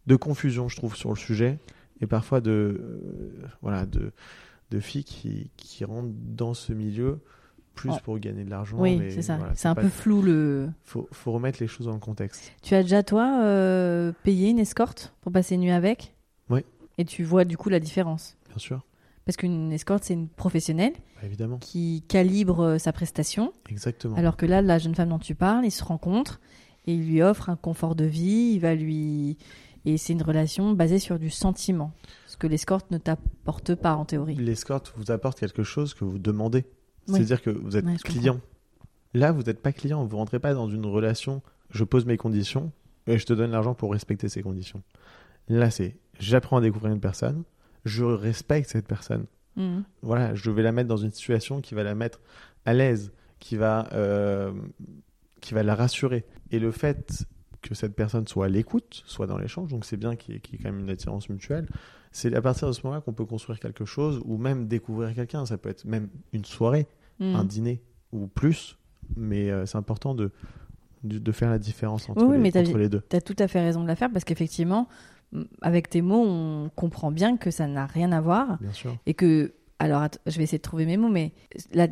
de 0.08 0.15
confusion, 0.15 0.69
je 0.69 0.75
trouve, 0.75 0.95
sur 0.95 1.10
le 1.10 1.15
sujet, 1.15 1.58
et 1.99 2.05
parfois 2.05 2.39
de 2.39 2.99
voilà 3.62 3.86
de 3.86 4.12
de 4.71 4.80
filles 4.80 5.04
qui 5.04 5.51
qui 5.58 5.86
rentrent 5.86 6.13
dans 6.13 6.54
ce 6.54 6.73
milieu 6.73 7.19
plus 7.75 7.91
Oh. 7.93 7.97
pour 8.04 8.19
gagner 8.19 8.43
de 8.45 8.49
l'argent. 8.49 8.78
Oui, 8.80 9.01
c'est 9.10 9.21
ça. 9.21 9.36
voilà, 9.38 9.54
c'est 9.56 9.67
un 9.67 9.75
pas- 9.75 9.82
peu 9.82 9.89
flou 9.89 10.21
le. 10.21 10.69
Faut, 10.84 11.10
faut 11.12 11.34
remettre 11.34 11.58
les 11.62 11.67
choses 11.67 11.88
dans 11.88 11.93
le 11.93 11.99
contexte. 11.99 12.51
Tu 12.62 12.73
as 12.73 12.84
déjà 12.84 13.04
toi 13.04 13.41
euh, 13.43 14.13
payé 14.23 14.49
une 14.49 14.60
escorte 14.60 15.13
pour 15.21 15.32
passer 15.34 15.56
une 15.56 15.62
nuit 15.62 15.71
avec? 15.71 16.15
Oui. 16.49 16.62
Et 16.97 17.04
tu 17.06 17.23
vois 17.25 17.43
du 17.43 17.58
coup 17.58 17.67
la 17.69 17.80
différence? 17.82 18.38
Bien 18.47 18.58
sûr, 18.60 18.82
Parce 19.25 19.36
qu'une 19.36 19.73
escorte, 19.73 20.06
c'est 20.06 20.13
une 20.13 20.30
professionnelle 20.30 20.93
Bah, 21.17 21.23
évidemment. 21.25 21.58
qui 21.58 22.04
calibre 22.08 22.62
euh, 22.62 22.78
sa 22.78 22.93
prestation. 22.93 23.51
Exactement. 23.69 24.15
Alors 24.15 24.38
que 24.38 24.45
là, 24.45 24.62
la 24.62 24.78
jeune 24.78 24.95
femme 24.95 25.10
dont 25.10 25.19
tu 25.19 25.36
parles, 25.36 25.65
ils 25.65 25.71
se 25.71 25.84
rencontrent 25.84 26.39
et 26.88 26.93
il 26.93 27.06
lui 27.06 27.21
offre 27.21 27.49
un 27.49 27.58
confort 27.58 27.95
de 27.95 28.06
vie. 28.06 28.51
Il 28.54 28.60
va 28.60 28.73
lui. 28.75 29.38
Et 29.86 29.98
c'est 29.98 30.13
une 30.13 30.24
relation 30.24 30.74
basée 30.74 31.00
sur 31.00 31.19
du 31.19 31.30
sentiment. 31.30 31.93
Ce 32.28 32.38
que 32.38 32.48
l'escorte 32.48 32.89
ne 32.91 32.98
t'apporte 32.98 33.76
pas 33.76 33.95
en 33.95 34.06
théorie. 34.06 34.36
L'escorte 34.36 34.93
vous 34.98 35.12
apporte 35.12 35.39
quelque 35.39 35.63
chose 35.63 35.93
que 35.93 36.04
vous 36.04 36.17
demandez. 36.17 36.65
Oui. 37.08 37.15
C'est-à-dire 37.15 37.41
que 37.41 37.52
vous 37.52 37.78
êtes 37.78 37.86
Ouais, 37.86 37.95
client. 37.98 38.39
Là, 39.13 39.32
vous 39.32 39.43
n'êtes 39.43 39.62
pas 39.62 39.71
client. 39.71 40.04
Vous 40.06 40.17
rentrez 40.17 40.39
pas 40.39 40.54
dans 40.54 40.67
une 40.67 40.86
relation. 40.86 41.41
Je 41.69 41.84
pose 41.84 42.06
mes 42.06 42.17
conditions 42.17 42.71
et 43.08 43.17
je 43.17 43.26
te 43.26 43.34
donne 43.34 43.52
l'argent 43.52 43.76
pour 43.76 43.91
respecter 43.91 44.28
ces 44.28 44.41
conditions. 44.41 44.82
Là, 45.48 45.69
c'est 45.69 45.95
j'apprends 46.19 46.58
à 46.58 46.62
découvrir 46.62 46.91
une 46.93 47.00
personne. 47.00 47.43
Je 47.86 48.04
respecte 48.04 48.69
cette 48.71 48.88
personne. 48.88 49.26
Mhm. 49.56 49.84
Voilà, 50.02 50.34
je 50.34 50.50
vais 50.50 50.63
la 50.63 50.71
mettre 50.71 50.89
dans 50.89 50.98
une 50.98 51.12
situation 51.12 51.62
qui 51.62 51.76
va 51.76 51.84
la 51.84 51.95
mettre 51.95 52.19
à 52.65 52.74
l'aise, 52.74 53.12
qui 53.39 53.56
va, 53.56 53.88
euh, 53.93 54.52
qui 55.41 55.54
va 55.54 55.63
la 55.63 55.76
rassurer. 55.76 56.26
Et 56.52 56.60
le 56.60 56.71
fait 56.71 57.26
que 57.67 57.75
cette 57.75 57.95
personne 57.95 58.28
soit 58.28 58.45
à 58.45 58.49
l'écoute, 58.49 59.04
soit 59.06 59.28
dans 59.28 59.38
l'échange, 59.38 59.69
donc 59.69 59.86
c'est 59.86 59.97
bien 59.97 60.15
qu'il 60.15 60.34
y, 60.34 60.38
ait- 60.38 60.39
qu'il 60.39 60.56
y 60.56 60.58
ait 60.60 60.63
quand 60.63 60.71
même 60.71 60.82
une 60.82 60.89
attirance 60.89 61.30
mutuelle, 61.30 61.67
c'est 62.12 62.34
à 62.36 62.41
partir 62.41 62.67
de 62.67 62.73
ce 62.73 62.82
moment-là 62.84 63.01
qu'on 63.01 63.13
peut 63.13 63.25
construire 63.25 63.60
quelque 63.60 63.86
chose 63.86 64.21
ou 64.25 64.38
même 64.38 64.67
découvrir 64.67 65.13
quelqu'un. 65.13 65.45
Ça 65.45 65.58
peut 65.58 65.69
être 65.69 65.86
même 65.86 66.08
une 66.34 66.45
soirée, 66.45 66.88
Mhm. 67.19 67.36
un 67.36 67.43
dîner 67.43 67.82
ou 68.12 68.28
plus, 68.28 68.78
mais 69.17 69.49
euh, 69.51 69.65
c'est 69.65 69.78
important 69.78 70.15
de, 70.15 70.32
de, 71.04 71.17
de 71.19 71.32
faire 71.32 71.49
la 71.49 71.60
différence 71.60 72.08
entre, 72.10 72.23
Oui, 72.25 72.36
les, 72.38 72.41
mais 72.41 72.51
t'as- 72.51 72.62
entre 72.62 72.78
les 72.78 72.89
deux. 72.89 73.01
Tu 73.10 73.15
as 73.15 73.21
tout 73.21 73.36
à 73.39 73.47
fait 73.47 73.62
raison 73.62 73.82
de 73.84 73.88
la 73.88 73.95
faire 73.95 74.12
parce 74.12 74.23
qu'effectivement, 74.25 74.88
avec 75.62 75.89
tes 75.89 76.01
mots, 76.01 76.23
on 76.25 76.69
comprend 76.75 77.12
bien 77.12 77.36
que 77.38 77.51
ça 77.51 77.67
n'a 77.67 77.86
rien 77.86 78.12
à 78.12 78.21
voir 78.21 78.58
Bien 78.62 78.71
sûr. 78.71 78.95
et 79.06 79.13
que. 79.13 79.54
Alors, 79.78 80.08
je 80.26 80.38
vais 80.38 80.44
essayer 80.44 80.58
de 80.58 80.64
trouver 80.64 80.86
mes 80.86 80.96
mots, 80.96 81.10
mais 81.10 81.34
la 81.74 81.88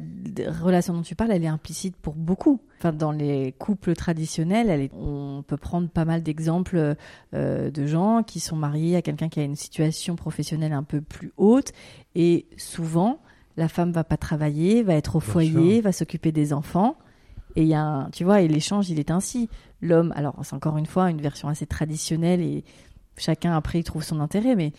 relation 0.62 0.94
dont 0.94 1.02
tu 1.02 1.16
parles, 1.16 1.32
elle 1.32 1.44
est 1.44 1.48
implicite 1.48 1.98
pour 1.98 2.14
beaucoup. 2.14 2.62
Enfin, 2.80 2.94
dans 2.94 3.12
les 3.12 3.52
couples 3.60 3.94
traditionnels, 3.94 4.70
elle 4.70 4.82
est- 4.82 4.94
on 4.94 5.44
peut 5.46 5.58
prendre 5.58 5.90
pas 5.90 6.06
mal 6.06 6.24
d'exemples 6.24 6.96
euh, 7.34 7.72
de 7.72 7.86
gens 7.86 8.24
qui 8.24 8.40
sont 8.40 8.56
mariés 8.56 8.96
à 8.96 9.02
quelqu'un 9.02 9.28
qui 9.28 9.42
a 9.42 9.44
une 9.44 9.58
situation 9.58 10.16
professionnelle 10.16 10.72
un 10.72 10.84
peu 10.84 11.02
plus 11.02 11.34
haute 11.36 11.74
et 12.16 12.46
souvent, 12.58 13.20
la 13.58 13.68
femme 13.68 13.92
va 13.92 14.04
pas 14.06 14.18
travailler, 14.18 14.82
va 14.82 14.94
être 14.96 15.18
au 15.18 15.20
Bien 15.20 15.30
foyer, 15.30 15.74
sûr. 15.76 15.84
va 15.84 15.92
s'occuper 15.92 16.32
des 16.32 16.54
enfants. 16.54 16.96
Et 17.56 17.64
il 17.64 17.68
y 17.68 17.74
a 17.76 17.84
un, 17.84 18.10
tu 18.12 18.24
vois, 18.24 18.42
et 18.42 18.48
l'échange, 18.48 18.90
il 18.90 18.98
est 19.00 19.12
ainsi. 19.12 19.50
L'homme, 19.82 20.12
alors 20.16 20.36
c'est 20.44 20.56
encore 20.56 20.78
une 20.78 20.86
fois 20.88 21.12
une 21.12 21.22
version 21.22 21.50
assez 21.50 21.66
traditionnelle 21.68 22.40
et 22.42 22.64
chacun 23.18 23.56
après 23.56 23.80
il 23.80 23.84
trouve 23.84 24.04
son 24.04 24.20
intérêt, 24.22 24.56
mais 24.56 24.72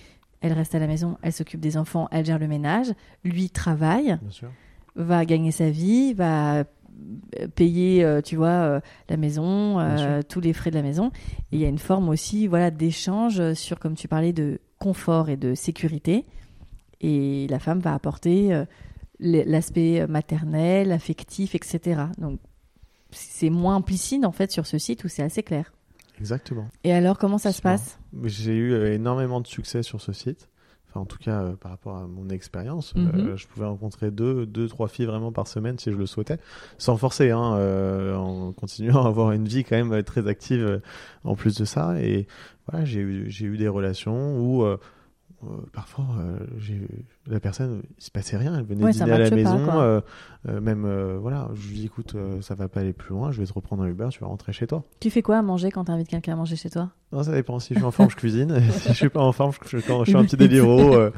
elle 0.45 0.53
reste 0.53 0.75
à 0.75 0.79
la 0.79 0.87
maison, 0.87 1.17
elle 1.23 1.33
s'occupe 1.33 1.61
des 1.61 1.79
enfants, 1.79 2.07
elle 2.13 2.27
gère 2.27 2.39
le 2.39 2.47
ménage, 2.47 2.93
lui 3.25 3.49
travaille, 3.49 4.19
Bien 4.21 4.31
sûr. 4.31 4.51
va 4.95 5.25
gagner 5.25 5.53
sa 5.53 5.71
vie, 5.71 6.13
va 6.13 6.57
euh, 6.59 6.65
payer, 7.55 8.05
euh, 8.05 8.21
tu 8.21 8.37
vois, 8.37 8.49
euh, 8.49 8.81
la 9.09 9.17
maison, 9.17 9.81
euh, 9.81 10.21
tous 10.29 10.41
les 10.41 10.53
frais 10.53 10.71
de 10.71 10.77
la 10.77 10.83
maison. 10.83 11.11
Et 11.51 11.57
il 11.57 11.61
y 11.61 11.65
a 11.65 11.69
une 11.69 11.79
forme 11.79 12.11
aussi, 12.11 12.47
voilà, 12.47 12.71
d'échange 12.71 13.55
sur, 13.55 13.79
comme 13.79 13.95
tu 13.95 14.07
parlais, 14.07 14.35
de 14.35 14.61
confort 14.79 15.31
et 15.31 15.39
de 15.39 15.55
sécurité. 15.55 16.27
Et 17.01 17.47
la 17.49 17.59
femme 17.59 17.81
va 17.81 17.95
apporter 17.95 18.65
l'aspect 19.19 20.07
maternel, 20.07 20.93
affectif, 20.93 21.55
etc. 21.55 22.03
Donc 22.19 22.39
c'est 23.11 23.51
moins 23.51 23.77
implicite 23.77 24.25
en 24.25 24.33
fait 24.33 24.51
sur 24.51 24.67
ce 24.67 24.77
site 24.79 25.05
où 25.05 25.09
c'est 25.09 25.23
assez 25.23 25.43
clair. 25.43 25.73
Exactement. 26.21 26.67
Et 26.85 26.93
alors 26.93 27.19
comment 27.19 27.39
ça 27.39 27.53
se 27.53 27.61
passe? 27.63 27.99
J'ai 28.25 28.55
eu 28.55 28.73
euh, 28.73 28.95
énormément 28.95 29.41
de 29.41 29.47
succès 29.47 29.83
sur 29.83 30.01
ce 30.01 30.13
site. 30.13 30.49
enfin 30.89 31.01
en 31.01 31.07
tout 31.07 31.19
cas 31.19 31.43
euh, 31.43 31.57
par 31.57 31.73
rapport 31.73 31.97
à 31.97 32.07
mon 32.07 32.29
expérience, 32.29 32.95
Mhm. 32.95 33.11
euh, 33.33 33.37
je 33.37 33.47
pouvais 33.49 33.67
rencontrer 33.67 34.11
deux, 34.13 34.47
deux, 34.47 34.69
trois 34.69 34.87
filles 34.89 35.07
vraiment 35.07 35.33
par 35.33 35.49
semaine 35.49 35.77
si 35.79 35.91
je 35.91 35.97
le 35.97 36.07
souhaitais, 36.07 36.39
sans 36.79 36.97
forcer, 36.97 37.31
hein, 37.33 37.57
euh, 37.57 38.15
en 38.17 38.53
continuant 38.53 39.05
à 39.05 39.09
avoir 39.09 39.33
une 39.33 39.47
vie 39.49 39.65
quand 39.65 39.77
même 39.83 40.03
très 40.05 40.29
active 40.29 40.81
en 41.25 41.35
plus 41.35 41.57
de 41.59 41.65
ça. 41.65 42.01
Et 42.01 42.29
voilà, 42.69 42.85
j'ai 42.85 43.01
eu, 43.01 43.29
j'ai 43.31 43.47
eu 43.47 43.57
des 43.59 43.69
relations 43.69 44.39
où 44.39 44.65
parfois 45.73 46.07
euh, 46.19 46.39
la 47.27 47.41
personne 47.41 47.83
il 47.99 48.05
se 48.05 48.11
passait 48.11 48.37
rien 48.37 48.57
elle 48.59 48.65
venait 48.65 48.85
Ouais, 48.85 48.91
dîner 48.93 49.11
à 49.13 49.19
la 49.19 49.31
pas, 49.31 49.35
maison 49.37 49.81
euh, 49.81 50.01
euh, 50.49 50.61
même 50.61 50.85
euh, 50.85 51.17
voilà 51.21 51.49
je 51.55 51.69
lui 51.69 51.75
dis 51.77 51.85
écoute 51.87 52.15
euh, 52.15 52.41
ça 52.43 52.55
va 52.55 52.69
pas 52.69 52.81
aller 52.81 52.93
plus 52.93 53.11
loin 53.15 53.33
je 53.33 53.41
vais 53.41 53.47
te 53.47 53.53
reprendre 53.53 53.83
un 53.83 53.87
Uber 53.87 54.09
tu 54.11 54.21
vas 54.21 54.27
rentrer 54.27 54.53
chez 54.53 54.67
toi 54.67 54.85
Tu 55.01 55.11
fais 55.11 55.23
quoi 55.23 55.39
à 55.39 55.43
manger 55.43 55.71
quand 55.71 55.85
t'invites 55.85 56.09
quelqu'un 56.09 56.33
à 56.35 56.37
manger 56.37 56.57
chez 56.57 56.71
toi? 56.71 56.91
Non, 57.13 57.23
ça 57.23 57.33
dépend. 57.33 57.61
Si 57.61 57.75
je 57.75 57.79
suis 57.79 57.87
en 57.87 57.93
forme, 57.93 58.11
je 58.11 58.17
cuisine. 58.17 58.61
si 58.71 58.89
je 58.89 58.93
suis 58.95 59.09
pas 59.09 59.21
en 59.23 59.31
forme, 59.31 59.53
je, 59.67 59.79
je, 59.79 59.87
quand 59.87 60.05
je 60.05 60.11
fais 60.11 60.19
un 60.19 60.25
petit 60.25 60.37
déliro. 60.37 60.95
euh. 60.97 61.13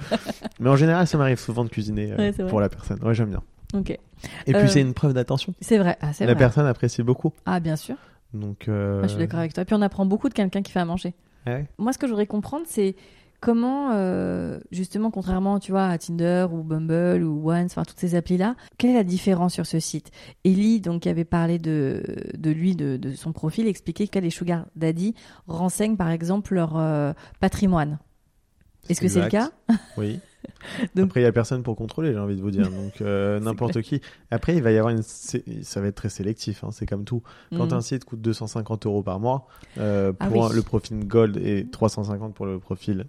Mais 0.60 0.68
en 0.68 0.76
général, 0.76 1.06
ça 1.06 1.16
m'arrive 1.16 1.38
souvent 1.38 1.64
de 1.64 1.70
cuisiner 1.70 2.12
euh, 2.12 2.16
Ouais, 2.18 2.32
pour 2.48 2.60
la 2.60 2.68
personne. 2.68 3.02
Ouais, 3.02 3.14
j'aime 3.14 3.30
bien. 3.30 3.42
Ok. 3.72 3.88
Et 3.90 3.98
puis, 4.44 4.54
Euh, 4.54 4.66
c'est 4.66 4.82
une 4.82 4.92
preuve 4.92 5.14
d'attention. 5.14 5.54
C'est 5.62 5.78
vrai. 5.78 5.96
Ah, 6.02 6.10
La 6.20 6.26
vrai. 6.26 6.36
personne 6.36 6.66
apprécie 6.66 7.02
beaucoup. 7.02 7.32
Ah, 7.46 7.60
bien 7.60 7.76
sûr. 7.76 7.96
Donc, 8.34 8.68
euh... 8.68 9.00
Ah, 9.02 9.06
je 9.06 9.12
suis 9.12 9.18
d'accord 9.18 9.38
avec 9.38 9.54
toi. 9.54 9.62
Et 9.62 9.64
puis 9.64 9.74
on 9.74 9.80
apprend 9.80 10.04
beaucoup 10.04 10.28
de 10.28 10.34
quelqu'un 10.34 10.60
qui 10.60 10.70
fait 10.70 10.80
à 10.80 10.84
manger. 10.84 11.14
ouais. 11.46 11.66
Moi, 11.78 11.94
ce 11.94 11.98
que 11.98 12.06
je 12.06 12.12
voudrais 12.12 12.26
comprendre, 12.26 12.66
c'est 12.68 12.94
comment, 13.40 13.90
euh, 13.92 14.58
justement, 14.70 15.10
contrairement, 15.10 15.58
tu 15.58 15.72
vois, 15.72 15.86
à 15.86 15.98
Tinder 15.98 16.46
ou 16.52 16.62
Bumble 16.62 17.22
ou 17.22 17.50
Once, 17.50 17.72
enfin 17.72 17.84
toutes 17.84 17.98
ces 18.00 18.14
applis-là, 18.14 18.56
quelle 18.78 18.90
est 18.90 18.94
la 18.94 19.04
différence 19.04 19.54
sur 19.54 19.66
ce 19.66 19.78
site? 19.80 20.10
Ellie, 20.44 20.80
donc, 20.80 21.02
qui 21.02 21.08
avait 21.08 21.24
parlé 21.24 21.58
de, 21.58 22.02
de 22.36 22.50
lui, 22.50 22.74
de, 22.76 22.96
de 22.96 23.12
son 23.14 23.32
profil, 23.32 23.66
expliquait 23.66 24.08
que 24.08 24.18
les 24.18 24.30
sugar 24.30 24.66
daddy 24.76 25.14
renseignent, 25.46 25.96
par 25.96 26.10
exemple, 26.10 26.54
leur 26.54 26.76
euh, 26.76 27.12
patrimoine. 27.40 27.98
Est-ce 28.88 29.00
que 29.00 29.08
c'est 29.08 29.22
le 29.22 29.28
cas? 29.28 29.50
Oui. 29.96 30.20
Donc- 30.94 31.06
Après, 31.06 31.20
il 31.20 31.24
y 31.24 31.26
a 31.26 31.32
personne 31.32 31.64
pour 31.64 31.74
contrôler, 31.74 32.12
j'ai 32.12 32.18
envie 32.20 32.36
de 32.36 32.40
vous 32.40 32.52
dire. 32.52 32.70
Donc, 32.70 33.00
euh, 33.00 33.40
n'importe 33.40 33.82
qui. 33.82 34.00
Après, 34.30 34.54
il 34.54 34.62
va 34.62 34.70
y 34.70 34.78
avoir 34.78 34.94
une. 34.94 35.02
Ça 35.02 35.80
va 35.80 35.88
être 35.88 35.96
très 35.96 36.08
sélectif. 36.08 36.62
hein, 36.62 36.68
C'est 36.70 36.86
comme 36.86 37.04
tout. 37.04 37.20
Quand 37.50 37.72
Mm. 37.72 37.74
un 37.74 37.80
site 37.80 38.04
coûte 38.04 38.20
250 38.20 38.86
euros 38.86 39.02
par 39.02 39.18
mois 39.18 39.48
euh, 39.78 40.12
Ah 40.20 40.28
pour 40.28 40.44
oui. 40.44 40.48
un- 40.52 40.54
le 40.54 40.62
profil 40.62 41.00
Gold 41.04 41.36
et 41.38 41.66
350 41.68 42.32
pour 42.32 42.46
le 42.46 42.60
profil 42.60 43.06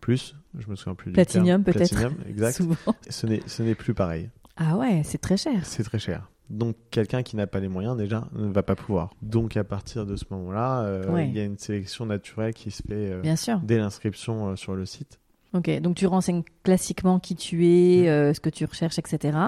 Plus, 0.00 0.34
je 0.58 0.68
me 0.68 0.74
souviens 0.74 0.94
plus 0.94 1.12
terme. 1.12 1.62
peut-être. 1.62 2.12
Exact. 2.28 2.52
Souvent. 2.56 2.76
Ce 3.08 3.26
n'est 3.26 3.40
ce 3.46 3.62
n'est 3.62 3.74
plus 3.74 3.94
pareil. 3.94 4.30
Ah 4.56 4.76
ouais, 4.76 5.02
c'est 5.04 5.18
très 5.18 5.36
cher. 5.36 5.64
C'est 5.64 5.84
très 5.84 5.98
cher. 5.98 6.28
Donc 6.50 6.76
quelqu'un 6.90 7.22
qui 7.22 7.36
n'a 7.36 7.46
pas 7.46 7.60
les 7.60 7.68
moyens 7.68 7.96
déjà 7.96 8.28
ne 8.34 8.48
va 8.52 8.62
pas 8.62 8.74
pouvoir. 8.74 9.14
Donc 9.22 9.56
à 9.56 9.64
partir 9.64 10.04
de 10.04 10.16
ce 10.16 10.24
moment-là, 10.30 10.82
euh, 10.82 11.10
Ouais. 11.10 11.28
il 11.28 11.34
y 11.36 11.40
a 11.40 11.44
une 11.44 11.56
sélection 11.56 12.04
naturelle 12.04 12.52
qui 12.52 12.70
se 12.70 12.82
fait 12.82 13.12
euh, 13.12 13.20
Bien 13.22 13.36
sûr. 13.36 13.60
dès 13.62 13.78
l'inscription 13.78 14.48
euh, 14.48 14.56
sur 14.56 14.74
le 14.74 14.84
site. 14.84 15.18
Ok, 15.54 15.70
donc 15.80 15.96
tu 15.96 16.06
renseignes 16.06 16.42
classiquement 16.62 17.18
qui 17.20 17.36
tu 17.36 17.66
es, 17.66 18.02
Mm. 18.02 18.06
euh, 18.08 18.34
ce 18.34 18.40
que 18.40 18.50
tu 18.50 18.64
recherches, 18.64 18.98
etc. 18.98 19.38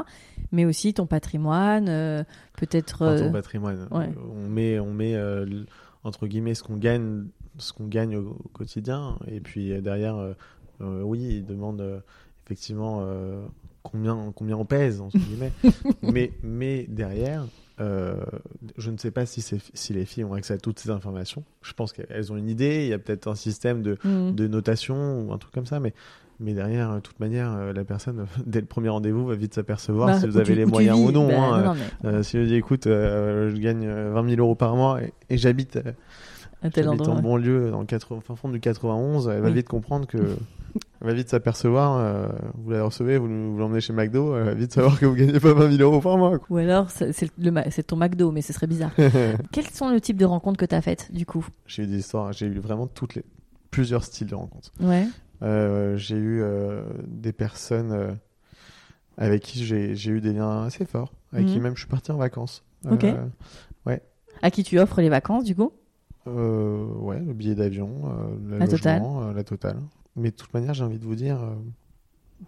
Mais 0.53 0.65
aussi 0.65 0.95
ton 0.95 1.07
patrimoine, 1.07 1.89
euh, 1.89 2.23
peut-être. 2.59 2.99
Ton 2.99 3.05
euh, 3.29 3.31
patrimoine, 3.31 3.89
ouais. 3.91 4.11
on 4.35 4.49
met, 4.49 4.79
on 4.79 4.93
met 4.93 5.15
euh, 5.15 5.65
entre 6.05 6.27
guillemets 6.27 6.55
ce 6.55 6.63
qu'on 6.63 6.77
gagne, 6.77 7.25
ce 7.59 7.73
qu'on 7.73 7.87
gagne 7.87 8.17
au, 8.17 8.37
au 8.45 8.49
quotidien, 8.53 9.19
et 9.29 9.41
puis 9.41 9.73
euh, 9.73 9.81
derrière, 9.81 10.17
euh, 10.17 10.33
euh, 10.81 11.03
oui, 11.03 11.21
il 11.23 11.47
demande 11.47 11.81
euh, 11.81 12.01
effectivement 12.47 13.07
combien, 13.83 14.33
combien 14.35 14.57
on 14.57 14.65
pèse 14.65 15.01
entre 15.01 15.19
guillemets, 15.19 15.53
mais, 16.03 16.33
mais 16.43 16.87
derrière. 16.89 17.47
euh, 17.81 18.17
je 18.79 18.91
ne 18.91 18.97
sais 18.99 19.11
pas 19.11 19.27
si, 19.27 19.41
si 19.75 19.93
les 19.93 20.05
filles 20.05 20.25
ont 20.25 20.35
accès 20.35 20.55
à 20.55 20.59
toutes 20.59 20.79
ces 20.79 20.91
informations. 20.91 21.43
Je 21.63 21.73
pense 21.73 21.93
qu'elles 21.93 22.33
ont 22.33 22.37
une 22.37 22.49
idée. 22.49 22.83
Il 22.85 22.89
y 22.89 22.93
a 22.93 22.99
peut-être 22.99 23.27
un 23.29 23.35
système 23.35 23.83
de, 23.83 23.99
mm. 24.05 24.33
de 24.35 24.47
notation 24.47 25.23
ou 25.23 25.33
un 25.33 25.39
truc 25.39 25.53
comme 25.55 25.67
ça, 25.67 25.81
mais, 25.81 25.93
mais 26.39 26.53
derrière, 26.55 26.95
de 26.95 27.01
toute 27.01 27.19
manière, 27.19 27.73
la 27.73 27.85
personne, 27.85 28.27
dès 28.47 28.61
le 28.61 28.67
premier 28.67 28.91
rendez-vous, 28.91 29.27
va 29.27 29.35
vite 29.35 29.55
s'apercevoir 29.55 30.09
Bah, 30.09 30.21
si 30.21 30.27
vous 30.27 30.37
avez 30.37 30.47
tu- 30.53 30.55
les 30.55 30.67
moyens 30.67 30.99
vis. 30.99 31.05
ou 31.07 31.11
non. 31.13 31.29
Bah, 31.29 31.35
hein. 31.37 31.63
non, 31.65 31.75
mais 32.05 32.09
Euh, 32.11 32.23
si 32.23 32.39
je 32.39 32.45
dis, 32.45 32.55
écoute, 32.55 32.87
euh, 32.87 33.51
je 33.51 33.57
gagne 33.57 33.87
euh, 33.87 34.13
20 34.13 34.29
000 34.29 34.41
euros 34.41 34.55
par 34.55 34.77
mois 34.77 35.03
et, 35.03 35.13
et 35.31 35.37
j'habite 35.39 35.79
à 36.65 36.71
tel 36.71 36.89
endroit. 36.89 37.15
en 37.15 37.23
banlieue, 37.23 37.71
dans 37.71 37.81
le 37.81 37.87
80, 37.87 38.21
fin 38.23 38.35
fond 38.35 38.49
du 38.49 38.59
91, 38.59 39.29
elle 39.29 39.41
va 39.41 39.49
Oui. 39.49 39.55
vite 39.55 39.69
comprendre 39.69 40.07
que. 40.07 40.19
Elle 41.01 41.09
va 41.09 41.15
vite 41.15 41.29
s'apercevoir, 41.29 41.99
euh, 41.99 42.29
vous 42.55 42.71
la 42.71 42.83
recevez, 42.83 43.19
vous, 43.19 43.27
vous 43.53 43.59
l'emmenez 43.59 43.81
chez 43.83 43.93
McDo, 43.93 44.37
elle 44.37 44.45
va 44.45 44.55
vite 44.55 44.73
savoir 44.73 44.99
que 44.99 45.05
vous 45.07 45.15
gagnez 45.15 45.39
pas 45.39 45.53
20 45.53 45.71
000 45.77 45.83
euros 45.83 46.01
par 46.01 46.17
mois. 46.17 46.39
quoi. 46.39 46.47
Ou 46.51 46.57
alors, 46.57 46.89
c'est 46.91 47.83
ton 47.87 47.97
McDo, 47.97 48.31
mais 48.33 48.41
ce 48.43 48.53
serait 48.55 48.67
bizarre. 48.67 48.91
Quels 49.53 49.67
sont 49.69 49.91
le 49.91 50.01
type 50.01 50.17
de 50.17 50.25
rencontres 50.25 50.57
que 50.59 50.65
tu 50.65 50.75
as 50.75 50.81
faites, 50.81 51.13
du 51.13 51.27
coup? 51.27 51.47
J'ai 51.67 51.83
eu 51.83 51.87
des 51.87 51.99
histoires, 51.99 52.33
j'ai 52.33 52.47
eu 52.47 52.59
vraiment 52.59 52.87
toutes 52.87 53.15
les, 53.17 53.25
plusieurs 53.71 54.03
styles 54.03 54.29
de 54.29 54.35
rencontres. 54.35 54.73
Ouais. 54.81 55.07
Euh, 55.43 55.97
j'ai 55.99 56.17
eu 56.17 56.41
euh, 56.43 56.83
des 57.07 57.33
personnes 57.33 58.17
avec 59.19 59.43
qui 59.43 59.63
j'ai 59.65 59.95
j'ai 59.95 60.11
eu 60.13 60.21
des 60.21 60.33
liens 60.33 60.65
assez 60.65 60.87
forts, 60.87 61.13
avec 61.33 61.47
qui 61.47 61.57
Mhm. 61.57 61.63
même 61.63 61.75
je 61.77 61.81
suis 61.81 61.89
parti 61.91 62.11
en 62.13 62.17
vacances. 62.17 62.65
Ok. 62.91 63.05
Euh, 63.05 63.97
À 64.43 64.51
qui 64.51 64.65
tu 64.65 64.79
offres 64.81 65.01
les 65.01 65.09
vacances, 65.11 65.45
du 65.45 65.55
coup? 65.55 65.73
Euh, 66.27 66.87
ouais, 66.87 67.21
le 67.21 67.33
billet 67.35 67.55
d'avion, 67.55 67.91
euh, 68.51 68.59
La 68.59 68.67
totale. 68.69 69.03
euh, 69.05 69.33
la 69.33 69.45
totale. 69.45 69.79
Mais 70.17 70.31
de 70.31 70.37
toute 70.37 70.53
manière, 70.55 70.75
j'ai 70.75 70.85
envie 70.85 70.99
de 70.99 71.05
vous 71.05 71.15
dire, 71.17 71.43
euh, 71.43 71.55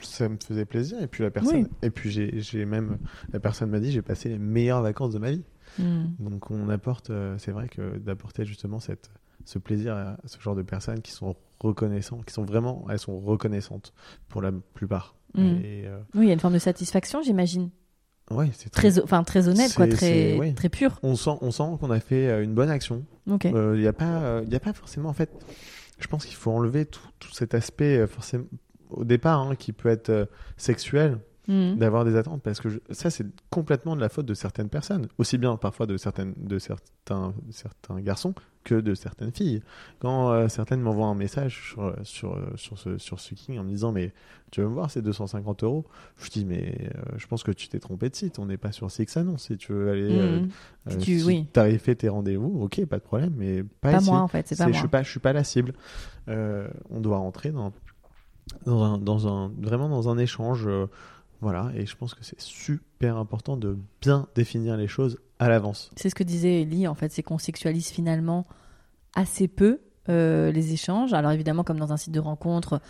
ça 0.01 0.29
me 0.29 0.37
faisait 0.37 0.65
plaisir. 0.65 1.01
Et 1.03 1.07
puis 1.09 1.23
la 1.23 1.31
personne, 1.31 1.63
Oui. 1.65 1.67
et 1.83 1.91
puis 1.91 2.11
j'ai, 2.11 2.41
j'ai 2.41 2.65
même, 2.65 2.99
la 3.33 3.41
personne 3.41 3.71
m'a 3.71 3.81
dit, 3.81 3.91
j'ai 3.93 4.03
passé 4.03 4.29
les 4.29 4.39
meilleures 4.39 4.83
vacances 4.83 5.13
de 5.13 5.19
ma 5.19 5.31
vie. 5.31 5.45
Mm. 5.79 6.05
Donc 6.21 6.51
on 6.51 6.69
apporte, 6.69 7.11
c'est 7.39 7.51
vrai 7.53 7.69
que 7.69 7.99
d'apporter 7.99 8.45
justement 8.45 8.79
cette, 8.81 9.11
ce 9.45 9.59
plaisir 9.59 9.95
à 9.97 10.17
ce 10.25 10.41
genre 10.41 10.55
de 10.57 10.63
personnes 10.63 11.03
qui 11.03 11.13
sont 11.13 11.35
reconnaissantes, 11.61 12.25
qui 12.25 12.33
sont 12.33 12.45
vraiment, 12.45 12.87
elles 12.91 12.99
sont 12.99 13.19
reconnaissantes 13.19 13.93
pour 14.29 14.43
la 14.43 14.53
plupart. 14.53 15.17
Mm. 15.35 15.41
Et 15.63 15.87
euh, 15.87 15.99
Oui, 16.15 16.25
il 16.25 16.27
y 16.29 16.31
a 16.31 16.35
une 16.35 16.41
forme 16.41 16.55
de 16.55 16.59
satisfaction, 16.59 17.21
j'imagine. 17.23 17.71
Ouais, 18.31 18.51
c'est 18.55 18.71
très. 18.71 18.91
Très, 18.91 19.03
enfin, 19.03 19.23
très 19.25 19.49
honnête, 19.49 19.73
quoi, 19.75 19.87
très, 19.87 20.53
très 20.57 20.69
pur. 20.69 20.99
On 21.03 21.17
sent, 21.17 21.31
on 21.41 21.51
sent 21.51 21.65
qu'on 21.81 21.91
a 21.91 22.01
fait 22.01 22.29
euh, 22.29 22.43
une 22.45 22.55
bonne 22.55 22.71
action. 22.71 23.05
Il 23.75 23.81
n'y 23.81 23.87
a, 23.87 23.93
pas- 23.93 24.43
il 24.47 24.53
y 24.53 24.57
a 24.57 24.61
pas 24.61 24.73
forcément, 24.73 25.09
en 25.09 25.13
fait, 25.15 25.31
je 25.99 26.07
pense 26.09 26.25
qu'il 26.27 26.37
faut 26.37 26.51
enlever 26.51 26.87
tout, 26.87 27.01
tout 27.19 27.33
cet 27.33 27.55
aspect, 27.55 27.99
euh, 27.99 28.07
forcément, 28.07 28.45
au 28.91 29.05
départ, 29.05 29.41
hein, 29.41 29.55
qui 29.57 29.73
peut 29.73 29.89
être 29.89 30.11
euh, 30.11 30.27
sexuel, 30.57 31.19
Mm. 31.49 31.77
d'avoir 31.77 32.05
des 32.05 32.17
attentes, 32.17 32.43
parce 32.43 32.61
que 32.61 32.69
je- 32.69 32.79
ça, 32.91 33.09
c'est 33.09 33.25
complètement 33.51 33.95
de 33.95 34.01
la 34.01 34.09
faute 34.09 34.27
de 34.27 34.35
certaines 34.35 34.69
personnes, 34.69 35.07
aussi 35.19 35.39
bien 35.39 35.55
parfois 35.57 35.87
de, 35.87 35.97
certaines, 35.97 36.35
de 36.37 36.59
certains, 36.59 37.33
certains 37.51 38.01
garçons 38.01 38.35
que 38.67 38.75
de 38.75 38.95
certaines 38.95 39.33
filles. 39.33 39.63
Quand 40.01 40.31
euh, 40.33 40.49
certaines 40.49 40.81
m'envoient 40.81 41.07
un 41.07 41.15
message 41.15 41.71
sur, 41.71 41.95
sur, 42.03 42.35
euh, 42.35 42.47
sur, 42.57 42.79
ce, 42.79 42.99
sur 42.99 43.21
ce 43.21 43.35
King 43.35 43.59
en 43.59 43.65
me 43.65 43.71
disant 43.71 43.93
Mais 43.93 44.13
tu 44.51 44.61
veux 44.61 44.69
me 44.69 44.73
voir, 44.75 44.91
c'est 44.91 45.03
250 45.03 45.63
euros 45.63 45.87
Je 46.19 46.29
dis 46.31 46.45
Mais 46.45 46.91
euh, 46.97 47.03
je 47.17 47.27
pense 47.27 47.43
que 47.43 47.53
tu 47.53 47.69
t'es 47.69 47.79
trompé 47.79 48.11
de 48.11 48.15
site, 48.17 48.39
on 48.39 48.47
n'est 48.47 48.57
pas 48.59 48.73
sur 48.73 48.91
Six 48.91 49.17
Annonce. 49.17 49.45
Si 49.45 49.57
tu 49.57 49.73
veux 49.73 49.91
aller. 49.91 50.09
euh, 50.19 50.41
Mm. 50.41 50.49
euh, 50.89 50.91
Si 50.91 50.99
tu- 50.99 51.19
si 51.21 51.25
oui. 51.25 51.47
tes 51.53 52.09
rendez-vous, 52.09 52.63
ok, 52.63 52.85
pas 52.87 52.99
de 52.99 53.03
problème, 53.05 53.33
mais 53.37 53.63
pas, 53.63 53.93
Pas 53.93 53.99
ici. 53.99 54.11
moi, 54.11 54.21
en 54.21 54.29
fait, 54.29 54.47
c'est 54.49 54.57
pas 54.59 54.65
moi. 54.65 54.73
Je 54.73 54.79
suis 54.79 54.89
pas, 54.89 55.03
je 55.03 55.11
suis 55.11 55.21
pas 55.21 55.33
la 55.33 55.45
cible. 55.45 55.73
Euh, 56.29 56.69
on 56.91 57.01
doit 57.01 57.19
rentrer 57.19 57.51
dans, 57.53 57.73
dans, 58.67 58.83
un, 58.83 58.99
dans 58.99 59.29
un, 59.29 59.53
vraiment 59.61 59.89
dans 59.89 60.09
un 60.09 60.19
échange. 60.19 60.69
Voilà, 61.41 61.71
et 61.75 61.87
je 61.87 61.97
pense 61.97 62.15
que 62.15 62.25
c'est 62.25 62.41
super 62.41 63.17
important 63.17 63.57
de 63.57 63.77
bien 64.01 64.27
définir 64.35 64.77
les 64.77 64.89
choses 64.89 65.19
à 65.39 65.49
l'avance. 65.49 65.91
C'est 65.97 66.09
ce 66.11 66.15
que 66.15 66.25
disait 66.25 66.63
Ellie, 66.63 66.87
en 66.89 66.95
fait, 66.95 67.13
c'est 67.13 67.23
qu'on 67.23 67.39
sexualise 67.39 67.89
finalement 67.89 68.47
assez 69.15 69.49
peu 69.49 69.81
euh, 70.09 70.51
les 70.53 70.73
échanges. 70.73 71.13
Alors 71.13 71.33
évidemment, 71.33 71.65
comme 71.65 71.79
dans 71.79 71.93
un 71.93 71.97
site 71.97 72.13
de 72.15 72.21
rencontre, 72.21 72.81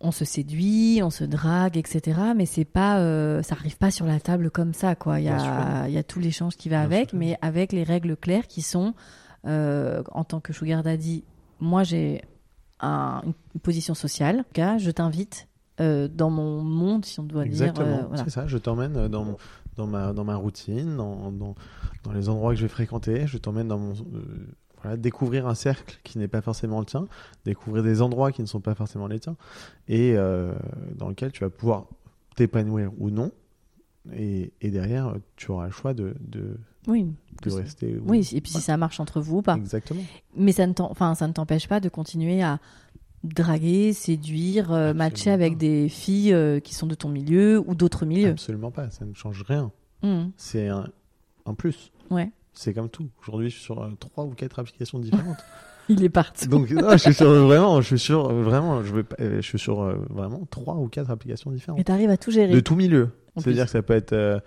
on 0.00 0.10
se 0.10 0.24
séduit, 0.24 1.00
on 1.02 1.10
se 1.10 1.24
drague, 1.24 1.76
etc. 1.78 2.20
Mais 2.36 2.46
c'est 2.46 2.64
pas, 2.66 2.98
euh, 2.98 3.42
ça 3.42 3.54
arrive 3.54 3.78
pas 3.78 3.90
sur 3.90 4.06
la 4.06 4.20
table 4.20 4.50
comme 4.50 4.74
ça, 4.74 4.94
quoi. 4.94 5.20
Il 5.20 5.24
y 5.24 5.28
a, 5.28 5.86
il 5.88 5.94
y 5.94 5.98
a 5.98 6.02
tout 6.02 6.20
l'échange 6.20 6.56
qui 6.56 6.68
va 6.68 6.86
Bien 6.86 6.96
avec, 6.98 7.10
sûr. 7.10 7.18
mais 7.18 7.38
avec 7.42 7.72
les 7.72 7.82
règles 7.84 8.16
claires 8.16 8.46
qui 8.46 8.60
sont, 8.62 8.92
euh, 9.46 10.02
en 10.12 10.24
tant 10.24 10.40
que 10.40 10.52
sugar 10.52 10.82
daddy, 10.82 11.24
moi 11.60 11.82
j'ai 11.82 12.22
un- 12.80 13.22
une 13.54 13.60
position 13.60 13.94
sociale. 13.94 14.40
En 14.40 14.42
tout 14.42 14.48
cas, 14.52 14.76
je 14.78 14.90
t'invite 14.90 15.48
euh, 15.80 16.08
dans 16.08 16.30
mon 16.30 16.62
monde, 16.62 17.04
si 17.04 17.20
on 17.20 17.24
doit 17.24 17.44
Exactement, 17.44 17.86
dire. 17.86 17.96
euh, 17.96 18.06
voilà. 18.08 18.24
c'est 18.24 18.30
ça. 18.30 18.46
Je 18.46 18.58
t'emmène 18.58 18.96
euh, 18.96 19.08
dans, 19.08 19.36
dans, 19.76 19.86
ma, 19.86 20.12
dans 20.12 20.24
ma 20.24 20.36
routine, 20.36 20.96
dans, 20.96 21.30
dans, 21.32 21.54
dans 22.04 22.12
les 22.12 22.28
endroits 22.28 22.52
que 22.52 22.56
je 22.58 22.62
vais 22.62 22.68
fréquenter. 22.68 23.26
Je 23.26 23.38
t'emmène 23.38 23.68
dans 23.68 23.78
mon. 23.78 23.92
euh, 23.92 24.46
voilà, 24.82 24.96
découvrir 24.96 25.46
un 25.46 25.54
cercle 25.54 25.98
qui 26.04 26.18
n'est 26.18 26.28
pas 26.28 26.40
forcément 26.42 26.80
le 26.80 26.86
tien, 26.86 27.06
découvrir 27.44 27.82
des 27.82 28.02
endroits 28.02 28.30
qui 28.32 28.42
ne 28.42 28.46
sont 28.46 28.60
pas 28.60 28.74
forcément 28.74 29.06
les 29.06 29.18
tiens, 29.18 29.36
et 29.88 30.14
dans 30.94 31.08
lequel 31.08 31.32
tu 31.32 31.40
vas 31.42 31.50
pouvoir 31.50 31.86
t'épanouir 32.36 32.92
ou 32.98 33.10
non. 33.10 33.32
Et, 34.14 34.52
et 34.60 34.70
derrière, 34.70 35.14
tu 35.34 35.50
auras 35.50 35.66
le 35.66 35.72
choix 35.72 35.92
de, 35.94 36.14
de, 36.20 36.56
Oui. 36.86 37.06
de 37.42 37.50
rester. 37.50 37.96
ou- 37.96 38.04
Oui, 38.10 38.28
et 38.32 38.40
puis 38.40 38.52
si 38.52 38.60
ça 38.60 38.76
marche 38.76 39.00
entre 39.00 39.20
vous 39.20 39.38
ou 39.38 39.42
pas. 39.42 39.56
Exactement. 39.56 40.02
Mais 40.36 40.52
ça 40.52 40.66
ne 40.66 40.72
t'empêche 41.32 41.66
pas 41.66 41.80
de 41.80 41.88
continuer 41.88 42.40
à 42.42 42.60
draguer, 43.34 43.92
séduire, 43.92 44.70
euh, 44.72 44.90
Absolument 44.90 44.98
matcher 45.04 45.30
avec 45.30 45.52
pas. 45.54 45.58
des 45.58 45.88
filles 45.88 46.32
euh, 46.32 46.60
qui 46.60 46.74
sont 46.74 46.86
de 46.86 46.94
ton 46.94 47.08
milieu 47.08 47.62
ou 47.66 47.74
d'autres 47.74 48.04
milieux. 48.06 48.30
Absolument 48.30 48.70
pas. 48.70 48.90
Ça 48.90 49.04
ne 49.04 49.14
change 49.14 49.42
rien. 49.46 49.70
Mhm. 50.02 50.30
C'est 50.36 50.68
un, 50.68 50.86
un 51.46 51.54
plus. 51.54 51.90
Ouais. 52.10 52.30
C'est 52.52 52.72
comme 52.72 52.88
tout. 52.88 53.08
Aujourd'hui, 53.22 53.50
je 53.50 53.56
suis 53.56 53.64
sur 53.64 53.82
euh, 53.82 53.90
trois 54.00 54.24
ou 54.24 54.30
quatre 54.30 54.58
applications 54.58 54.98
différentes. 54.98 55.38
Il 55.88 56.02
est 56.02 56.08
parti. 56.08 56.48
Donc, 56.48 56.68
non, 56.72 56.90
je 56.92 56.96
suis 56.96 57.14
sur 57.14 57.30
vraiment, 57.44 57.80
je 57.80 57.86
suis 57.86 57.98
sur 58.00 58.32
vraiment, 58.32 58.82
je, 58.82 58.92
vais 58.92 59.04
je 59.20 59.40
suis 59.40 59.58
sur 59.58 59.82
euh, 59.82 59.94
vraiment 60.10 60.44
trois 60.50 60.74
ou 60.74 60.88
quatre 60.88 61.12
applications 61.12 61.52
différentes. 61.52 61.78
Et 61.80 61.84
t'arrives 61.84 62.10
à 62.10 62.16
tout 62.16 62.32
gérer. 62.32 62.52
de 62.52 62.58
tout 62.60 62.74
milieu. 62.74 63.10
C'est-à-dire 63.36 63.66
que 63.66 63.70
ça 63.70 63.82
peut 63.82 63.94
être 63.94 64.12
euh, 64.12 64.40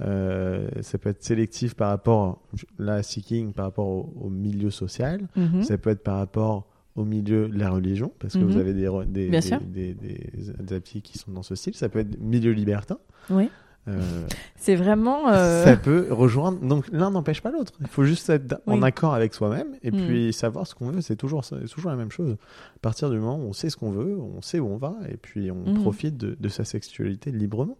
euh, 0.00 0.68
ça 0.80 0.96
peut 0.96 1.10
être 1.10 1.22
sélectif 1.22 1.74
par 1.74 1.88
rapport 1.90 2.40
là 2.78 3.02
seeking 3.02 3.52
par 3.52 3.66
rapport 3.66 3.86
au, 3.86 4.14
au 4.20 4.30
milieu 4.30 4.70
social. 4.70 5.28
Mhm. 5.36 5.62
Ça 5.62 5.76
peut 5.76 5.90
être 5.90 6.02
par 6.04 6.16
rapport 6.16 6.67
au 6.98 7.04
milieu 7.04 7.48
de 7.48 7.58
la 7.58 7.70
religion 7.70 8.12
parce 8.18 8.34
que 8.34 8.38
Mhm. 8.40 8.46
vous 8.50 8.56
avez 8.58 8.74
des, 8.74 8.88
des, 9.06 9.94
des, 9.94 10.74
applis 10.74 11.00
qui 11.02 11.16
sont 11.18 11.30
dans 11.32 11.42
ce 11.42 11.54
style. 11.54 11.74
Ça 11.74 11.88
peut 11.88 12.00
être 12.00 12.20
milieu 12.20 12.52
libertin. 12.52 12.98
Oui. 13.30 13.48
Euh, 13.86 14.26
C'est 14.56 14.74
vraiment. 14.74 15.28
euh, 15.30 15.64
Ça 15.64 15.76
peut 15.76 16.08
rejoindre. 16.10 16.58
Donc 16.60 16.86
l'un 16.92 17.10
n'empêche 17.10 17.40
pas 17.40 17.50
l'autre. 17.50 17.72
Il 17.80 17.86
faut 17.86 18.04
juste 18.04 18.28
être 18.28 18.60
en 18.66 18.82
accord 18.82 19.14
avec 19.14 19.32
soi-même 19.32 19.68
et 19.82 19.90
Mm. 19.90 20.06
puis 20.06 20.32
savoir 20.34 20.66
ce 20.66 20.74
qu'on 20.74 20.90
veut. 20.90 21.00
C'est 21.00 21.16
toujours, 21.16 21.42
toujours 21.46 21.90
la 21.90 21.96
même 21.96 22.10
chose. 22.10 22.32
À 22.76 22.78
partir 22.82 23.08
du 23.08 23.16
moment 23.18 23.36
où 23.38 23.48
on 23.48 23.52
sait 23.54 23.70
ce 23.70 23.76
qu'on 23.78 23.90
veut, 23.92 24.18
on 24.18 24.42
sait 24.42 24.58
où 24.58 24.66
on 24.66 24.76
va 24.76 24.94
et 25.08 25.16
puis 25.16 25.50
on 25.50 25.72
Mm. 25.72 25.80
profite 25.82 26.16
de, 26.18 26.36
de 26.38 26.48
sa 26.48 26.64
sexualité 26.64 27.30
librement. 27.32 27.78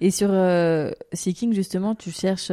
Et 0.00 0.10
sur 0.12 0.28
euh, 0.30 0.92
Seeking, 1.12 1.52
justement, 1.52 1.94
tu 1.96 2.10
cherches 2.10 2.52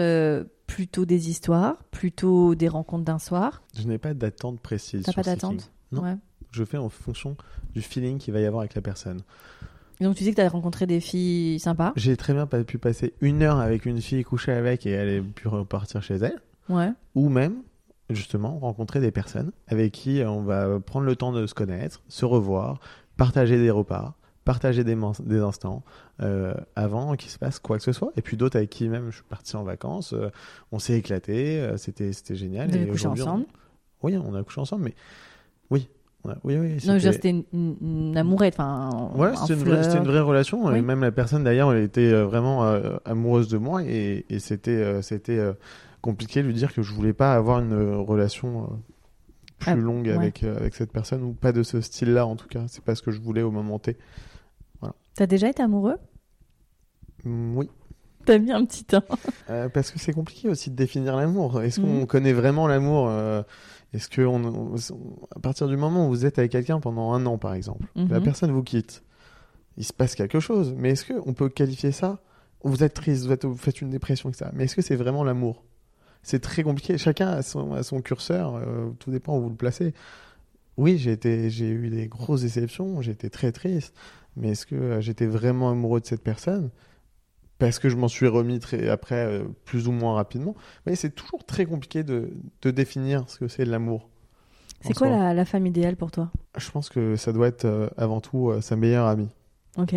plutôt 0.67 1.05
des 1.05 1.29
histoires, 1.29 1.77
plutôt 1.91 2.55
des 2.55 2.67
rencontres 2.67 3.05
d'un 3.05 3.19
soir? 3.19 3.61
Je 3.79 3.87
n'ai 3.87 3.99
pas 3.99 4.13
d'attente 4.15 4.59
précise. 4.61 5.03
Sur 5.05 5.13
pas 5.13 5.21
d'attente? 5.21 5.69
Non. 5.95 6.03
Ouais. 6.03 6.15
Je 6.51 6.63
fais 6.63 6.77
en 6.77 6.89
fonction 6.89 7.35
du 7.73 7.81
feeling 7.81 8.17
qu'il 8.17 8.33
va 8.33 8.39
y 8.39 8.45
avoir 8.45 8.61
avec 8.61 8.75
la 8.75 8.81
personne. 8.81 9.21
Donc 10.01 10.15
tu 10.15 10.23
dis 10.23 10.31
que 10.31 10.35
tu 10.35 10.41
as 10.41 10.49
rencontré 10.49 10.85
des 10.85 10.99
filles 10.99 11.59
sympas. 11.59 11.93
J'ai 11.95 12.17
très 12.17 12.33
bien 12.33 12.45
pu 12.47 12.77
passer 12.77 13.13
une 13.21 13.41
heure 13.43 13.59
avec 13.59 13.85
une 13.85 14.01
fille, 14.01 14.23
coucher 14.23 14.51
avec 14.51 14.85
et 14.85 14.91
elle 14.91 15.09
ait 15.09 15.21
pu 15.21 15.47
repartir 15.47 16.01
chez 16.03 16.15
elle. 16.15 16.41
Ouais. 16.69 16.91
Ou 17.15 17.29
même, 17.29 17.55
justement, 18.09 18.57
rencontrer 18.59 18.99
des 18.99 19.11
personnes 19.11 19.51
avec 19.67 19.91
qui 19.93 20.21
on 20.25 20.43
va 20.43 20.79
prendre 20.79 21.05
le 21.05 21.15
temps 21.15 21.31
de 21.31 21.45
se 21.47 21.53
connaître, 21.53 22.01
se 22.07 22.25
revoir, 22.25 22.79
partager 23.17 23.57
des 23.57 23.71
repas, 23.71 24.15
partager 24.43 24.83
des, 24.83 24.95
instants 25.41 25.83
euh, 26.21 26.53
avant 26.75 27.15
qu'il 27.15 27.31
se 27.31 27.37
passe 27.39 27.59
quoi 27.59 27.77
que 27.77 27.83
ce 27.83 27.91
soit. 27.93 28.11
Et 28.17 28.21
puis 28.21 28.37
d'autres 28.37 28.57
avec 28.57 28.69
qui 28.69 28.87
même 28.89 29.11
je 29.11 29.15
suis 29.17 29.25
parti 29.25 29.55
en 29.55 29.63
vacances, 29.63 30.13
euh, 30.13 30.29
on 30.71 30.79
s'est 30.79 30.97
éclaté, 30.97 31.59
euh, 31.61 31.77
c'était 31.77 32.11
génial. 32.31 32.69
Vous 32.69 32.75
avez 32.75 32.85
Et 32.85 32.89
couché 32.89 33.07
on- 33.07 33.11
ensemble? 33.11 33.45
Oui, 34.03 34.17
on 34.17 34.35
a 34.35 34.43
couché 34.43 34.61
ensemble, 34.61 34.83
mais 34.85 34.93
oui. 35.71 35.87
Oui, 36.43 36.57
oui, 36.57 36.79
c'était- 36.79 37.29
une, 37.29 37.43
une- 37.53 38.17
amourette, 38.17 38.55
enfin. 38.57 39.11
Ouais, 39.15 39.27
un 39.27 39.35
c'était 39.35 39.53
une, 39.53 39.59
vraie- 39.59 39.83
c'était 39.83 39.97
une 39.99 40.05
vraie 40.07 40.21
relation. 40.21 40.65
Oui. 40.65 40.79
Et 40.79 40.81
même 40.81 41.01
la 41.01 41.11
personne 41.11 41.43
d'ailleurs, 41.43 41.71
était 41.75 42.11
euh, 42.11 42.25
vraiment 42.25 42.65
euh, 42.65 42.97
amoureuse 43.05 43.47
de 43.47 43.59
moi 43.59 43.83
et, 43.83 44.25
et 44.31 44.39
c'était 44.39 44.71
euh, 44.71 45.03
c'était 45.03 45.37
euh, 45.37 45.53
compliqué 46.01 46.41
de 46.41 46.47
lui 46.47 46.55
dire 46.55 46.73
que 46.73 46.81
je 46.81 46.91
voulais 46.93 47.13
pas 47.13 47.35
avoir 47.35 47.59
une 47.59 47.75
relation 47.97 48.69
plus 49.59 49.71
Ah, 49.73 49.75
longue 49.75 50.07
ouais. 50.07 50.13
avec 50.13 50.41
avec 50.43 50.73
cette 50.73 50.91
personne 50.91 51.21
ou 51.21 51.33
pas 51.33 51.51
de 51.51 51.61
ce 51.61 51.79
style-là 51.79 52.25
en 52.25 52.35
tout 52.35 52.47
cas. 52.47 52.63
C'est 52.69 52.83
pas 52.83 52.95
ce 52.95 53.03
que 53.03 53.11
je 53.11 53.21
voulais 53.21 53.43
au 53.43 53.51
moment 53.51 53.77
T. 53.77 53.95
T'as 55.13 55.27
déjà 55.27 55.47
été 55.47 55.61
amoureux? 55.61 55.97
Mm, 57.23 57.55
oui, 57.57 57.69
T'as 58.25 58.39
mis 58.39 58.51
un 58.51 58.65
petit 58.65 58.83
temps. 58.83 59.03
Parce 59.73 59.91
que 59.91 59.99
c'est 59.99 60.11
compliqué 60.11 60.49
aussi 60.49 60.71
de 60.71 60.75
définir 60.75 61.15
l'amour. 61.15 61.61
Est-ce 61.61 61.79
qu'on 61.79 61.99
Mhm. 62.01 62.07
connaît 62.07 62.33
vraiment 62.33 62.67
l'amour 62.67 63.07
Est-ce 63.93 64.09
que 64.09 64.21
on, 64.21 64.43
on- 64.43 64.75
à 65.35 65.39
partir 65.39 65.67
du 65.67 65.77
moment 65.77 66.07
où 66.07 66.09
vous 66.09 66.25
êtes 66.25 66.37
avec 66.39 66.51
quelqu'un 66.51 66.79
pendant 66.79 67.13
un 67.13 67.25
an 67.25 67.37
par 67.37 67.53
exemple, 67.53 67.85
la 67.95 68.19
Mhm. 68.19 68.23
personne 68.23 68.51
vous 68.51 68.63
quitte, 68.63 69.03
il 69.77 69.83
se 69.85 69.93
passe 69.93 70.15
quelque 70.15 70.39
chose. 70.39 70.73
Mais 70.77 70.91
est-ce 70.91 71.11
qu'on 71.13 71.33
peut 71.33 71.49
qualifier 71.49 71.91
ça? 71.91 72.19
Vous 72.63 72.83
êtes 72.83 72.93
triste, 72.93 73.25
vous, 73.25 73.31
êtes- 73.31 73.45
vous 73.45 73.55
faites 73.57 73.81
une 73.81 73.89
dépression, 73.91 74.29
etc. 74.29 74.49
Mais 74.53 74.65
est-ce 74.65 74.75
que 74.75 74.81
c'est 74.81 74.95
vraiment 74.95 75.23
l'amour? 75.23 75.63
C'est 76.23 76.39
très 76.39 76.63
compliqué. 76.63 76.97
Chacun 76.97 77.27
a 77.29 77.41
son, 77.43 77.73
a 77.73 77.83
son 77.83 78.01
curseur. 78.01 78.55
euh, 78.55 78.89
tout 78.99 79.11
dépend 79.11 79.37
où 79.37 79.41
vous 79.43 79.49
le 79.49 79.55
placez. 79.55 79.93
Oui, 80.77 80.97
j'ai 80.97 81.13
eu 81.69 81.89
des 81.89 82.07
grosses 82.07 82.41
déceptions. 82.41 83.01
J'ai 83.01 83.11
été 83.11 83.29
très 83.29 83.51
triste. 83.51 83.93
Mais 84.35 84.49
est-ce 84.49 84.65
que 84.65 84.75
euh, 84.75 85.01
j'étais 85.01 85.27
vraiment 85.27 85.69
amoureux 85.69 86.01
de 86.01 86.05
cette 86.05 86.23
personne? 86.23 86.69
Parce 87.57 87.79
que 87.79 87.87
je 87.87 87.95
m'en 87.95 88.09
suis 88.09 88.27
remis 88.27 88.59
très, 88.59 88.89
après, 88.89 89.25
euh, 89.25 89.45
plus 89.63 89.87
ou 89.87 89.91
moins 89.91 90.15
rapidement. 90.15 90.55
Mais 90.85 90.95
c'est 90.95 91.11
toujours 91.11 91.45
très 91.45 91.65
compliqué 91.65 92.03
de, 92.03 92.31
de 92.61 92.71
définir 92.71 93.29
ce 93.29 93.39
que 93.39 93.47
c'est 93.47 93.65
l'amour. 93.65 94.09
C'est 94.81 94.93
quoi 94.93 95.09
la, 95.09 95.33
la 95.33 95.45
femme 95.45 95.65
idéale 95.65 95.95
pour 95.95 96.11
toi? 96.11 96.31
Je 96.57 96.69
pense 96.69 96.89
que 96.89 97.15
ça 97.15 97.31
doit 97.31 97.47
être 97.47 97.65
euh, 97.65 97.87
avant 97.97 98.19
tout 98.19 98.49
euh, 98.49 98.61
sa 98.61 98.75
meilleure 98.75 99.07
amie. 99.07 99.29
Ok. 99.77 99.95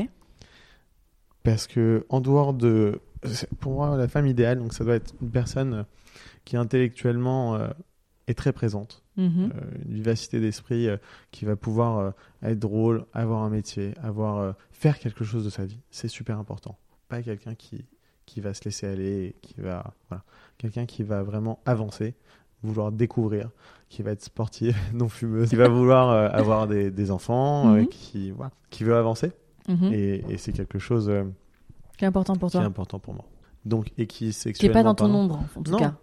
Parce 1.42 1.66
que 1.66 2.06
en 2.08 2.20
dehors 2.20 2.54
de, 2.54 3.00
pour 3.60 3.72
moi, 3.72 3.96
la 3.96 4.08
femme 4.08 4.26
idéale, 4.26 4.58
donc 4.58 4.72
ça 4.72 4.84
doit 4.84 4.94
être 4.94 5.14
une 5.20 5.30
personne 5.30 5.84
qui 6.44 6.56
intellectuellement 6.56 7.58
est 8.26 8.34
très 8.34 8.52
présente, 8.52 9.02
Mhm. 9.16 9.50
Une 9.86 9.94
vivacité 9.94 10.38
d'esprit 10.40 10.88
qui 11.32 11.44
va 11.44 11.56
pouvoir 11.56 12.12
être 12.42 12.58
drôle, 12.58 13.04
avoir 13.12 13.42
un 13.42 13.50
métier, 13.50 13.94
avoir 14.02 14.54
faire 14.70 14.98
quelque 14.98 15.24
chose 15.24 15.44
de 15.44 15.50
sa 15.50 15.64
vie. 15.64 15.80
C'est 15.90 16.08
super 16.08 16.38
important. 16.38 16.78
Pas 17.08 17.22
quelqu'un 17.22 17.54
qui 17.54 17.84
qui 18.26 18.40
va 18.42 18.52
se 18.52 18.62
laisser 18.64 18.86
aller, 18.86 19.36
qui 19.40 19.54
va 19.60 19.94
voilà, 20.10 20.22
quelqu'un 20.58 20.84
qui 20.84 21.02
va 21.02 21.22
vraiment 21.22 21.60
avancer, 21.64 22.14
vouloir 22.62 22.92
découvrir, 22.92 23.48
qui 23.88 24.02
va 24.02 24.10
être 24.10 24.22
sportive, 24.22 24.76
non 24.92 25.08
fumeuse, 25.08 25.48
qui 25.48 25.56
va 25.56 25.68
vouloir 25.68 26.10
euh, 26.10 26.28
avoir 26.30 26.66
des, 26.66 26.90
des 26.90 27.10
enfants, 27.10 27.72
euh, 27.74 27.80
Mhm. 27.80 27.86
qui 27.88 28.30
voilà, 28.32 28.50
qui 28.68 28.84
veut 28.84 28.96
avancer. 28.96 29.32
Mhm. 29.66 29.90
Et, 29.94 30.24
et 30.28 30.36
c'est 30.36 30.52
quelque 30.52 30.78
chose 30.78 31.08
euh, 31.08 31.24
Qui 31.96 32.04
est 32.04 32.08
important 32.08 32.36
pour 32.36 32.50
qui 32.50 32.56
est 32.58 32.60
toi 32.60 32.66
important 32.66 32.98
pour 32.98 33.14
moi. 33.14 33.24
Donc, 33.64 33.92
et 33.96 34.06
qui 34.06 34.30
Qui 34.30 34.66
n'est 34.66 34.72
pas 34.72 34.82
dans 34.82 34.94
ton 34.94 35.12
ombre, 35.14 35.42
en 35.56 35.62
tout 35.62 35.70
Non. 35.72 35.78
cas. 35.78 35.94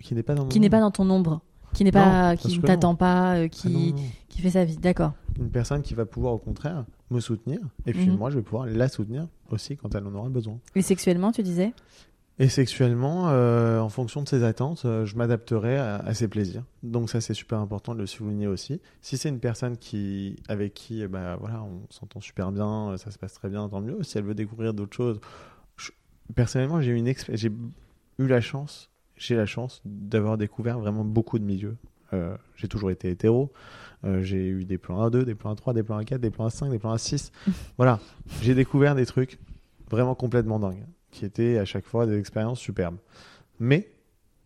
Qui 0.00 0.14
n'est 0.14 0.22
pas 0.22 0.34
dans 0.34 0.46
Qui 0.46 0.60
n'est 0.60 0.70
pas 0.70 0.80
dans 0.80 0.90
ton 0.90 1.08
ombre. 1.10 1.40
Qui 1.74 1.84
n'est 1.84 1.92
pas, 1.92 2.36
qui 2.36 2.58
ne 2.58 2.62
t'attend 2.62 2.94
pas, 2.94 3.32
Ah 3.32 3.48
qui, 3.48 3.92
non. 3.94 4.02
qui 4.28 4.40
fait 4.42 4.50
sa 4.50 4.64
vie. 4.64 4.76
D'accord. 4.76 5.12
Une 5.38 5.50
personne 5.50 5.82
qui 5.82 5.94
va 5.94 6.04
pouvoir 6.06 6.34
au 6.34 6.38
contraire 6.38 6.84
me 7.10 7.20
soutenir. 7.20 7.60
Et 7.86 7.92
puis 7.92 8.10
Mhm. 8.10 8.16
moi, 8.18 8.30
je 8.30 8.36
vais 8.36 8.42
pouvoir 8.42 8.66
la 8.66 8.88
soutenir 8.88 9.28
aussi 9.50 9.76
quand 9.76 9.94
elle 9.94 10.06
en 10.06 10.14
aura 10.14 10.28
besoin. 10.28 10.58
Et 10.74 10.82
sexuellement, 10.82 11.32
tu 11.32 11.42
disais? 11.42 11.72
Et 12.38 12.48
sexuellement, 12.48 13.28
euh, 13.28 13.78
en 13.80 13.88
fonction 13.90 14.22
de 14.22 14.28
ses 14.28 14.42
attentes, 14.42 14.82
euh, 14.86 15.04
je 15.04 15.16
m'adapterai 15.16 15.76
à, 15.76 15.96
à 15.96 16.14
ses 16.14 16.28
plaisirs. 16.28 16.64
Donc 16.82 17.10
ça, 17.10 17.20
c'est 17.20 17.34
super 17.34 17.58
important 17.58 17.94
de 17.94 18.00
le 18.00 18.06
souligner 18.06 18.46
aussi. 18.46 18.80
Si 19.02 19.16
c'est 19.18 19.28
une 19.28 19.38
personne 19.38 19.76
qui, 19.76 20.36
avec 20.48 20.72
qui, 20.74 21.06
ben, 21.06 21.36
voilà, 21.36 21.62
on 21.62 21.82
s'entend 21.90 22.20
super 22.20 22.50
bien, 22.50 22.90
euh, 22.92 22.96
ça 22.96 23.10
se 23.10 23.18
passe 23.18 23.34
très 23.34 23.48
bien, 23.50 23.68
tant 23.68 23.80
mieux. 23.82 24.02
Si 24.02 24.16
elle 24.16 24.24
veut 24.24 24.34
découvrir 24.34 24.72
d'autres 24.72 24.96
choses, 24.96 25.20
je- 25.76 25.90
personnellement, 26.34 26.80
j'ai 26.80 26.92
eu 26.92 28.26
la 28.26 28.40
chance, 28.40 28.90
j'ai 29.16 29.36
la 29.36 29.46
chance 29.46 29.82
d'avoir 29.84 30.38
découvert 30.38 30.78
vraiment 30.80 31.04
beaucoup 31.04 31.38
de 31.38 31.44
milieux. 31.44 31.76
Euh, 32.12 32.36
j'ai 32.56 32.68
toujours 32.68 32.90
été 32.90 33.10
hétéro. 33.10 33.52
Euh, 34.04 34.22
j'ai 34.22 34.48
eu 34.48 34.64
des 34.64 34.78
plans 34.78 35.08
1-2, 35.08 35.24
des 35.24 35.34
plans 35.34 35.54
3, 35.54 35.74
des 35.74 35.82
plans 35.82 36.02
4, 36.02 36.20
des 36.20 36.30
plans 36.30 36.50
5, 36.50 36.70
des 36.70 36.78
plans 36.78 36.96
6. 36.96 37.32
voilà, 37.76 38.00
j'ai 38.42 38.54
découvert 38.54 38.94
des 38.94 39.06
trucs 39.06 39.38
vraiment 39.90 40.14
complètement 40.14 40.58
dingues, 40.58 40.86
qui 41.10 41.24
étaient 41.24 41.58
à 41.58 41.64
chaque 41.64 41.86
fois 41.86 42.06
des 42.06 42.18
expériences 42.18 42.58
superbes. 42.58 42.96
Mais 43.60 43.92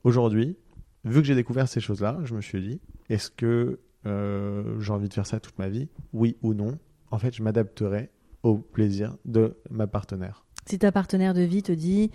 aujourd'hui, 0.05 0.57
vu 1.05 1.21
que 1.21 1.27
j'ai 1.27 1.35
découvert 1.35 1.69
ces 1.69 1.81
choses-là, 1.81 2.19
je 2.25 2.35
me 2.35 2.41
suis 2.41 2.61
dit, 2.61 2.81
est-ce 3.09 3.31
que 3.31 3.81
euh, 4.05 4.81
j'ai 4.81 4.93
envie 4.93 5.09
de 5.09 5.15
faire 5.15 5.27
ça 5.27 5.41
toute 5.41 5.59
ma 5.59 5.69
vie? 5.69 5.89
Oui 6.13 6.37
ou 6.43 6.53
non? 6.55 6.79
En 7.11 7.19
fait, 7.19 7.35
je 7.35 7.43
m'adapterai 7.43 8.11
au 8.43 8.59
plaisir 8.59 9.17
de 9.25 9.57
ma 9.71 9.87
partenaire. 9.87 10.45
Si 10.67 10.79
ta 10.79 10.93
partenaire 10.93 11.33
de 11.33 11.43
vie 11.43 11.63
te 11.63 11.73
dit, 11.73 12.11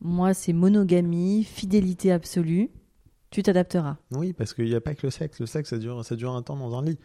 moi, 0.00 0.34
c'est 0.34 0.52
monogamie, 0.52 1.44
fidélité 1.44 2.12
absolue, 2.12 2.70
tu 3.34 3.42
t'adapteras. 3.42 3.96
Oui, 4.12 4.32
parce 4.32 4.54
qu'il 4.54 4.66
n'y 4.66 4.74
a 4.74 4.80
pas 4.80 4.94
que 4.94 5.06
le 5.06 5.10
sexe. 5.10 5.40
Le 5.40 5.46
sexe, 5.46 5.70
ça 5.70 5.78
dure, 5.78 6.04
ça 6.04 6.16
dure 6.16 6.32
un 6.34 6.42
temps 6.42 6.56
dans 6.56 6.76
un 6.78 6.82
lit. 6.84 6.98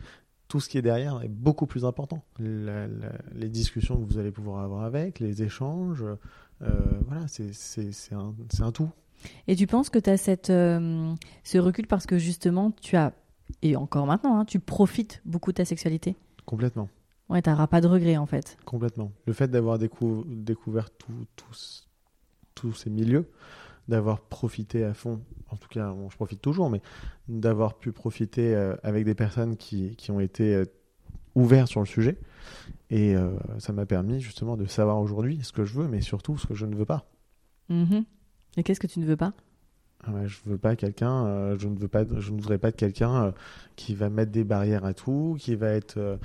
Tout 0.48 0.60
ce 0.60 0.70
qui 0.70 0.78
est 0.78 0.82
derrière 0.82 1.22
est 1.22 1.28
beaucoup 1.28 1.66
plus 1.68 1.86
important. 1.86 2.24
La- 2.40 2.88
la- 2.88 3.12
les 3.34 3.50
discussions 3.50 3.98
que 3.98 4.12
vous 4.12 4.18
allez 4.18 4.32
pouvoir 4.32 4.64
avoir 4.64 4.84
avec, 4.84 5.20
les 5.20 5.44
échanges, 5.44 6.04
euh, 6.62 6.70
voilà, 7.08 7.26
c'est 7.28 8.14
un, 8.14 8.72
tout. 8.72 8.90
Et 9.48 9.56
tu 9.56 9.68
penses 9.68 9.90
que 9.90 10.00
tu 10.00 10.10
as 10.10 10.18
cette, 10.18 10.50
euh, 10.50 11.14
ce 11.44 11.58
recul 11.58 11.86
parce 11.88 12.06
que 12.06 12.18
justement, 12.18 12.72
tu 12.72 12.96
as, 12.96 13.14
et 13.62 13.76
encore 13.76 14.08
maintenant, 14.08 14.40
hein, 14.40 14.46
tu 14.46 14.60
profites 14.60 15.22
beaucoup 15.26 15.52
de 15.52 15.58
ta 15.58 15.66
sexualité? 15.66 16.16
Complètement. 16.46 16.90
Ouais, 17.30 17.44
t'auras 17.44 17.68
pas 17.68 17.80
de 17.82 17.88
regrets 17.88 18.18
en 18.18 18.26
fait. 18.26 18.58
Complètement. 18.66 19.12
Le 19.28 19.34
fait 19.34 19.50
d'avoir 19.50 19.78
décou- 19.78 20.24
découvert 20.26 20.90
tout- 20.90 21.28
tous- 21.36 21.88
tous 22.56 22.74
ces 22.74 22.90
milieux, 22.90 23.30
d'avoir 23.90 24.22
profité 24.22 24.86
à 24.86 24.94
fond, 24.94 25.20
en 25.50 25.58
tout 25.58 25.68
cas, 25.68 25.92
bon, 25.92 26.10
je 26.10 26.16
profite 26.16 26.42
toujours, 26.42 26.70
mais 26.70 26.82
d'avoir 27.28 27.74
pu 27.74 27.92
profiter 27.92 28.56
euh, 28.56 28.76
avec 28.84 29.04
des 29.04 29.16
personnes 29.16 29.58
qui, 29.58 29.96
qui 29.96 30.12
ont 30.12 30.20
été 30.20 30.54
euh, 30.56 30.66
ouvertes 31.36 31.70
sur 31.70 31.80
le 31.82 31.86
sujet. 31.88 32.18
Et 32.92 33.16
euh, 33.16 33.32
ça 33.58 33.74
m'a 33.74 33.86
permis 33.86 34.22
justement 34.22 34.56
de 34.58 34.66
savoir 34.66 35.00
aujourd'hui 35.00 35.40
ce 35.44 35.52
que 35.52 35.66
je 35.66 35.74
veux, 35.74 35.88
mais 35.88 36.02
surtout 36.02 36.38
ce 36.38 36.48
que 36.48 36.54
je 36.54 36.66
ne 36.66 36.76
veux 36.76 36.86
pas. 36.86 37.10
Mhm. 37.70 38.06
Et 38.58 38.64
qu'est-ce 38.64 38.80
que 38.80 38.88
tu 38.88 39.00
ne 39.00 39.06
veux 39.06 39.18
pas? 39.18 39.34
Ah 40.06 40.12
ouais, 40.12 40.28
je 40.28 40.38
veux 40.46 40.58
pas 40.58 40.76
quelqu'un, 40.78 41.58
je 41.58 41.68
ne 41.68 41.78
veux 41.78 41.90
pas, 41.90 42.06
je 42.06 42.32
ne 42.32 42.38
voudrais 42.38 42.58
pas 42.58 42.72
de 42.72 42.76
quelqu'un 42.78 43.34
qui 43.76 43.96
va 43.96 44.10
mettre 44.10 44.32
des 44.32 44.46
barrières 44.46 44.86
à 44.86 44.94
tout, 44.94 45.36
qui 45.38 45.56
va 45.56 45.72
être 45.72 46.18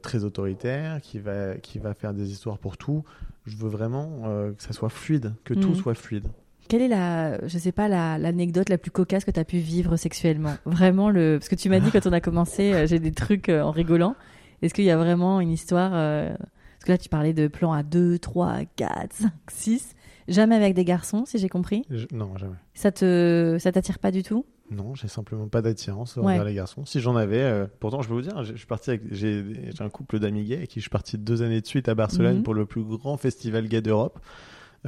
très 0.00 0.24
autoritaire, 0.24 1.02
qui 1.02 1.18
va, 1.18 1.56
qui 1.58 1.78
va 1.78 1.92
faire 1.92 2.14
des 2.14 2.30
histoires 2.32 2.56
pour 2.58 2.78
tout. 2.78 3.04
Je 3.44 3.54
veux 3.58 3.68
vraiment 3.68 4.22
que 4.56 4.62
ça 4.62 4.72
soit 4.72 4.88
fluide, 4.88 5.34
que 5.44 5.52
tout 5.52 5.68
Mhm. 5.68 5.74
soit 5.74 5.94
fluide. 5.94 6.26
Quelle 6.72 6.80
est 6.82 6.88
la, 6.88 7.46
je 7.46 7.58
sais 7.58 7.70
pas, 7.70 7.86
la- 7.86 8.16
l'anecdote 8.16 8.70
la, 8.70 8.78
plus 8.78 8.90
cocasse 8.90 9.26
que 9.26 9.30
tu 9.30 9.38
as 9.38 9.44
pu 9.44 9.58
vivre 9.58 9.96
sexuellement? 9.98 10.54
Vraiment, 10.64 11.10
le, 11.10 11.36
parce 11.38 11.50
que 11.50 11.54
tu 11.54 11.68
m'as 11.68 11.80
dit 11.80 11.90
quand 11.90 12.06
on 12.06 12.12
a 12.14 12.20
commencé, 12.22 12.72
euh, 12.72 12.86
j'ai 12.86 12.98
des 12.98 13.12
trucs 13.12 13.50
euh, 13.50 13.60
en 13.60 13.70
rigolant. 13.70 14.16
Est-ce 14.62 14.72
qu'il 14.72 14.84
y 14.84 14.90
a 14.90 14.96
vraiment 14.96 15.40
une 15.40 15.50
histoire 15.50 15.90
euh, 15.94 16.30
Parce 16.30 16.84
que 16.86 16.92
là, 16.92 16.96
tu 16.98 17.10
parlais 17.10 17.34
de 17.34 17.46
plans 17.48 17.74
à 17.74 17.82
2, 17.82 18.18
3, 18.18 18.60
4, 18.76 19.12
5, 19.12 19.30
6. 19.50 19.94
Jamais 20.28 20.54
avec 20.54 20.72
des 20.74 20.84
garçons, 20.86 21.24
si 21.26 21.36
j'ai 21.38 21.50
compris? 21.50 21.82
Je- 21.90 22.06
Non, 22.12 22.36
jamais. 22.38 22.56
Ça 22.72 22.90
te, 22.90 23.58
ça 23.60 23.70
t'attire 23.70 23.98
pas 23.98 24.10
du 24.10 24.22
tout? 24.22 24.46
Non, 24.70 24.94
j'ai 24.94 25.08
simplement 25.08 25.48
pas 25.48 25.60
d'attirance 25.60 26.16
Ouais. 26.16 26.22
envers 26.22 26.44
les 26.44 26.54
garçons. 26.54 26.86
Si 26.86 27.00
j'en 27.00 27.16
avais, 27.16 27.42
euh, 27.42 27.66
pourtant, 27.80 28.00
je 28.00 28.08
peux 28.08 28.14
vous 28.14 28.22
dire, 28.22 28.42
je 28.44 28.54
suis 28.54 28.66
parti 28.66 28.88
avec, 28.88 29.02
j'ai, 29.12 29.44
j'ai 29.76 29.84
un 29.84 29.90
couple 29.90 30.18
d'amis 30.20 30.44
gays 30.44 30.56
avec 30.56 30.70
qui 30.70 30.80
je 30.80 30.84
suis 30.84 30.90
parti 30.90 31.18
deux 31.18 31.42
années 31.42 31.60
de 31.60 31.66
suite 31.66 31.88
à 31.90 31.94
Barcelone 31.94 32.36
Mhm. 32.38 32.42
pour 32.44 32.54
le 32.54 32.64
plus 32.64 32.82
grand 32.82 33.18
festival 33.18 33.68
gay 33.68 33.82
d'Europe. 33.82 34.18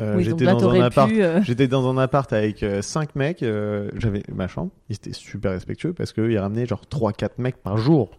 Euh, 0.01 0.17
Oui, 0.17 0.25
j'étais 0.25 0.45
dans 0.45 0.69
un 0.71 0.81
appart. 0.81 1.11
euh, 1.13 1.41
J'étais 1.45 1.69
dans 1.69 1.89
un 1.89 1.99
appart 1.99 2.33
avec 2.33 2.63
euh, 2.63 2.83
cinq 2.83 3.15
mecs. 3.15 3.43
euh, 3.43 3.91
j'avais 3.97 4.23
ma 4.33 4.49
chambre. 4.49 4.73
Ils 4.89 4.97
étaient 4.97 5.13
super 5.13 5.53
respectueux 5.53 5.93
parce 5.93 6.13
qu'ils 6.13 6.39
ramenaient 6.39 6.67
genre 6.67 6.83
3-4 6.91 7.31
mecs 7.39 7.59
par 7.63 7.77
jour. 7.77 8.19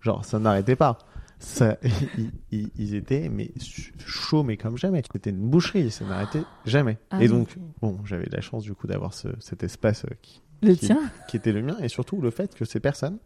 Genre, 0.00 0.24
ça 0.24 0.38
n'arrêtait 0.38 0.76
pas. 0.76 0.98
Ça, 1.40 1.76
ils, 2.18 2.30
ils- 2.52 2.70
ils 2.78 2.94
étaient 2.94 3.28
mais 3.28 3.50
ch- 3.58 3.92
chauds, 3.98 4.42
mais 4.44 4.56
comme 4.56 4.76
jamais. 4.78 5.02
C'était 5.12 5.30
une 5.30 5.48
boucherie, 5.50 5.90
ça 5.90 6.04
n'arrêtait 6.04 6.42
jamais. 6.66 6.98
Ah 7.10 7.16
et 7.18 7.22
oui. 7.22 7.28
donc, 7.28 7.56
bon, 7.82 7.98
j'avais 8.04 8.28
la 8.30 8.40
chance 8.40 8.62
du 8.62 8.74
coup 8.74 8.86
d'avoir 8.86 9.12
ce- 9.14 9.28
cet 9.40 9.62
espace 9.64 10.04
qui, 10.22 10.40
le 10.62 10.74
qui- 10.74 10.86
tien 10.86 11.00
qui 11.28 11.36
était 11.36 11.52
le 11.52 11.62
mien 11.62 11.76
et 11.80 11.88
surtout 11.88 12.20
le 12.20 12.30
fait 12.30 12.54
que 12.54 12.64
ces 12.64 12.80
personnes 12.80 13.18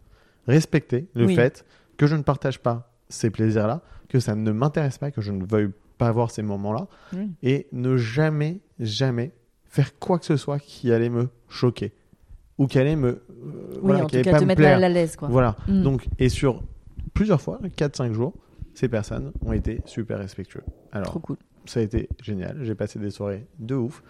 respectaient 0.47 1.07
le 1.15 1.27
Oui. 1.27 1.35
fait 1.35 1.65
que 1.97 2.07
je 2.07 2.17
ne 2.17 2.23
partage 2.23 2.59
pas 2.59 2.91
ces 3.09 3.31
plaisirs-là, 3.31 3.83
que 4.09 4.19
ça 4.21 4.35
ne 4.35 4.51
m'intéresse 4.51 4.99
pas, 4.99 5.11
que 5.11 5.21
je 5.21 5.33
ne 5.33 5.45
veuille 5.45 5.71
pas 5.99 6.09
avoir 6.09 6.31
ces 6.31 6.43
moments-là 6.43 6.87
et 7.43 7.67
ne 7.73 7.97
jamais, 7.97 8.61
jamais 8.79 9.33
faire 9.65 9.99
quoi 9.99 10.19
que 10.19 10.25
ce 10.27 10.37
soit 10.37 10.59
qui 10.59 10.93
allait 10.93 11.09
me 11.11 11.29
choquer 11.49 11.93
ou 12.59 12.67
qui 12.67 12.79
allait 12.79 12.97
me, 12.97 13.09
euh, 13.09 13.23
Oui, 13.75 13.79
voilà, 13.83 14.05
en 14.05 14.07
qui 14.07 14.11
tout 14.13 14.17
allait 14.17 14.25
cas, 14.25 14.31
pas 14.33 14.39
te 14.39 14.43
me 14.45 14.49
mettre 14.49 14.61
plaire. 14.61 14.83
à 14.83 14.89
l'aise, 14.89 15.17
quoi. 15.17 15.29
Voilà. 15.29 15.57
Mm. 15.69 15.83
Donc 15.83 16.07
et 16.19 16.29
sur 16.29 16.63
plusieurs 17.15 17.41
fois, 17.41 17.59
4-5 17.77 18.13
jours, 18.13 18.35
ces 18.75 18.89
personnes 18.89 19.33
ont 19.45 19.53
été 19.53 19.81
super 19.87 20.19
respectueux. 20.19 20.63
Alors 20.93 21.09
Trop 21.09 21.19
cool. 21.21 21.37
ça 21.67 21.81
a 21.81 21.83
été 21.83 22.09
génial. 22.23 22.59
J'ai 22.63 22.75
passé 22.75 22.99
des 22.99 23.11
soirées 23.11 23.47
de 23.59 23.75
ouf. 23.75 24.03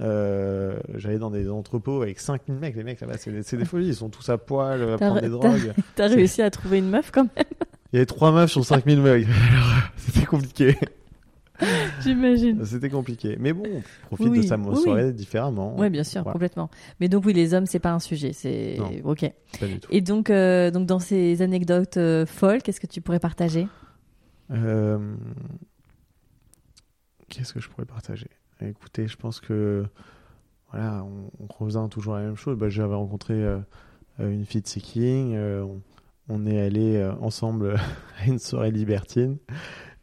Euh, 0.00 0.78
J'allais 0.94 1.18
dans 1.18 1.30
des 1.30 1.48
entrepôts 1.50 2.02
avec 2.02 2.18
5000 2.18 2.54
mecs. 2.58 2.74
Les 2.76 2.84
mecs 2.84 3.00
là-bas, 3.00 3.16
c'est 3.18 3.30
des, 3.30 3.56
des 3.58 3.64
folies. 3.66 3.88
Ils 3.88 3.94
sont 3.94 4.08
tous 4.08 4.28
à 4.30 4.38
poil, 4.38 4.82
à 4.92 4.96
prendre 4.96 5.20
des 5.20 5.28
drogues. 5.28 5.72
T'as 5.94 6.08
réussi 6.08 6.40
à 6.42 6.50
trouver 6.50 6.78
une 6.78 6.88
meuf 6.90 7.10
quand 7.10 7.24
même, 7.36 7.44
Il 7.92 7.96
y 7.96 7.98
avait 7.98 8.06
trois 8.06 8.32
meufs 8.32 8.50
sur 8.50 8.64
5000 8.64 9.00
mecs. 9.00 9.26
Alors, 9.52 9.82
c'était 9.96 10.26
compliqué. 10.26 10.76
J'imagine. 12.02 12.64
C'était 12.64 12.90
compliqué. 12.90 13.36
Mais 13.38 13.52
bon, 13.52 13.64
on 13.66 13.80
profite 14.06 14.28
Oui, 14.28 14.38
de 14.38 14.42
sa 14.42 14.56
oui, 14.56 14.76
soirée 14.76 15.12
différemment. 15.12 15.74
Oui, 15.78 15.90
bien 15.90 16.04
sûr, 16.04 16.22
Voilà. 16.22 16.32
complètement. 16.32 16.70
Mais 17.00 17.08
donc 17.08 17.24
oui, 17.26 17.32
les 17.32 17.54
hommes, 17.54 17.66
c'est 17.66 17.78
pas 17.78 17.92
un 17.92 17.98
sujet, 17.98 18.32
c'est 18.32 18.78
ok. 19.04 19.30
Pas 19.58 19.66
du 19.66 19.80
tout. 19.80 19.88
Et 19.92 20.00
donc, 20.00 20.30
euh, 20.30 20.70
donc 20.70 20.86
dans 20.86 20.98
ces 20.98 21.42
anecdotes 21.42 21.96
euh, 21.96 22.26
folles, 22.26 22.62
qu'est-ce 22.62 22.80
que 22.80 22.86
tu 22.86 23.00
pourrais 23.00 23.20
partager? 23.20 23.66
Euh, 24.50 25.14
Qu'est-ce 27.28 27.52
que 27.54 27.60
je 27.60 27.68
pourrais 27.68 27.86
partager? 27.86 28.26
Écoutez, 28.60 29.06
je 29.06 29.16
pense 29.16 29.40
que 29.40 29.84
voilà, 30.72 31.04
on, 31.04 31.30
on 31.44 31.46
revient 31.64 31.86
toujours 31.90 32.14
à 32.16 32.20
la 32.20 32.26
même 32.26 32.36
chose. 32.36 32.56
Bah, 32.58 32.68
J'avais 32.68 32.94
rencontré 32.94 33.34
une 34.18 34.44
fille 34.44 34.62
de 34.62 34.66
Seeking. 34.66 35.36
on, 35.38 35.80
on 36.28 36.46
est 36.46 36.60
allé 36.60 37.08
ensemble 37.20 37.76
à 38.20 38.26
une 38.26 38.38
soirée 38.38 38.70
libertine. 38.72 39.36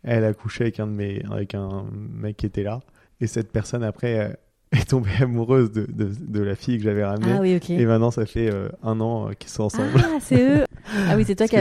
Elle 0.04 0.24
a 0.24 0.34
couché 0.34 0.66
avec 0.66 0.80
un 0.80 0.88
de 0.88 0.91
mes, 0.91 1.22
avec 1.32 1.56
un 1.56 1.86
mec 1.91 2.38
qui 2.38 2.45
était 2.45 2.64
là. 2.64 2.80
Et 3.20 3.28
cette 3.28 3.52
personne 3.52 3.84
après 3.84 4.20
euh, 4.20 4.30
est 4.72 4.89
tombée 4.89 5.10
amoureuse 5.22 5.72
de, 5.72 5.86
de, 5.91 6.10
de 6.20 6.41
la 6.41 6.56
fille 6.56 6.78
que 6.78 6.84
j'avais 6.84 7.04
ramenée. 7.06 7.32
Ah 7.36 7.39
oui, 7.41 7.56
ok. 7.56 7.70
Et 7.72 7.86
maintenant, 7.86 8.12
ça 8.12 8.26
fait 8.26 8.50
euh, 8.52 8.70
un 8.84 9.00
an 9.02 9.30
euh, 9.30 9.34
qu'ils 9.34 9.50
sont 9.50 9.64
ensemble. 9.64 9.89
Ah, 9.98 10.18
c'est 10.22 10.41
eux. 10.60 10.64
Ah 11.10 11.16
oui, 11.18 11.24
c'est 11.26 11.36
toi 11.36 11.48
qui 11.48 11.56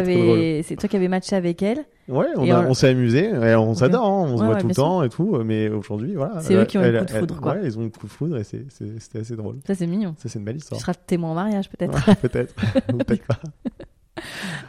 toi 0.77 0.89
qui 0.89 0.97
avais 0.97 1.09
matché 1.09 1.35
avec 1.35 1.63
elle. 1.63 1.85
Ouais, 2.09 2.27
on, 2.37 2.43
on- 2.49 2.67
on 2.71 2.75
s'est 2.75 2.89
amusé, 2.89 3.31
et 3.31 3.55
on 3.57 3.75
s'adore, 3.75 4.05
hein, 4.07 4.27
on 4.29 4.37
se 4.37 4.43
Ouais, 4.43 4.47
voit 4.47 4.55
ouais, 4.55 4.61
tout 4.61 4.69
le 4.69 4.75
temps 4.75 5.03
et 5.03 5.09
tout, 5.09 5.39
mais 5.45 5.69
aujourd'hui, 5.69 6.15
voilà. 6.15 6.41
C'est 6.41 6.55
eux 6.55 6.65
qui 6.65 6.79
ont 6.79 6.85
eu 6.85 6.93
le 6.93 7.01
coup 7.01 7.05
de 7.07 7.11
elle- 7.13 7.19
foudre, 7.21 7.41
quoi. 7.41 7.55
Ouais, 7.55 7.61
ils 7.65 7.77
ont 7.79 7.83
eu 7.83 7.87
le 7.87 7.91
coup 7.91 8.07
de 8.07 8.13
foudre 8.13 8.37
et 8.39 8.45
c'était 8.45 9.19
assez 9.19 9.35
drôle. 9.35 9.57
Ça, 9.67 9.75
c'est 9.75 9.87
mignon. 9.89 10.15
Ça, 10.19 10.29
c'est 10.29 10.39
une 10.39 10.45
belle 10.45 10.57
Tu 10.57 10.63
histoire. 10.63 10.81
seras 10.81 10.95
témoin 10.95 11.33
au 11.33 11.35
mariage, 11.35 11.69
peut-être. 11.71 12.07
Ouais, 12.07 12.15
peut-être, 12.15 12.55
ou 12.93 12.99
peut-être 12.99 13.27
pas. 13.27 13.41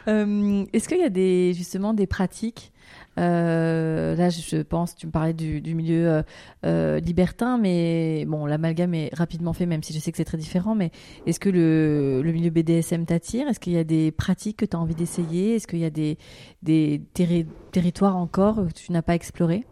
Euh, 0.08 0.64
Est-ce 0.72 0.88
qu'il 0.88 0.98
y 0.98 1.04
a 1.04 1.08
des 1.10 1.52
justement 1.54 1.94
des 1.94 2.06
pratiques 2.06 2.72
euh, 3.16 4.14
Là, 4.16 4.30
je 4.30 4.62
pense, 4.62 4.94
tu 4.94 5.06
me 5.06 5.12
parlais 5.12 5.32
du, 5.32 5.74
milieu 5.74 6.08
euh, 6.08 6.22
euh, 6.64 7.00
libertin, 7.00 7.58
mais 7.58 8.24
bon, 8.26 8.46
l'amalgame 8.46 8.94
est 8.94 9.14
rapidement 9.14 9.52
fait, 9.52 9.66
même 9.66 9.82
si 9.82 9.92
je 9.92 9.98
sais 9.98 10.10
que 10.10 10.16
c'est 10.16 10.24
très 10.24 10.38
différent. 10.38 10.74
Mais 10.74 10.90
est-ce 11.26 11.40
que 11.40 11.48
le, 11.48 12.22
milieu 12.24 12.50
BDSM 12.50 13.06
t'attire? 13.06 13.48
Est-ce 13.48 13.60
qu'il 13.60 13.72
y 13.72 13.78
a 13.78 13.84
des 13.84 14.10
pratiques 14.12 14.58
que 14.58 14.64
tu 14.64 14.76
as 14.76 14.80
envie 14.80 14.94
d'essayer? 14.94 15.56
Est-ce 15.56 15.66
qu'il 15.66 15.78
y 15.78 15.84
a 15.84 15.90
des, 15.90 16.18
des 16.62 17.00
terri- 17.14 17.46
territoires 17.72 18.16
encore 18.16 18.56
que 18.56 18.72
tu 18.72 18.92
n'as 18.92 19.02
pas 19.02 19.14
explorés? 19.14 19.64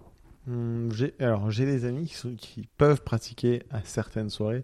J'ai- 0.90 1.14
alors, 1.18 1.50
j'ai 1.50 1.66
des 1.66 1.84
amis 1.84 2.12
qui, 2.38 2.68
peuvent 2.78 3.02
pratiquer 3.02 3.64
à 3.70 3.80
certaines 3.82 4.30
soirées, 4.30 4.62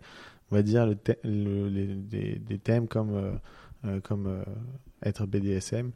on 0.50 0.54
va 0.54 0.62
dire, 0.62 0.86
des, 0.86 2.58
thèmes 2.62 2.86
comme, 2.86 3.32
être 5.04 5.26
BDSM. 5.26 5.90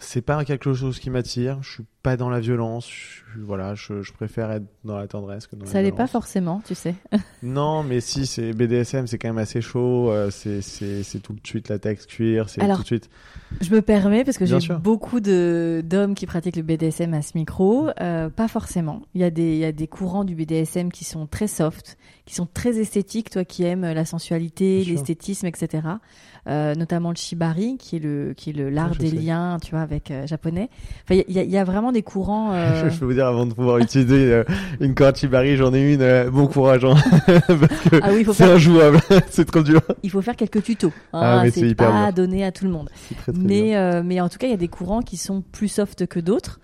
C'est 0.00 0.22
pas 0.22 0.44
quelque 0.44 0.72
chose 0.74 1.00
qui 1.00 1.10
m'attire. 1.10 1.58
Je 1.62 1.70
suis 1.72 1.84
pas 2.04 2.16
dans 2.16 2.30
la 2.30 2.38
violence. 2.38 2.88
Je, 2.88 3.40
voilà, 3.40 3.74
je, 3.74 4.02
je 4.02 4.12
préfère 4.12 4.50
être 4.52 4.64
dans 4.84 4.96
la 4.96 5.08
tendresse 5.08 5.46
que 5.48 5.56
dans 5.56 5.66
Ça 5.66 5.74
la 5.74 5.82
l'est 5.82 5.88
violence. 5.90 5.98
pas 6.10 6.12
forcément, 6.12 6.62
tu 6.64 6.74
sais. 6.76 6.94
Non, 7.42 7.82
mais 7.82 8.00
si, 8.00 8.26
c'est 8.26 8.52
BDSM, 8.52 9.06
c'est 9.08 9.18
quand 9.18 9.28
même 9.28 9.38
assez 9.38 9.60
chaud. 9.60 10.10
euh, 10.10 10.30
c'est, 10.30 10.62
c'est, 10.62 11.02
c'est 11.02 11.18
tout 11.18 11.32
de 11.32 11.40
suite 11.44 11.68
latex 11.68 12.06
cuir. 12.06 12.48
C'est 12.48 12.62
Alors, 12.62 12.76
tout 12.78 12.82
de 12.82 12.86
suite. 12.86 13.10
Je 13.60 13.70
me 13.74 13.82
permets 13.82 14.24
parce 14.24 14.38
que 14.38 14.44
Bien 14.44 14.58
j'ai 14.60 14.66
sûr. 14.66 14.78
beaucoup 14.78 15.18
de 15.20 15.82
d'hommes 15.84 16.14
qui 16.14 16.26
pratiquent 16.26 16.56
le 16.56 16.62
BDSM 16.62 17.12
à 17.14 17.22
ce 17.22 17.32
micro. 17.36 17.88
Euh, 18.00 18.28
pas 18.30 18.46
forcément. 18.48 19.02
Il 19.14 19.20
y 19.20 19.24
a 19.24 19.30
des 19.30 19.52
il 19.54 19.58
y 19.58 19.64
a 19.64 19.72
des 19.72 19.88
courants 19.88 20.24
du 20.24 20.34
BDSM 20.36 20.92
qui 20.92 21.04
sont 21.04 21.26
très 21.26 21.48
soft, 21.48 21.96
qui 22.28 22.34
sont 22.34 22.46
très 22.52 22.78
esthétiques. 22.78 23.30
Toi 23.30 23.44
qui 23.44 23.64
aimes 23.64 23.90
la 23.90 24.04
sensualité, 24.04 24.82
Bien 24.84 24.92
l'esthétisme, 24.94 25.46
etc. 25.46 25.82
Euh, 26.46 26.74
notamment 26.74 27.10
le 27.10 27.16
shibari, 27.16 27.76
qui 27.78 27.96
est 27.96 27.98
le 27.98 28.32
qui 28.36 28.50
est 28.50 28.52
le 28.52 28.70
l'art 28.70 28.92
Ah, 28.94 28.98
des 28.98 29.10
sais. 29.10 29.16
liens, 29.16 29.58
tu 29.62 29.72
vois, 29.72 29.80
avec 29.80 30.10
euh, 30.10 30.26
japonais. 30.26 30.68
Enfin, 31.04 31.22
il 31.26 31.34
y 31.34 31.38
a, 31.38 31.42
il 31.42 31.50
y 31.50 31.56
a 31.58 31.64
vraiment 31.64 31.90
des 31.90 32.02
courants. 32.02 32.52
euh, 32.52 32.90
Je, 32.90 32.98
peux 32.98 33.06
vous 33.06 33.14
dire, 33.14 33.26
avant 33.26 33.46
de 33.46 33.54
pouvoir 33.54 33.78
utiliser 33.78 34.32
euh, 34.32 34.44
une 34.80 34.94
corde 34.94 35.16
Shibari, 35.16 35.56
j'en 35.56 35.72
ai 35.72 35.94
une. 35.94 36.30
bon 36.30 36.46
courage, 36.46 36.84
hein, 36.84 36.94
Ah 38.02 38.10
oui, 38.10 38.18
il 38.20 38.24
faut 38.24 38.32
c'est 38.34 38.44
faire 38.44 38.54
injouable. 38.56 39.00
c'est 39.30 39.46
trop 39.46 39.62
dur. 39.62 39.80
il 40.02 40.10
faut 40.10 40.22
faire 40.22 40.36
quelques 40.36 40.62
tutos. 40.62 40.92
Ah, 41.14 41.40
hein, 41.40 41.42
mais 41.44 41.50
c'est 41.50 41.74
pas 41.74 42.06
dur. 42.06 42.12
donné 42.14 42.44
à 42.44 42.52
tout 42.52 42.64
le 42.66 42.70
monde. 42.70 42.90
Très, 43.16 43.32
très. 43.32 43.40
Mais, 43.40 44.02
mais 44.02 44.20
en 44.20 44.28
tout 44.28 44.38
cas, 44.38 44.46
il 44.46 44.50
y 44.50 44.54
a 44.54 44.58
des 44.58 44.68
courants 44.68 45.02
qui 45.02 45.16
sont 45.16 45.42
plus 45.42 45.68
soft 45.68 46.06
que 46.06 46.20
d'autres 46.20 46.60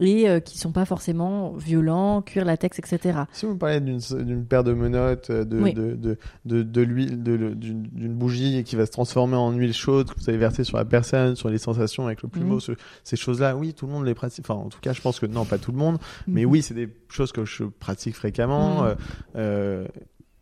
et 0.00 0.28
euh, 0.28 0.40
qui 0.40 0.58
sont 0.58 0.72
pas 0.72 0.84
forcément 0.84 1.52
violents, 1.52 2.22
cuir, 2.22 2.44
latex, 2.44 2.78
etc. 2.78 3.20
Si 3.32 3.46
vous 3.46 3.52
me 3.54 3.58
parlez 3.58 3.80
d'une, 3.80 4.00
paire 4.46 4.64
de 4.64 4.72
menottes, 4.72 5.30
euh, 5.30 5.44
de, 5.44 5.58
Oui. 5.60 5.74
de, 5.74 5.94
de, 5.94 6.18
de, 6.46 6.62
de 6.62 6.80
l'huile, 6.80 7.22
de, 7.22 7.32
le- 7.32 7.54
d'une, 7.54 7.86
bougie 8.14 8.64
qui 8.64 8.76
va 8.76 8.86
se 8.86 8.90
transformer 8.90 9.36
en 9.36 9.52
huile 9.52 9.74
chaude 9.74 10.10
que 10.12 10.18
vous 10.18 10.28
allez 10.28 10.38
verser 10.38 10.64
sur 10.64 10.76
la 10.78 10.84
personne, 10.84 11.36
sur 11.36 11.48
les 11.50 11.58
sensations 11.58 12.06
avec 12.06 12.22
le 12.22 12.28
plumeau, 12.28 12.54
Mhm. 12.54 12.60
ce- 12.60 12.72
ces 13.04 13.16
choses-là, 13.16 13.56
oui, 13.56 13.74
tout 13.74 13.86
le 13.86 13.92
monde 13.92 14.04
les 14.06 14.14
pratique. 14.14 14.44
Enfin, 14.48 14.60
en 14.60 14.68
tout 14.68 14.80
cas, 14.80 14.92
je 14.92 15.00
pense 15.00 15.20
que 15.20 15.26
non, 15.26 15.44
pas 15.44 15.58
tout 15.58 15.72
le 15.72 15.78
monde. 15.78 15.98
Mais 16.26 16.44
Mhm. 16.44 16.50
oui, 16.50 16.62
c'est 16.62 16.74
des 16.74 16.88
choses 17.08 17.32
que 17.32 17.44
je 17.44 17.64
pratique 17.64 18.14
fréquemment. 18.16 18.82
Mhm. 18.82 18.86
euh, 18.86 18.94
euh, 19.36 19.84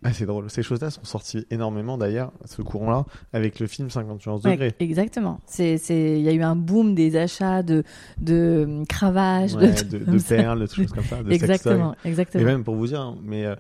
ah, 0.05 0.13
c'est 0.13 0.27
drôle. 0.27 0.49
Ces 0.49 0.63
choses-là 0.63 0.91
sont 0.91 1.05
sorties 1.05 1.45
énormément 1.51 1.99
d'ailleurs, 1.99 2.33
ce 2.45 2.63
courant-là, 2.63 3.05
avec 3.33 3.59
le 3.59 3.67
film 3.67 3.91
51 3.91 4.35
Ouais, 4.35 4.41
degrés. 4.53 4.75
exactement. 4.79 5.41
C'est, 5.47 5.77
il 5.89 6.21
y 6.23 6.29
a 6.29 6.33
eu 6.33 6.43
un 6.43 6.55
boom 6.57 6.95
des 6.95 7.17
achats 7.17 7.63
de, 7.65 7.83
de 8.21 8.67
euh, 8.69 8.85
cravages, 8.89 9.55
Ouais, 9.55 9.73
de, 9.83 9.99
de, 9.99 10.05
de 10.13 10.19
perles, 10.23 10.61
de 10.69 10.73
choses 10.73 10.93
comme 10.93 11.05
ça, 11.05 11.23
de 11.23 11.31
sextoys. 11.31 11.35
Exactement, 11.35 11.95
Et 12.05 12.09
exactement. 12.09 12.45
même 12.45 12.63
pour 12.65 12.77
vous 12.77 12.87
dire, 12.87 13.01
hein, 13.01 13.19
mais 13.23 13.45
euh, 13.47 13.57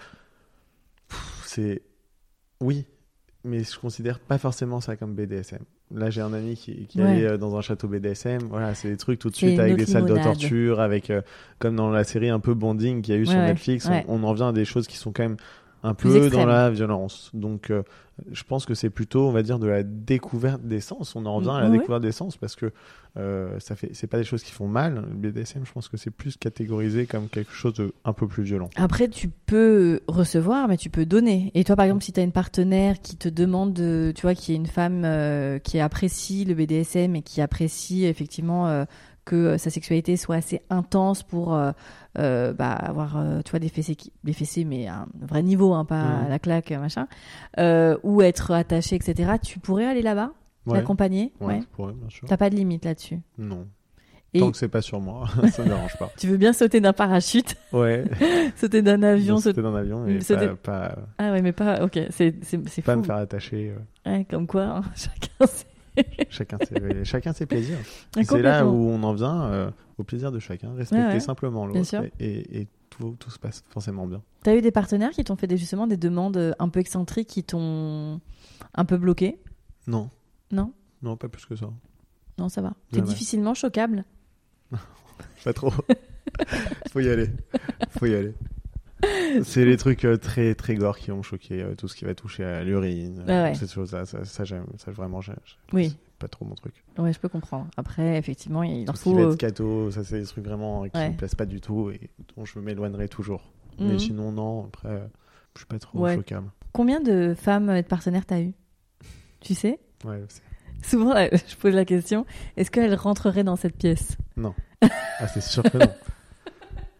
c'est 1.44 1.82
oui, 2.60 2.84
mais 3.44 3.62
je 3.64 3.78
considère 3.78 4.18
pas 4.20 4.38
forcément 4.38 4.80
ça 4.80 4.96
comme 4.96 5.14
BDSM. 5.14 5.60
Là, 5.94 6.10
j'ai 6.10 6.20
un 6.20 6.34
ami 6.34 6.54
qui, 6.54 6.86
qui 6.86 7.00
Ouais. 7.00 7.06
allait 7.08 7.24
euh, 7.24 7.36
dans 7.38 7.56
un 7.56 7.62
château 7.62 7.88
BDSM. 7.88 8.42
Voilà, 8.50 8.74
c'est 8.74 8.90
des 8.90 8.96
trucs 8.98 9.18
tout 9.18 9.30
de 9.30 9.36
suite 9.36 9.58
avec 9.58 9.76
des 9.76 9.86
salles 9.86 10.04
de 10.04 10.14
torture, 10.16 10.80
avec 10.80 11.08
euh, 11.08 11.22
comme 11.58 11.76
dans 11.76 11.90
la 11.90 12.04
série 12.04 12.28
un 12.28 12.40
peu 12.40 12.52
bonding 12.52 13.00
qu'il 13.00 13.14
y 13.14 13.16
a 13.16 13.20
eu 13.20 13.26
sur 13.26 13.38
ouais, 13.38 13.46
Netflix. 13.46 13.88
On, 14.06 14.22
en 14.22 14.32
vient 14.34 14.48
à 14.48 14.52
des 14.52 14.66
choses 14.66 14.86
qui 14.86 14.98
sont 14.98 15.12
quand 15.12 15.22
même 15.22 15.36
un 15.82 15.94
peu 15.94 16.30
dans 16.30 16.46
la 16.46 16.70
violence. 16.70 17.30
Donc, 17.34 17.70
euh, 17.70 17.82
je 18.32 18.42
pense 18.42 18.66
que 18.66 18.74
c'est 18.74 18.90
plutôt, 18.90 19.28
on 19.28 19.32
va 19.32 19.42
dire, 19.42 19.58
de 19.58 19.66
la 19.66 19.82
découverte 19.82 20.62
des 20.62 20.80
sens. 20.80 21.14
On 21.14 21.24
en 21.26 21.38
vient 21.38 21.54
à 21.54 21.60
la 21.60 21.70
ouais. 21.70 21.78
découverte 21.78 22.02
des 22.02 22.12
sens 22.12 22.36
parce 22.36 22.56
que 22.56 22.72
euh, 23.16 23.58
ça 23.58 23.74
fait, 23.74 23.90
c'est 23.94 24.06
pas 24.06 24.18
des 24.18 24.24
choses 24.24 24.42
qui 24.42 24.52
font 24.52 24.68
mal. 24.68 25.04
Le 25.08 25.30
BDSM, 25.30 25.64
je 25.64 25.72
pense 25.72 25.88
que 25.88 25.96
c'est 25.96 26.10
plus 26.10 26.36
catégorisé 26.36 27.06
comme 27.06 27.28
quelque 27.28 27.52
chose 27.52 27.74
de 27.74 27.92
un 28.04 28.12
peu 28.12 28.26
plus 28.26 28.42
violent. 28.42 28.70
Après, 28.76 29.08
tu 29.08 29.28
peux 29.28 30.00
recevoir, 30.08 30.68
mais 30.68 30.76
tu 30.76 30.90
peux 30.90 31.06
donner. 31.06 31.50
Et 31.54 31.64
toi, 31.64 31.76
par 31.76 31.86
exemple, 31.86 32.04
si 32.04 32.12
tu 32.12 32.20
as 32.20 32.22
une 32.22 32.32
partenaire 32.32 33.00
qui 33.00 33.16
te 33.16 33.28
demande, 33.28 33.72
de, 33.72 34.12
tu 34.14 34.22
vois, 34.22 34.34
qui 34.34 34.52
est 34.52 34.56
une 34.56 34.66
femme 34.66 35.02
euh, 35.04 35.58
qui 35.58 35.80
apprécie 35.80 36.44
le 36.44 36.54
BDSM 36.54 37.16
et 37.16 37.22
qui 37.22 37.40
apprécie 37.40 38.04
effectivement 38.04 38.68
euh, 38.68 38.84
que 39.28 39.36
euh, 39.36 39.58
sa 39.58 39.70
sexualité 39.70 40.16
soit 40.16 40.36
assez 40.36 40.62
intense 40.70 41.22
pour 41.22 41.54
euh, 41.54 41.72
euh, 42.18 42.52
bah, 42.52 42.72
avoir, 42.72 43.22
tu 43.44 43.50
vois, 43.50 43.60
des 43.60 43.68
fessées, 43.68 43.94
qui- 43.94 44.12
des 44.24 44.32
fessées, 44.32 44.64
mais 44.64 44.86
à 44.88 45.00
un 45.02 45.06
vrai 45.20 45.42
niveau, 45.42 45.74
hein, 45.74 45.84
pas 45.84 46.00
à 46.24 46.28
la 46.28 46.38
claque, 46.38 46.70
machin, 46.72 47.06
ou 48.02 48.22
être 48.22 48.50
attaché, 48.52 48.96
etc. 48.96 49.32
Tu 49.42 49.58
pourrais 49.58 49.86
aller 49.86 50.02
là-bas, 50.02 50.32
Ouais. 50.66 50.78
l'accompagner 50.78 51.32
Ouais, 51.40 51.46
Ouais. 51.46 51.60
je 51.62 51.66
pourrais, 51.68 51.92
bien 51.92 52.08
sûr. 52.10 52.28
T'as 52.28 52.36
pas 52.36 52.50
de 52.50 52.54
limite 52.56 52.84
là-dessus? 52.84 53.20
Non. 53.38 53.66
Et 54.34 54.40
Tant 54.40 54.50
que 54.50 54.58
c'est 54.58 54.68
pas 54.68 54.82
sur 54.82 55.00
moi, 55.00 55.26
ça 55.52 55.62
me 55.62 55.68
dérange 55.68 55.96
pas. 55.98 56.10
tu 56.18 56.26
veux 56.26 56.36
bien 56.36 56.52
sauter 56.52 56.80
d'un 56.82 56.92
parachute, 56.92 57.56
Ouais. 57.72 58.04
sauter 58.56 58.82
d'un 58.82 59.02
avion, 59.02 59.38
sauter... 59.38 59.62
Mais 59.62 60.20
pas, 60.20 60.56
pas, 60.56 60.96
Ah 61.16 61.32
ouais, 61.32 61.40
mais 61.40 61.52
pas. 61.52 61.82
Ok, 61.84 61.98
c'est 62.10 62.34
c'est 62.44 62.82
pas 62.82 62.92
fou. 62.94 63.00
me 63.00 63.04
faire 63.04 63.16
attacher. 63.16 63.72
Ouais, 64.04 64.26
comme 64.28 64.46
quoi, 64.46 64.64
hein, 64.64 64.82
chacun 64.94 65.46
ses. 65.46 65.64
chacun, 66.30 66.58
ses, 66.66 67.04
chacun 67.04 67.32
ses 67.32 67.46
plaisirs. 67.46 67.78
Et 68.16 68.24
c'est 68.24 68.42
là 68.42 68.66
où 68.66 68.74
on 68.74 69.02
en 69.02 69.12
vient 69.12 69.42
euh, 69.44 69.70
au 69.98 70.04
plaisir 70.04 70.32
de 70.32 70.38
chacun, 70.38 70.74
respecter 70.74 71.04
ouais. 71.06 71.20
simplement 71.20 71.66
l'autre 71.66 71.94
et, 72.18 72.26
et, 72.26 72.60
et 72.60 72.68
tout, 72.90 73.16
tout 73.18 73.30
se 73.30 73.38
passe 73.38 73.64
forcément 73.70 74.06
bien. 74.06 74.22
T'as 74.42 74.56
eu 74.56 74.60
des 74.60 74.70
partenaires 74.70 75.10
qui 75.10 75.24
t'ont 75.24 75.36
fait 75.36 75.46
des, 75.46 75.56
justement 75.56 75.86
des 75.86 75.96
demandes 75.96 76.54
un 76.58 76.68
peu 76.68 76.80
excentriques 76.80 77.28
qui 77.28 77.44
t'ont 77.44 78.20
un 78.74 78.84
peu 78.84 78.96
bloqué? 78.96 79.38
Non, 79.86 80.10
Non? 80.50 80.72
Non, 81.02 81.16
pas 81.16 81.28
plus 81.28 81.46
que 81.46 81.56
ça. 81.56 81.70
Non, 82.38 82.48
ça 82.48 82.60
va. 82.60 82.74
T'es 82.92 83.00
difficilement 83.00 83.54
choquable? 83.54 84.04
Pas 85.44 85.52
trop. 85.52 85.72
Faut 86.92 87.00
y 87.00 87.08
aller. 87.08 87.30
Faut 87.90 88.06
y 88.06 88.14
aller. 88.14 88.34
C'est 89.44 89.64
les 89.64 89.76
trucs 89.76 90.04
euh, 90.04 90.16
très 90.16 90.54
très 90.54 90.74
gore 90.74 90.98
qui 90.98 91.12
ont 91.12 91.22
choqué, 91.22 91.62
euh, 91.62 91.74
tout 91.74 91.86
ce 91.88 91.94
qui 91.94 92.04
va 92.04 92.14
toucher 92.14 92.44
à 92.44 92.64
l'urine, 92.64 93.22
Ah 93.28 93.44
ouais. 93.44 93.50
euh, 93.50 93.54
ces 93.54 93.68
choses-là, 93.68 94.06
ça, 94.06 94.24
ça, 94.24 94.44
j'aime, 94.44 94.66
ça 94.78 94.90
vraiment, 94.90 95.20
j'ai- 95.20 95.32
j'ai- 95.44 95.56
Oui. 95.72 95.96
pas 96.18 96.28
trop 96.28 96.44
mon 96.44 96.54
truc. 96.54 96.74
Ouais, 96.98 97.12
je 97.12 97.18
peux 97.20 97.28
comprendre. 97.28 97.68
Après, 97.76 98.16
effectivement, 98.18 98.62
il 98.62 98.86
leur 98.86 98.94
Tout 98.94 98.98
ce 98.98 99.04
qui 99.04 99.10
faut. 99.10 99.16
va 99.16 99.22
être 99.22 99.32
scato, 99.34 99.90
ça 99.90 100.02
c'est 100.02 100.18
des 100.20 100.26
trucs 100.26 100.44
vraiment 100.44 100.84
qui 100.88 100.96
Ouais. 100.96 101.10
me 101.10 101.16
plaisent 101.16 101.34
pas 101.36 101.46
du 101.46 101.60
tout 101.60 101.90
et 101.90 102.10
dont 102.36 102.44
je 102.44 102.58
m'éloignerai 102.58 103.08
toujours. 103.08 103.52
Mhm. 103.78 103.88
Mais 103.88 103.98
sinon, 103.98 104.32
non, 104.32 104.64
après, 104.66 105.08
je 105.54 105.60
suis 105.60 105.66
pas 105.66 105.78
trop 105.78 106.00
Ouais. 106.00 106.16
choquable. 106.16 106.50
Combien 106.72 107.00
de 107.00 107.34
femmes 107.38 107.70
et 107.70 107.82
de 107.82 107.86
partenaires 107.88 108.26
t'as 108.26 108.40
eu? 108.40 108.52
Tu 109.40 109.54
sais? 109.54 109.78
Ouais, 110.04 110.22
c'est- 110.28 110.42
Souvent, 110.82 111.12
je 111.32 111.56
pose 111.56 111.74
la 111.74 111.84
question 111.84 112.24
est-ce 112.56 112.70
qu'elles 112.70 112.94
rentreraient 112.94 113.44
dans 113.44 113.56
cette 113.56 113.76
pièce? 113.76 114.16
Ah, 114.80 115.26
c'est 115.28 115.40
sûr 115.42 115.62
que 115.62 115.78
non. 115.78 115.86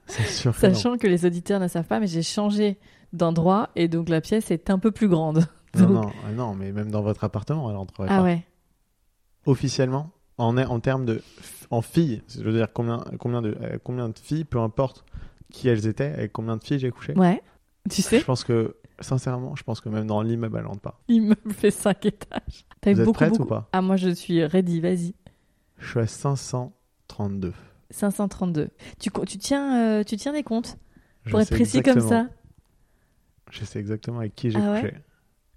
c'est 0.08 0.24
sûr 0.26 0.56
que 0.58 0.66
non. 0.66 0.74
Sachant 0.74 0.96
que 0.98 1.06
les 1.06 1.24
auditeurs 1.26 1.60
ne 1.60 1.68
savent 1.68 1.86
pas, 1.86 2.00
mais 2.00 2.06
j'ai 2.06 2.22
changé 2.22 2.78
d'endroit 3.12 3.70
et 3.76 3.88
donc 3.88 4.08
la 4.08 4.20
pièce 4.20 4.50
est 4.50 4.70
un 4.70 4.78
peu 4.78 4.90
plus 4.90 5.08
grande. 5.08 5.46
Non, 5.74 5.86
Donc- 5.86 5.90
non, 5.92 6.10
non, 6.34 6.54
mais 6.54 6.72
même 6.72 6.90
dans 6.90 7.02
votre 7.02 7.24
appartement, 7.24 7.68
elle 7.70 7.76
rentrerait 7.76 8.08
Ah 8.10 8.16
pas. 8.18 8.22
ouais. 8.24 8.42
Officiellement, 9.46 10.10
en, 10.38 10.56
en 10.56 10.80
termes 10.80 11.04
de. 11.04 11.22
En 11.70 11.82
filles, 11.82 12.22
je 12.34 12.42
veux 12.42 12.52
dire, 12.52 12.68
combien, 12.72 13.04
combien, 13.18 13.42
de, 13.42 13.54
euh, 13.60 13.76
combien 13.84 14.08
de 14.08 14.18
filles, 14.18 14.44
peu 14.44 14.58
importe 14.60 15.04
qui 15.52 15.68
elles 15.68 15.86
étaient, 15.86 16.06
avec 16.12 16.32
combien 16.32 16.56
de 16.56 16.64
filles 16.64 16.78
j'ai 16.78 16.90
couché 16.90 17.12
Ouais. 17.14 17.42
Tu 17.90 18.00
sais, 18.00 18.18
Je 18.20 18.24
pense 18.24 18.44
que, 18.44 18.76
sincèrement, 19.00 19.54
je 19.56 19.62
pense 19.62 19.82
que 19.82 19.90
même 19.90 20.06
dans 20.06 20.22
l'immeuble, 20.22 20.56
elle 20.58 20.66
rentre 20.66 20.80
pas. 20.80 20.98
l'immeuble 21.08 21.52
fait 21.52 21.70
5 21.70 22.06
étages. 22.06 22.64
T'as 22.80 22.90
eu 22.90 22.94
êtes 22.94 23.00
beaucoup, 23.00 23.12
prête 23.12 23.30
beaucoup. 23.32 23.42
ou 23.42 23.46
pas? 23.46 23.68
Ah, 23.72 23.82
moi 23.82 23.96
je 23.96 24.08
suis 24.08 24.42
ready, 24.46 24.80
vas-y. 24.80 25.14
Je 25.76 25.86
suis 25.90 26.00
à 26.00 26.06
532. 26.06 27.52
532. 27.90 28.70
Tu, 28.98 29.10
tu, 29.26 29.38
tiens, 29.38 29.80
euh, 30.00 30.04
tu 30.04 30.16
tiens 30.16 30.32
des 30.32 30.42
comptes 30.42 30.76
Je 31.24 31.30
pour 31.30 31.40
être 31.40 31.50
précis 31.50 31.82
comme 31.82 32.00
ça? 32.00 32.26
Je 33.50 33.64
sais 33.64 33.78
exactement 33.78 34.18
avec 34.20 34.34
qui 34.34 34.50
j'ai 34.50 34.58
Ah 34.58 34.72
ouais? 34.72 34.80
couché. 34.82 34.94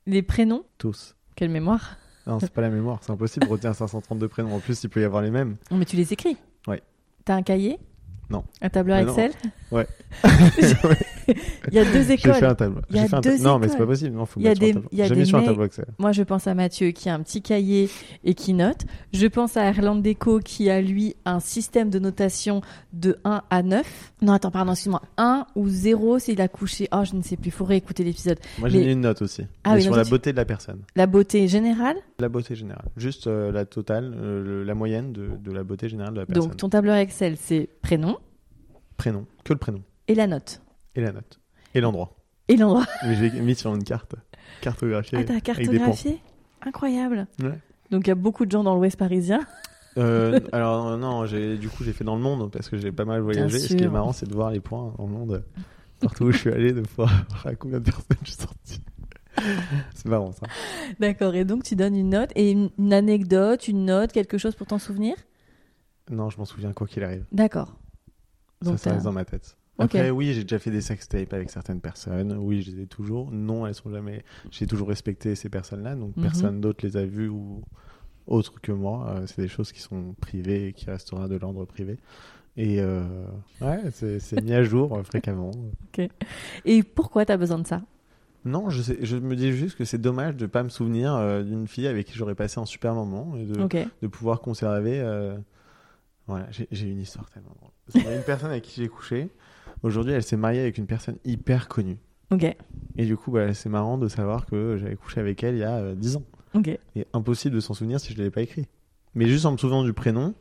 Les 0.06 0.22
prénoms? 0.22 0.66
Tous. 0.78 1.16
Quelle 1.36 1.50
mémoire? 1.50 1.98
Non, 2.28 2.40
c'est 2.40 2.52
pas 2.52 2.62
la 2.62 2.70
mémoire, 2.70 3.00
c'est 3.02 3.12
impossible 3.12 3.48
de 3.48 3.52
retenir 3.52 3.76
532 3.76 4.28
prénoms. 4.28 4.56
En 4.56 4.60
plus, 4.60 4.84
il 4.84 4.90
peut 4.90 5.02
y 5.02 5.04
avoir 5.04 5.22
les 5.22 5.32
mêmes. 5.32 5.58
Non, 5.72 5.78
mais 5.78 5.86
tu 5.86 5.96
les 5.96 6.14
écris? 6.14 6.38
Ouais. 6.68 6.82
T'as 7.26 7.36
un 7.36 7.42
cahier? 7.44 7.80
Non. 8.32 8.44
Un 8.62 8.70
tableur 8.70 8.98
Mais 9.00 9.06
non. 9.06 9.12
Excel 9.12 9.32
Ouais. 9.72 9.88
Il 11.72 11.74
y 11.74 11.80
a 11.80 11.86
deux 11.86 12.00
J'ai 12.00 12.18
fait 12.18 12.30
écoles. 12.30 12.44
un 12.44 12.56
tableau. 12.56 12.82
Il 12.90 12.96
y 12.96 13.00
a 13.00 13.04
J'ai 13.04 13.08
fait 13.10 13.16
un 13.16 13.22
deux 13.22 13.38
ta- 13.38 13.44
Non, 13.44 13.60
mais 13.60 13.68
c'est 13.70 13.78
pas 13.78 13.86
possible. 13.86 14.16
Non, 14.16 14.26
faut 14.26 14.40
Il 14.40 14.44
y 14.44 14.48
a 14.48 14.50
mettre 14.50 14.60
sur 14.62 14.66
un 14.66 14.68
des- 14.68 14.74
tableau. 14.74 14.90
il 14.92 14.98
y 14.98 15.02
a 15.02 15.06
J'ai 15.08 15.14
des 15.16 15.20
mis 15.22 15.28
sur 15.28 15.38
un 15.38 15.42
mecs- 15.42 15.50
tableau 15.50 15.66
Excel. 15.66 15.86
Moi, 16.00 16.12
je 16.12 16.24
pense 16.24 16.48
à 16.48 16.54
Mathieu 16.56 16.92
qui 16.92 17.10
a 17.10 17.14
un 17.14 17.20
petit 17.22 17.42
cahier 17.42 17.90
et 18.26 18.34
qui 18.34 18.54
note. 18.54 18.82
Je 19.14 19.28
pense 19.28 19.56
à 19.56 19.64
Erland 19.66 19.96
Deco 20.02 20.40
qui 20.40 20.70
a, 20.70 20.82
lui, 20.82 21.16
un 21.26 21.40
système 21.40 21.90
de 21.90 22.00
notation 22.00 22.62
de 22.92 23.18
1 23.24 23.44
à 23.50 23.64
9. 23.64 24.12
Non, 24.22 24.34
attends, 24.34 24.52
pardon, 24.52 24.74
excuse-moi. 24.74 25.02
1 25.18 25.46
ou 25.56 25.70
0 25.70 26.20
s'il 26.20 26.42
a 26.42 26.48
couché. 26.50 26.90
Oh, 26.92 27.04
je 27.10 27.16
ne 27.16 27.22
sais 27.22 27.38
plus. 27.38 27.48
Il 27.48 27.52
faut 27.54 27.66
réécouter 27.66 28.04
l'épisode. 28.04 28.40
Moi, 28.60 28.68
j'ai 28.70 28.80
Mais- 28.80 28.86
mis 28.88 28.92
une 28.94 29.02
note 29.02 29.22
aussi. 29.22 29.44
Ah 29.64 29.70
Mais 29.72 29.76
oui, 29.78 29.84
sur 29.84 29.96
la 29.96 30.04
tu- 30.04 30.10
beauté 30.10 30.32
de 30.32 30.38
la 30.38 30.46
personne. 30.46 30.80
La 30.96 31.06
beauté 31.08 31.48
générale. 31.48 31.96
La 32.20 32.28
beauté 32.30 32.56
générale. 32.56 32.86
Juste 32.98 33.28
euh, 33.28 33.52
la 33.52 33.66
totale, 33.66 34.14
euh, 34.18 34.66
la 34.66 34.74
moyenne 34.76 35.14
de, 35.14 35.30
de 35.42 35.52
la 35.52 35.64
beauté 35.64 35.88
générale 35.88 36.14
de 36.16 36.20
la 36.20 36.26
personne. 36.26 36.50
Donc, 36.50 36.58
ton 36.58 36.68
tableur 36.70 36.96
Excel, 36.96 37.36
c'est 37.40 37.70
prénom 37.82 38.18
Prénom. 39.02 39.26
Que 39.44 39.54
le 39.54 39.58
prénom. 39.58 39.82
et 40.08 40.14
la 40.14 40.28
note. 40.28 40.62
Et 40.96 41.02
la 41.02 41.12
note. 41.12 41.40
Et 41.74 41.82
l'endroit. 41.82 42.14
Et 42.48 42.56
l'endroit. 42.56 42.86
Mais 43.04 43.16
j'ai 43.16 43.32
mis 43.32 43.56
sur 43.56 43.74
une 43.74 43.84
carte. 43.84 44.14
Cartographiée. 44.62 45.18
Ah, 45.20 45.24
t'as 45.24 45.40
cartographié? 45.40 46.22
Incroyable. 46.62 47.26
Ouais. 47.42 47.58
Donc, 47.90 48.06
il 48.06 48.10
y 48.10 48.12
a 48.12 48.16
beaucoup 48.16 48.46
de 48.46 48.52
gens 48.52 48.64
dans 48.64 48.76
l'Ouest 48.76 48.98
parisien. 48.98 49.40
Euh, 49.98 50.40
alors 50.52 50.88
euh, 50.88 50.98
non, 50.98 51.26
du 51.26 51.68
coup 51.68 51.84
j'ai 51.84 51.94
fait 51.94 52.04
dans 52.04 52.16
le 52.16 52.22
monde 52.22 52.50
parce 52.52 52.70
que 52.70 52.78
j'ai 52.78 52.92
pas 52.92 53.06
mal 53.06 53.22
voyagé. 53.22 53.58
Ce 53.58 53.74
qui 53.76 53.84
est 53.84 53.88
marrant, 53.88 54.14
c'est 54.14 54.30
de 54.30 54.36
voir 54.36 54.52
les 54.52 54.60
points 54.60 54.94
dans 55.00 55.08
le 55.08 55.12
monde, 55.12 55.32
euh, 55.32 55.62
partout 56.00 56.26
où 56.26 56.32
je 56.32 56.38
suis 56.38 56.52
allé, 56.52 56.72
de 56.72 56.84
voir 56.96 57.26
à 57.44 57.56
combien 57.56 57.80
de 57.80 57.86
personnes 57.86 58.18
je 58.22 58.30
suis 58.30 58.40
sorti. 58.40 58.82
c'est 59.96 60.06
marrant 60.06 60.32
ça. 60.32 60.46
D'accord. 61.00 61.34
Et 61.34 61.44
donc, 61.44 61.64
tu 61.64 61.76
donnes 61.76 61.96
une 61.96 62.12
note 62.12 62.30
et 62.36 62.52
une 62.52 62.94
anecdote, 62.94 63.68
une 63.68 63.86
note, 63.86 64.12
quelque 64.12 64.38
chose 64.38 64.54
pour 64.54 64.68
t'en 64.68 64.78
souvenir? 64.78 65.16
Non, 66.12 66.30
je 66.30 66.38
m'en 66.38 66.46
souviens 66.46 66.72
quoi 66.72 66.86
qu'il 66.86 67.04
arrive. 67.04 67.26
D'accord. 67.32 67.81
Ça, 68.62 68.70
Donc, 68.72 68.80
ça 68.80 68.92
reste 68.94 69.06
dans 69.06 69.12
ma 69.12 69.26
tête. 69.26 69.58
Ok. 69.78 69.86
Après, 69.86 70.10
oui, 70.12 70.34
j'ai 70.34 70.44
déjà 70.44 70.60
fait 70.60 70.70
des 70.72 70.82
sextapes 70.82 71.34
avec 71.34 71.50
certaines 71.50 71.80
personnes. 71.82 72.34
Oui, 72.38 72.62
je 72.62 72.72
les 72.72 72.84
ai 72.84 72.88
toujours. 72.88 73.32
Non, 73.32 73.66
elles 73.66 73.74
sont 73.74 73.90
jamais. 73.90 74.24
J'ai 74.52 74.68
toujours 74.68 74.90
respecté 74.90 75.34
ces 75.36 75.50
personnes-là, 75.50 75.96
donc 75.96 76.16
Mhm. 76.18 76.22
personne 76.24 76.62
d'autre 76.62 76.86
les 76.86 76.98
a 76.98 77.06
vues 77.06 77.30
ou 77.30 77.62
autre 78.28 78.62
que 78.62 78.72
moi. 78.72 79.08
Euh, 79.10 79.24
c'est 79.28 79.42
des 79.42 79.48
choses 79.48 79.72
qui 79.72 79.80
sont 79.80 80.14
privées 80.22 80.68
et 80.68 80.74
qui 80.74 80.86
restera 80.90 81.28
de 81.28 81.36
l'ordre 81.38 81.66
privé. 81.66 81.98
Et 82.58 82.82
euh, 82.82 83.02
ouais, 83.62 83.80
c'est 83.94 84.20
c'est 84.20 84.42
mis 84.42 84.54
à 84.54 84.62
jour 84.64 84.96
euh, 84.96 85.04
fréquemment. 85.04 85.52
Et 86.66 86.84
pourquoi 86.84 87.26
t'as 87.26 87.38
besoin 87.38 87.60
de 87.60 87.66
ça? 87.68 87.82
Non, 88.44 88.70
je, 88.70 88.82
sais, 88.82 88.98
je 89.02 89.18
me 89.18 89.36
dis 89.36 89.52
juste 89.54 89.78
que 89.78 89.86
c'est 89.86 90.00
dommage 90.00 90.36
de 90.36 90.48
pas 90.48 90.64
me 90.64 90.70
souvenir 90.70 91.14
euh, 91.16 91.44
d'une 91.44 91.68
fille 91.68 91.88
avec 91.88 92.08
qui 92.08 92.14
j'aurais 92.14 92.36
passé 92.36 92.60
un 92.60 92.66
super 92.66 92.94
moment 92.94 93.36
et 93.38 93.46
de, 93.46 93.54
de 94.02 94.08
pouvoir 94.08 94.42
conserver. 94.42 95.00
Voilà, 96.32 96.48
j'ai 96.50 96.88
une 96.90 97.02
histoire 97.02 97.30
tellement 97.30 97.54
drôle. 97.60 98.06
A 98.06 98.16
une 98.16 98.24
personne 98.24 98.52
avec 98.52 98.64
qui 98.64 98.82
j'ai 98.82 98.88
couché. 98.88 99.30
Aujourd'hui, 99.84 100.14
elle 100.14 100.24
s'est 100.24 100.38
mariée 100.38 100.62
avec 100.62 100.78
une 100.78 100.86
personne 100.88 101.18
hyper 101.26 101.68
connue. 101.68 101.98
Ok. 102.32 102.46
Et 102.98 103.06
du 103.06 103.18
coup, 103.18 103.32
bah, 103.32 103.54
c'est 103.54 103.70
marrant 103.70 103.98
de 103.98 104.08
savoir 104.08 104.46
que 104.46 104.78
j'avais 104.78 104.96
couché 104.96 105.20
avec 105.20 105.44
elle 105.44 105.56
il 105.56 105.60
y 105.60 105.64
a 105.64 105.76
euh, 105.78 105.96
10 105.96 106.16
ans. 106.18 106.24
Ok. 106.54 106.70
Et 106.96 107.06
impossible 107.14 107.56
de 107.56 107.60
s'en 107.60 107.74
souvenir 107.74 108.00
si 108.00 108.10
je 108.10 108.14
ne 108.14 108.20
l'avais 108.20 108.32
pas 108.32 108.42
écrit. 108.42 108.68
Mais 109.14 109.28
juste 109.28 109.46
en 109.46 109.52
me 109.52 109.58
souvenant 109.58 109.84
du 109.84 109.92
prénom, 109.94 110.34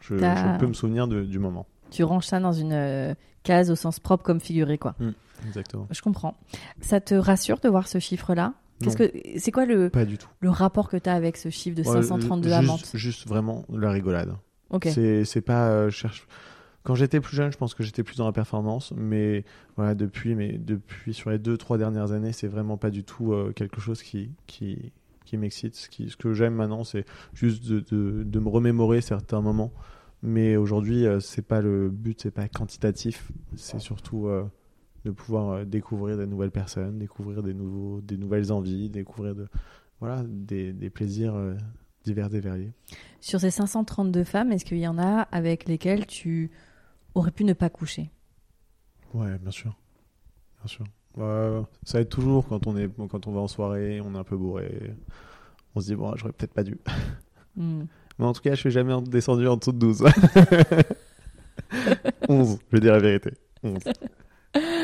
je, 0.00 0.14
peux 0.58 0.66
me 0.66 0.74
souvenir 0.74 1.08
de- 1.08 1.22
du 1.24 1.38
moment. 1.38 1.66
Tu 1.90 2.04
ranges 2.04 2.26
ça 2.26 2.40
dans 2.40 2.52
une 2.52 2.72
euh, 2.72 3.14
case 3.42 3.70
au 3.70 3.76
sens 3.76 4.00
propre 4.00 4.22
comme 4.24 4.40
figuré, 4.40 4.76
quoi. 4.78 4.94
Exactement. 5.46 5.86
Je 5.90 6.00
comprends. 6.02 6.36
Ça 6.80 7.00
te 7.00 7.14
rassure 7.14 7.58
de 7.60 7.68
voir 7.68 7.88
ce 7.88 7.98
chiffre-là? 7.98 8.54
Qu'est-ce 8.80 8.96
que 8.96 9.12
c'est 9.38 9.52
quoi 9.52 9.64
le, 9.64 9.90
Pas 9.90 10.04
du 10.04 10.18
tout. 10.18 10.28
le 10.40 10.50
rapport 10.50 10.88
que 10.88 10.96
tu 10.96 11.08
as 11.08 11.14
avec 11.14 11.36
ce 11.36 11.50
chiffre 11.50 11.76
de 11.76 11.82
Ouais, 11.82 12.02
532 12.02 12.48
juste, 12.48 12.58
amantes? 12.58 12.90
Juste 12.94 13.28
vraiment 13.28 13.64
la 13.72 13.90
rigolade. 13.90 14.34
C'est 15.24 15.40
pas. 15.42 15.70
euh, 15.70 15.90
cherche. 15.90 16.26
Quand 16.84 16.96
j'étais 16.96 17.20
plus 17.20 17.36
jeune, 17.36 17.52
je 17.52 17.56
pense 17.56 17.74
que 17.74 17.84
j'étais 17.84 18.02
plus 18.02 18.16
dans 18.16 18.26
la 18.26 18.32
performance, 18.32 18.92
mais 18.96 19.44
voilà, 19.76 19.94
depuis, 19.94 20.34
mais 20.34 20.58
depuis 20.58 21.14
sur 21.14 21.30
les 21.30 21.38
deux, 21.38 21.56
trois 21.56 21.78
dernières 21.78 22.10
années, 22.10 22.32
c'est 22.32 22.48
vraiment 22.48 22.76
pas 22.76 22.90
du 22.90 23.04
tout 23.04 23.32
euh, 23.32 23.52
quelque 23.52 23.80
chose 23.80 24.02
qui, 24.02 24.30
qui, 24.48 24.90
qui 25.24 25.36
m'excite. 25.36 25.76
Ce, 25.76 25.88
qui- 25.88 26.10
ce 26.10 26.16
que 26.16 26.32
j'aime 26.34 26.54
maintenant, 26.54 26.82
c'est 26.82 27.04
juste 27.34 27.64
de, 27.68 27.78
de, 27.80 28.24
de 28.24 28.38
me 28.40 28.48
remémorer 28.48 29.00
certains 29.00 29.40
moments. 29.40 29.72
Mais 30.24 30.56
aujourd'hui, 30.56 31.06
euh, 31.06 31.20
c'est 31.20 31.46
pas 31.46 31.60
le 31.60 31.88
but, 31.88 32.20
c'est 32.20 32.30
pas 32.32 32.48
quantitatif, 32.48 33.30
c'est 33.54 33.76
surtout 33.80 34.26
euh, 34.26 34.44
de 35.04 35.12
pouvoir 35.12 35.50
euh, 35.50 35.64
découvrir 35.64 36.16
de 36.16 36.24
nouvelles 36.26 36.50
personnes, 36.50 36.98
découvrir 36.98 37.44
des, 37.44 37.54
nouveaux, 37.54 38.00
des 38.00 38.16
nouvelles 38.16 38.50
envies, 38.52 38.88
découvrir 38.88 39.36
de, 39.36 39.46
voilà, 40.00 40.24
des, 40.28 40.72
des 40.72 40.90
plaisirs 40.90 41.34
divers 42.04 42.34
et 42.34 42.40
variés. 42.40 42.72
Sur 43.20 43.40
ces 43.40 43.50
532 43.50 44.24
femmes, 44.24 44.52
est-ce 44.52 44.64
qu'il 44.64 44.78
y 44.78 44.86
en 44.88 44.98
a 44.98 45.22
avec 45.32 45.66
lesquelles 45.68 46.06
tu 46.06 46.50
aurais 47.14 47.30
pu 47.30 47.44
ne 47.44 47.52
pas 47.52 47.70
coucher? 47.70 48.10
Ouais, 49.14 49.38
bien 49.38 49.50
sûr. 49.50 49.76
Bien 50.60 50.66
sûr. 50.68 50.84
Bah, 51.16 51.68
ça 51.84 52.00
aide 52.00 52.08
toujours 52.08 52.46
quand 52.48 52.66
on, 52.66 52.76
est, 52.76 52.88
quand 53.08 53.26
on 53.26 53.32
va 53.32 53.40
en 53.40 53.48
soirée, 53.48 54.00
on 54.00 54.14
est 54.14 54.18
un 54.18 54.24
peu 54.24 54.36
bourré. 54.36 54.94
On 55.74 55.80
se 55.80 55.86
dit, 55.86 55.94
bon, 55.94 56.14
j'aurais 56.16 56.32
peut-être 56.32 56.54
pas 56.54 56.62
dû. 56.64 56.78
Hmm. 57.56 57.84
Mais 58.18 58.24
en 58.24 58.32
tout 58.32 58.40
cas, 58.42 58.54
je 58.54 58.60
suis 58.60 58.70
jamais 58.70 58.92
en- 58.92 59.02
descendu 59.02 59.46
en 59.46 59.56
dessous 59.56 59.72
de 59.72 59.78
12. 59.78 60.04
11, 62.28 62.58
je 62.70 62.76
vais 62.76 62.80
dire 62.80 62.92
la 62.92 62.98
vérité. 62.98 63.32
11. 63.62 63.78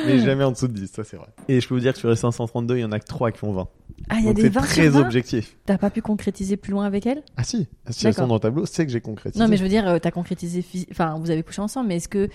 Mais 0.06 0.18
jamais 0.20 0.44
en 0.44 0.52
dessous 0.52 0.68
de 0.68 0.72
10, 0.72 0.86
ça 0.90 1.04
c'est 1.04 1.16
vrai. 1.16 1.28
Et 1.48 1.60
je 1.60 1.68
peux 1.68 1.74
vous 1.74 1.80
dire 1.80 1.92
que 1.92 1.98
sur 1.98 2.08
les 2.10 2.16
532, 2.16 2.76
il 2.76 2.80
y 2.80 2.84
en 2.84 2.92
a 2.92 2.98
que 3.00 3.04
3 3.06 3.32
qui 3.32 3.44
ont 3.44 3.52
20. 3.52 3.68
Ah, 4.08 4.16
il 4.18 4.24
y 4.24 4.24
a 4.24 4.28
Donc 4.28 4.36
des 4.36 4.42
c'est 4.42 4.48
20 4.50 4.60
très 4.62 4.82
sur 4.84 4.92
20 4.92 5.00
objectif. 5.00 5.56
T'as 5.66 5.78
pas 5.78 5.90
pu 5.90 6.02
concrétiser 6.02 6.56
plus 6.56 6.70
loin 6.72 6.84
avec 6.86 7.06
elle? 7.06 7.22
Ah 7.36 7.44
si, 7.44 7.66
si 7.90 8.06
elles 8.06 8.14
sont 8.14 8.26
dans 8.26 8.34
le 8.34 8.40
tableau, 8.40 8.66
c'est 8.66 8.86
que 8.86 8.92
j'ai 8.92 9.00
concrétisé. 9.00 9.42
Non, 9.42 9.48
mais 9.50 9.56
je 9.56 9.62
veux 9.62 9.68
dire, 9.68 9.86
euh, 9.88 9.98
t'as 9.98 10.10
concrétisé. 10.10 10.60
phys- 10.62 10.86
Enfin, 10.90 11.18
vous 11.18 11.30
avez 11.30 11.42
couché 11.42 11.60
ensemble, 11.62 11.88
mais 11.88 11.96
est-ce 11.96 12.08
que. 12.08 12.28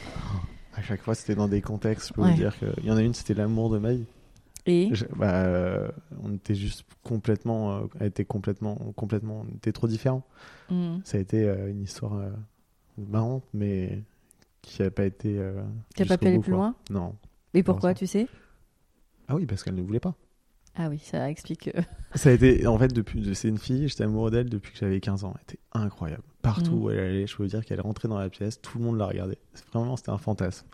À 0.75 0.81
chaque 0.81 1.01
fois, 1.01 1.13
c'était 1.15 1.35
dans 1.35 1.47
des 1.47 1.61
contextes. 1.61 2.09
Je 2.09 2.13
peux 2.13 2.21
Ouais. 2.21 2.31
vous 2.31 2.37
dire 2.37 2.57
qu'il 2.57 2.85
y 2.85 2.91
en 2.91 2.97
a 2.97 3.01
une, 3.01 3.13
c'était 3.13 3.33
l'amour 3.35 3.69
de 3.69 3.77
ma 3.77 3.93
vie. 3.93 4.05
Et. 4.65 4.89
Je- 4.93 5.05
bah, 5.15 5.43
euh, 5.45 5.87
on 6.23 6.33
était 6.33 6.55
juste 6.55 6.83
complètement, 7.03 7.73
euh, 7.75 7.79
elle 7.99 8.07
était 8.07 8.25
complètement, 8.25 8.75
complètement, 8.95 9.45
on 9.49 9.55
était 9.57 9.71
trop 9.71 9.87
différents. 9.87 10.23
Hmm. 10.69 10.97
Ça 11.03 11.17
a 11.17 11.21
été 11.21 11.43
euh, 11.43 11.69
une 11.69 11.81
histoire 11.83 12.13
euh, 12.15 12.29
marrante, 12.97 13.43
mais 13.53 14.01
qui 14.61 14.81
n'a 14.81 14.89
pas 14.89 15.05
été. 15.05 15.37
Euh, 15.37 15.61
T'as 15.95 16.05
pas 16.05 16.17
pu 16.17 16.27
aller 16.27 16.39
plus 16.39 16.51
quoi. 16.51 16.57
loin? 16.57 16.75
Non. 16.89 17.13
Et 17.53 17.63
pourquoi, 17.63 17.93
tu 17.93 18.07
sais? 18.07 18.27
Ah 19.27 19.35
oui, 19.35 19.45
parce 19.45 19.63
qu'elle 19.63 19.75
ne 19.75 19.81
voulait 19.81 19.99
pas. 19.99 20.15
Ah 20.75 20.89
oui, 20.89 20.97
ça 20.99 21.29
explique. 21.29 21.69
euh, 21.75 21.81
Ça 22.15 22.29
a 22.29 22.33
été, 22.33 22.65
en 22.67 22.77
fait, 22.77 22.91
depuis, 22.93 23.35
c'est 23.35 23.47
une 23.47 23.57
fille, 23.59 23.87
j'étais 23.87 24.03
amoureux 24.03 24.31
d'elle 24.31 24.49
depuis 24.49 24.71
que 24.73 24.79
j'avais 24.79 24.99
15 24.99 25.23
ans. 25.23 25.33
Elle 25.35 25.41
était 25.43 25.59
incroyable. 25.73 26.23
Partout 26.41 26.75
Mhm. 26.75 26.83
où 26.83 26.89
elle 26.89 26.99
allait, 26.99 27.27
je 27.27 27.35
peux 27.37 27.43
vous 27.43 27.49
dire 27.49 27.63
qu'elle 27.63 27.81
rentrait 27.81 28.07
dans 28.07 28.17
la 28.17 28.29
pièce, 28.29 28.59
tout 28.61 28.79
le 28.79 28.83
monde 28.85 28.97
la 28.97 29.05
regardait. 29.05 29.37
Vraiment, 29.71 29.95
c'était 29.97 30.09
un 30.09 30.17
fantasme. 30.17 30.65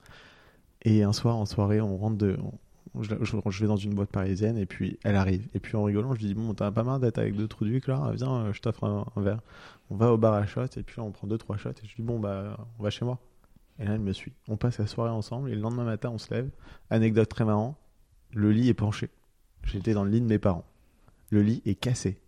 Et 0.84 1.04
un 1.04 1.14
soir, 1.14 1.36
en 1.36 1.46
soirée, 1.46 1.82
on 1.82 1.98
rentre 1.98 2.18
de. 2.18 2.38
on- 2.42 3.04
je, 3.04 3.14
je- 3.22 3.38
je 3.50 3.62
vais 3.62 3.68
dans 3.68 3.76
une 3.78 3.94
boîte 3.94 4.10
parisienne 4.10 4.58
et 4.58 4.66
puis 4.66 4.98
elle 5.04 5.16
arrive. 5.16 5.48
Et 5.54 5.60
puis 5.60 5.76
en 5.78 5.84
rigolant, 5.84 6.14
je 6.16 6.20
lui 6.20 6.28
dis 6.28 6.34
Bon, 6.34 6.54
t'as 6.56 6.72
pas 6.72 6.84
marre 6.84 7.00
d'être 7.00 7.20
avec 7.20 7.36
deux 7.36 7.48
trous 7.48 7.66
ducs 7.66 7.88
là? 7.88 8.12
Viens, 8.16 8.46
euh, 8.46 8.54
je 8.54 8.62
t'offre 8.62 8.86
un, 8.86 9.06
un 9.16 9.22
verre. 9.22 9.42
On 9.92 9.96
va 9.96 10.12
au 10.12 10.18
bar 10.18 10.34
à 10.34 10.46
shot 10.48 10.66
et 10.78 10.84
puis 10.84 11.00
on 11.00 11.12
prend 11.12 11.28
deux, 11.28 11.38
trois 11.38 11.58
shots. 11.58 11.70
Et 11.70 11.76
je 11.84 11.96
lui 11.96 11.96
dis 11.98 12.02
Bon, 12.02 12.20
bah, 12.20 12.58
on 12.80 12.84
va 12.84 12.90
chez 12.90 13.06
moi. 13.06 13.20
Et 13.80 13.86
là, 13.86 13.94
elle 13.94 14.02
me 14.02 14.14
suit. 14.14 14.34
On 14.48 14.58
passe 14.58 14.78
la 14.78 14.88
soirée 14.88 15.12
ensemble 15.12 15.50
et 15.50 15.56
le 15.56 15.62
lendemain 15.62 15.86
matin, 15.86 16.10
on 16.10 16.18
se 16.18 16.34
lève. 16.34 16.50
Anecdote 16.90 17.30
très 17.30 17.46
marrant 17.46 17.78
le 18.34 18.52
lit 18.52 18.70
est 18.70 18.74
penché. 18.74 19.10
J'étais 19.64 19.94
dans 19.94 20.04
le 20.04 20.12
lit 20.12 20.22
de 20.22 20.26
mes 20.26 20.40
parents. 20.40 20.66
Le 21.30 21.42
lit 21.42 21.62
est 21.66 21.76
cassé. 21.76 22.20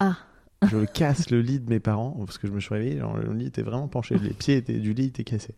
Ah. 0.00 0.16
Je 0.70 0.84
casse 0.84 1.30
le 1.30 1.40
lit 1.40 1.60
de 1.60 1.68
mes 1.68 1.80
parents 1.80 2.12
parce 2.24 2.38
que 2.38 2.46
je 2.46 2.52
me 2.52 2.58
suis 2.58 2.72
réveillé, 2.72 2.98
genre, 2.98 3.18
le 3.18 3.34
lit 3.34 3.46
était 3.46 3.60
vraiment 3.60 3.86
penché, 3.86 4.16
les 4.16 4.32
pieds 4.32 4.56
étaient, 4.56 4.78
du 4.78 4.94
lit 4.94 5.06
étaient 5.06 5.24
cassés. 5.24 5.54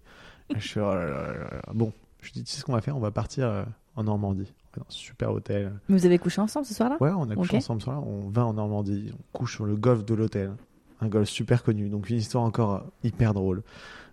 Et 0.51 0.59
je 0.59 0.67
suis 0.67 0.81
oh 0.81 0.95
là 0.95 1.07
là 1.07 1.33
là 1.33 1.39
là. 1.39 1.61
bon, 1.75 1.93
je 2.21 2.33
dis 2.33 2.43
tu 2.43 2.51
sais 2.51 2.61
ce 2.61 2.65
qu'on 2.65 2.73
va 2.73 2.81
faire, 2.81 2.97
on 2.97 3.01
va 3.01 3.13
partir 3.13 3.47
euh, 3.47 3.65
en 3.95 4.03
Normandie, 4.03 4.53
on 4.59 4.81
va 4.81 4.83
dans 4.83 4.89
un 4.89 4.91
super 4.91 5.31
hôtel. 5.33 5.73
Mais 5.89 5.97
vous 5.97 6.07
avez 6.07 6.19
couché 6.19 6.41
ensemble 6.41 6.67
ce 6.67 6.75
soir-là? 6.75 6.97
Ouais, 6.99 7.13
on 7.17 7.31
a 7.31 7.37
couché 7.37 7.59
ensemble 7.59 7.83
ce 7.83 7.85
soir, 7.85 8.05
on 8.05 8.29
va 8.31 8.45
en 8.45 8.55
Normandie, 8.55 9.13
on 9.13 9.39
couche 9.39 9.55
sur 9.55 9.65
le 9.65 9.77
golf 9.77 10.05
de 10.05 10.15
l'hôtel, 10.15 10.53
un 11.01 11.07
golf 11.07 11.29
super 11.29 11.63
connu, 11.63 11.89
donc 11.89 12.11
une 12.11 12.17
histoire 12.17 12.43
encore 12.43 12.75
euh, 12.75 12.81
hyper 13.05 13.33
drôle. 13.33 13.63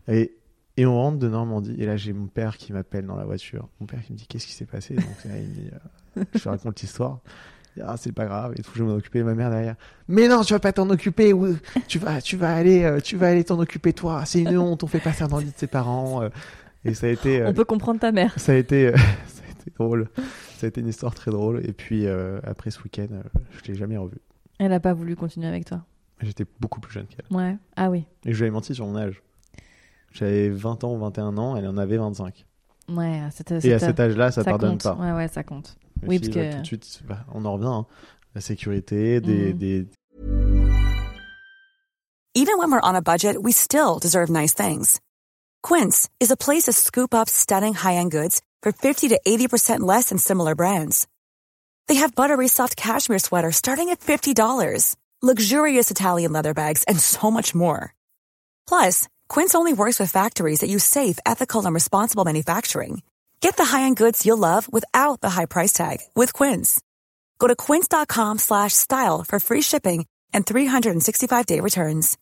Et 0.08 0.36
et 0.78 0.86
on 0.86 0.96
rentre 0.96 1.18
de 1.20 1.28
Normandie 1.30 1.76
et 1.78 1.86
là 1.86 1.96
j'ai 1.98 2.14
mon 2.14 2.28
père 2.28 2.58
qui 2.58 2.74
m'appelle 2.74 3.06
dans 3.06 3.16
la 3.16 3.26
voiture. 3.26 3.68
Mon 3.80 3.86
père 3.88 4.02
qui 4.04 4.12
me 4.14 4.18
dit 4.18 4.26
qu'est-ce 4.28 4.48
qui 4.48 4.54
s'est 4.54 4.66
passé? 4.66 4.96
Donc 4.96 5.04
là, 5.26 5.38
il 5.38 5.48
me 5.50 5.54
dit, 5.54 5.70
euh, 6.18 6.24
je 6.34 6.40
lui 6.44 6.50
raconte 6.50 6.82
l'histoire. 6.82 7.20
Il 7.76 7.84
Ah 7.88 7.96
c'est 7.98 8.12
pas 8.12 8.26
grave 8.26 8.54
et 8.58 8.62
tout, 8.62 8.72
je 8.76 8.84
vais 8.84 8.90
m'en 8.90 8.96
occuper. 8.98 9.24
Ma 9.24 9.34
mère 9.34 9.50
derrière. 9.50 9.76
Mais 10.08 10.28
non, 10.28 10.42
tu 10.44 10.54
vas 10.54 10.60
pas 10.60 10.72
t'en 10.74 10.90
occuper. 10.90 11.34
ou- 11.34 11.58
Tu 11.88 11.98
vas, 12.00 12.22
tu 12.22 12.38
vas 12.38 12.54
aller, 12.56 12.84
euh, 12.84 13.00
tu 13.00 13.18
vas 13.18 13.30
aller 13.30 13.44
t'en 13.44 13.60
occuper 13.60 13.94
toi. 13.94 14.24
C'est 14.26 14.42
une 14.42 14.58
honte. 14.58 14.84
On 14.84 14.88
fait 14.88 15.00
pas 15.00 15.14
ça 15.14 15.28
dans 15.28 15.38
le 15.40 15.46
lit 15.46 15.52
de 15.52 15.58
ses 15.58 15.68
parents. 15.68 16.22
euh. 16.24 16.30
Et 16.86 16.94
ça 16.94 17.08
a 17.08 17.10
été, 17.10 17.44
On 17.46 17.54
peut 17.54 17.66
comprendre 17.66 18.00
ta 18.00 18.12
mère. 18.12 18.34
ça 18.38 18.52
a 18.52 18.56
été, 18.56 18.92
ça 19.28 19.42
a 19.48 19.52
été 19.52 19.72
drôle. 19.80 20.10
Ça 20.58 20.66
a 20.66 20.70
été 20.70 20.82
une 20.82 20.88
histoire 20.88 21.16
très 21.16 21.32
drôle. 21.32 21.62
Et 21.66 21.74
puis 21.74 22.06
euh, 22.06 22.40
après 22.44 22.70
ce 22.72 22.80
week-end, 22.84 23.08
je 23.52 23.72
l'ai 23.72 23.76
jamais 23.76 23.98
revu. 23.98 24.18
Elle 24.60 24.72
a 24.74 24.80
pas 24.80 24.94
voulu 24.94 25.16
continuer 25.16 25.48
avec 25.48 25.66
toi. 25.66 25.84
J'étais 26.22 26.46
beaucoup 26.60 26.80
plus 26.80 26.94
jeune 26.94 27.06
qu'elle. 27.08 27.26
Ouais. 27.36 27.58
Ah 27.76 27.90
oui. 27.90 28.06
Et 28.26 28.34
je 28.34 28.38
lui 28.38 28.44
avais 28.44 28.52
menti 28.52 28.76
sur 28.76 28.86
mon 28.86 28.96
âge. 28.98 29.22
J'avais 30.14 30.50
20 30.50 30.84
ans 30.86 30.94
ou 30.94 30.98
21 31.00 31.38
ans, 31.38 31.56
elle 31.58 31.68
en 31.68 31.76
avait 31.78 31.98
25. 31.98 32.46
Ouais, 32.90 33.20
à 33.20 33.32
cet, 33.32 33.52
Et 33.66 33.74
à 33.74 33.80
cet 33.80 34.00
âge-là, 34.00 34.32
ça, 34.32 34.44
ça 34.44 34.52
pardonne 34.52 34.72
compte. 34.78 34.84
pas. 34.84 34.94
Ouais, 34.96 35.12
ouais, 35.12 35.28
ça 35.28 35.44
compte. 35.44 35.76
Les 36.02 36.08
Oui, 36.08 36.20
filles, 36.20 36.30
parce 36.30 36.46
là, 36.46 36.52
que- 36.52 36.56
tout 36.58 36.62
de 36.62 36.66
suite, 36.86 37.02
bah, 37.08 37.26
on 37.34 37.44
en 37.46 37.54
revient. 37.54 37.66
hein. 37.68 37.86
La 38.36 38.42
sécurité, 38.42 39.20
des, 39.22 39.54
Mhm. 39.54 39.58
des, 39.58 39.88
Even 42.36 42.58
when 42.58 42.72
we're 42.72 42.82
on 42.84 42.96
a 42.96 43.02
budget, 43.02 43.38
we 43.42 43.52
still 43.54 44.00
deserve 44.02 44.30
nice 44.32 44.54
things. 44.56 45.00
Quince 45.62 46.10
is 46.20 46.32
a 46.32 46.36
place 46.36 46.64
to 46.64 46.72
scoop 46.74 47.14
up 47.14 47.30
stunning 47.30 47.74
high-end 47.76 48.12
goods 48.12 48.42
for 48.64 48.72
50 48.72 49.08
to 49.10 49.20
80% 49.26 49.82
less 49.82 50.10
than 50.10 50.18
similar 50.18 50.56
brands. 50.56 51.06
They 51.88 51.96
have 52.00 52.16
buttery 52.16 52.48
soft 52.48 52.76
cashmere 52.76 53.20
sweaters 53.20 53.56
starting 53.58 53.90
at 53.90 54.00
$50, 54.02 54.96
luxurious 55.22 55.92
Italian 55.92 56.32
leather 56.34 56.54
bags, 56.54 56.84
and 56.88 57.00
so 57.00 57.30
much 57.30 57.54
more. 57.54 57.94
Plus, 58.68 59.08
Quince 59.30 59.56
only 59.56 59.74
works 59.74 60.00
with 60.00 60.12
factories 60.12 60.60
that 60.62 60.70
use 60.70 60.84
safe, 60.84 61.18
ethical, 61.26 61.66
and 61.66 61.74
responsible 61.74 62.26
manufacturing. 62.26 63.02
Get 63.42 63.56
the 63.58 63.66
high-end 63.66 63.98
goods 63.98 64.26
you'll 64.26 64.38
love 64.38 64.68
without 64.72 65.22
the 65.22 65.30
high 65.30 65.46
price 65.48 65.74
tag 65.74 65.98
with 66.16 66.34
Quince. 66.34 66.82
Go 67.40 67.48
to 67.48 67.56
quince.com 67.56 68.40
slash 68.40 68.74
style 68.74 69.24
for 69.28 69.40
free 69.40 69.62
shipping 69.62 70.06
and 70.34 70.46
365-day 70.46 71.60
returns. 71.60 72.18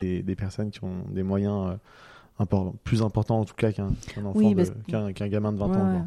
des, 0.00 0.22
des 0.22 0.34
personnes 0.34 0.70
qui 0.70 0.82
ont 0.82 1.04
des 1.10 1.22
moyens 1.22 1.72
euh, 1.72 2.42
impor- 2.42 2.72
plus 2.84 3.02
importants 3.02 3.40
en 3.40 3.44
tout 3.44 3.52
cas 3.54 3.70
qu'un 3.70 3.92
qu'un 4.14 4.24
enfant, 4.24 4.38
Oui, 4.38 4.56
qu'un 4.88 5.12
qu'un 5.12 5.28
gamin 5.28 5.52
de 5.52 5.58
20 5.58 5.68
Ouais, 5.68 5.76
ans. 5.76 5.84
ouais. 5.92 5.98
quoi. 5.98 6.06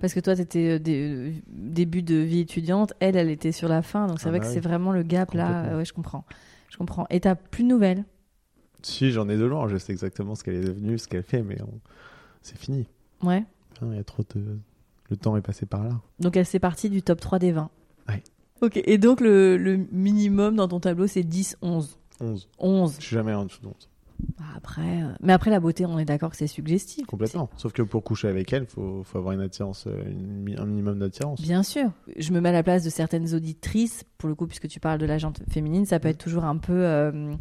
Parce 0.00 0.14
que 0.14 0.20
toi, 0.20 0.34
t'étais 0.34 0.70
euh, 0.70 0.78
des- 0.78 1.02
euh, 1.02 1.32
début 1.48 2.00
de 2.02 2.14
vie 2.16 2.40
étudiante, 2.40 2.94
elle, 2.98 3.14
elle 3.14 3.28
était 3.28 3.52
sur 3.52 3.68
la 3.68 3.82
fin, 3.82 4.06
donc 4.06 4.18
c'est 4.20 4.28
Ah 4.28 4.30
vrai 4.30 4.38
bah 4.38 4.44
que 4.46 4.48
oui. 4.48 4.54
c'est 4.54 4.66
vraiment 4.66 4.90
le 4.90 5.02
gap 5.02 5.34
là. 5.34 5.64
Euh, 5.66 5.76
Ouais, 5.78 5.84
je 5.84 5.92
comprends. 5.92 6.24
Je 6.76 6.78
comprends. 6.78 7.06
Et 7.08 7.20
t'as 7.20 7.36
plus 7.36 7.62
de 7.64 7.68
nouvelles? 7.68 8.04
Si, 8.82 9.10
j'en 9.10 9.30
ai 9.30 9.38
de 9.38 9.44
loin, 9.46 9.66
je 9.66 9.78
sais 9.78 9.92
exactement 9.92 10.34
ce 10.34 10.44
qu'elle 10.44 10.56
est 10.56 10.60
devenue, 10.60 10.98
ce 10.98 11.08
qu'elle 11.08 11.22
fait, 11.22 11.40
mais 11.42 11.56
on- 11.62 11.80
c'est 12.42 12.58
fini. 12.58 12.86
Ouais. 13.22 13.44
Hein, 13.80 13.88
Il 13.92 13.96
y 13.96 13.98
a 13.98 14.04
trop 14.04 14.22
de... 14.34 14.58
Le 15.08 15.16
temps 15.16 15.34
est 15.38 15.40
passé 15.40 15.64
par 15.64 15.84
là. 15.84 15.98
Donc 16.20 16.36
elle 16.36 16.44
fait 16.44 16.58
partie 16.58 16.90
du 16.90 17.00
top 17.00 17.18
3 17.20 17.38
des 17.38 17.50
20. 17.52 17.70
Ouais. 18.10 18.22
Ok, 18.60 18.76
et 18.76 18.98
donc 18.98 19.22
le, 19.22 19.56
le 19.56 19.78
minimum 19.90 20.56
dans 20.56 20.68
ton 20.68 20.78
tableau, 20.80 21.06
c'est 21.06 21.22
10, 21.22 21.56
11. 21.62 21.98
11. 22.20 22.48
11. 22.58 22.96
Je 23.00 23.06
suis 23.06 23.14
jamais 23.16 23.32
en 23.32 23.46
dessous 23.46 23.62
de 23.62 23.68
11. 23.68 23.74
Après, 24.56 25.02
euh, 25.02 25.08
mais 25.20 25.32
après 25.32 25.50
la 25.50 25.60
beauté, 25.60 25.84
on 25.86 25.98
est 25.98 26.04
d'accord 26.04 26.30
que 26.30 26.36
c'est 26.36 26.46
suggestif. 26.46 27.06
Complètement. 27.06 27.50
Sauf 27.56 27.72
que 27.72 27.82
pour 27.82 28.02
coucher 28.02 28.28
avec 28.28 28.52
elle, 28.52 28.62
il 28.64 28.68
faut, 28.68 29.02
faut 29.04 29.18
avoir 29.18 29.34
une 29.34 29.40
attirance, 29.40 29.86
euh, 29.86 30.02
une 30.10 30.56
un 30.58 30.64
minimum 30.66 30.98
d'attirance. 30.98 31.40
Bien 31.40 31.62
sûr. 31.62 31.90
Je 32.16 32.32
me 32.32 32.40
mets 32.40 32.48
à 32.48 32.52
la 32.52 32.62
place 32.62 32.82
de 32.84 32.90
certaines 32.90 33.34
auditrices, 33.34 34.04
pour 34.18 34.28
le 34.28 34.34
coup, 34.34 34.46
puisque 34.46 34.68
tu 34.68 34.80
parles 34.80 34.98
de 34.98 35.06
la 35.06 35.18
jante 35.18 35.40
féminine, 35.50 35.84
ça 35.86 36.00
peut 36.00 36.08
être 36.08 36.18
toujours 36.18 36.44
un 36.44 36.56
peu. 36.56 36.72
euh, 36.72 37.34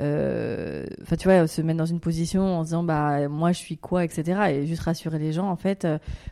euh, 0.00 0.86
Enfin, 1.02 1.16
tu 1.16 1.26
vois, 1.28 1.46
se 1.46 1.60
mettre 1.62 1.78
dans 1.78 1.86
une 1.86 2.00
position 2.00 2.42
en 2.58 2.62
se 2.62 2.68
disant, 2.68 2.82
bah, 2.84 3.28
moi, 3.28 3.52
je 3.52 3.58
suis 3.58 3.76
quoi, 3.76 4.04
etc. 4.04 4.40
Et 4.50 4.66
juste 4.66 4.82
rassurer 4.82 5.18
les 5.18 5.32
gens, 5.32 5.48
en 5.48 5.56
fait, 5.56 5.86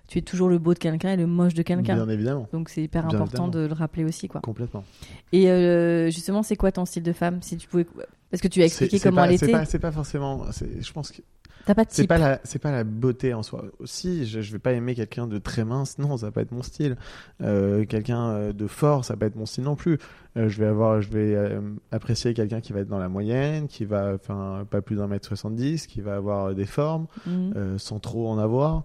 tu 0.09 0.19
es 0.19 0.23
toujours 0.23 0.49
le 0.49 0.59
beau 0.59 0.75
de 0.75 0.79
quelqu'un 0.79 1.13
et 1.13 1.17
le 1.17 1.27
moche 1.27 1.55
de 1.55 1.63
quelqu'un. 1.63 1.95
Bien 1.95 2.09
évidemment. 2.09 2.49
Donc, 2.53 2.69
c'est 2.69 2.83
hyper 2.83 3.07
Bien 3.07 3.17
important 3.19 3.45
évidemment. 3.49 3.65
de 3.65 3.69
le 3.69 3.75
rappeler 3.75 4.05
aussi, 4.05 4.29
quoi. 4.29 4.41
Complètement. 4.41 4.85
Et 5.33 5.51
euh, 5.51 6.11
justement, 6.11 6.43
c'est 6.43 6.57
quoi 6.57 6.71
ton 6.73 6.85
style 6.85 7.03
de 7.03 7.13
femme 7.13 7.39
Si 7.43 7.57
tu 7.57 7.67
pouvais. 7.67 7.87
Parce 8.31 8.41
que 8.41 8.49
tu 8.49 8.61
as 8.63 8.67
expliqué 8.67 8.99
comment 9.01 9.17
pas- 9.17 9.27
elle 9.29 9.35
était. 9.35 9.51
pas, 9.53 9.65
c'est 9.65 9.79
pas 9.79 9.93
forcément. 9.93 10.45
c'est- 10.53 10.83
Je 10.83 10.93
pense 10.93 11.11
que 11.13 11.23
T'as 11.65 11.75
pas 11.75 11.85
de 11.85 11.91
c'est 11.91 12.07
pas 12.07 12.19
la, 12.19 12.39
c'est 12.45 12.61
pas 12.61 12.71
la 12.71 12.85
beauté 12.85 13.35
en 13.35 13.43
soi. 13.43 13.65
Si 13.85 14.25
je, 14.25 14.41
je 14.41 14.53
vais 14.53 14.61
pas 14.61 14.73
aimer 14.73 14.95
quelqu'un 14.95 15.27
de 15.27 15.39
très 15.39 15.65
mince, 15.65 15.99
non, 15.99 16.17
ça 16.17 16.27
va 16.27 16.33
pas 16.33 16.43
être 16.43 16.53
mon 16.53 16.63
style. 16.63 16.97
Euh, 17.43 17.85
quelqu'un 17.85 18.29
euh, 18.29 18.53
de 18.53 18.69
fort, 18.69 19.05
ça 19.05 19.15
va 19.15 19.19
pas 19.21 19.27
être 19.27 19.35
mon 19.35 19.47
style 19.47 19.65
non 19.65 19.75
plus. 19.75 19.99
Euh, 20.37 20.49
je 20.49 20.61
vais 20.61 20.67
avoir, 20.67 21.01
je 21.03 21.11
vais 21.11 21.35
euh, 21.35 21.61
apprécier 21.91 22.35
quelqu'un 22.35 22.61
qui 22.61 22.73
va 22.73 22.81
être 22.81 22.89
dans 22.89 23.01
la 23.01 23.09
moyenne, 23.09 23.67
qui 23.67 23.85
va, 23.85 24.13
enfin, 24.15 24.65
pas 24.71 24.81
plus 24.81 24.95
d'un 24.97 25.09
mètre 25.09 25.27
70, 25.27 25.89
qui 25.89 26.01
va 26.03 26.15
avoir 26.15 26.55
des 26.55 26.67
formes, 26.67 27.07
euh, 27.29 27.79
sans 27.79 27.99
trop 27.99 28.29
en 28.29 28.39
avoir. 28.39 28.85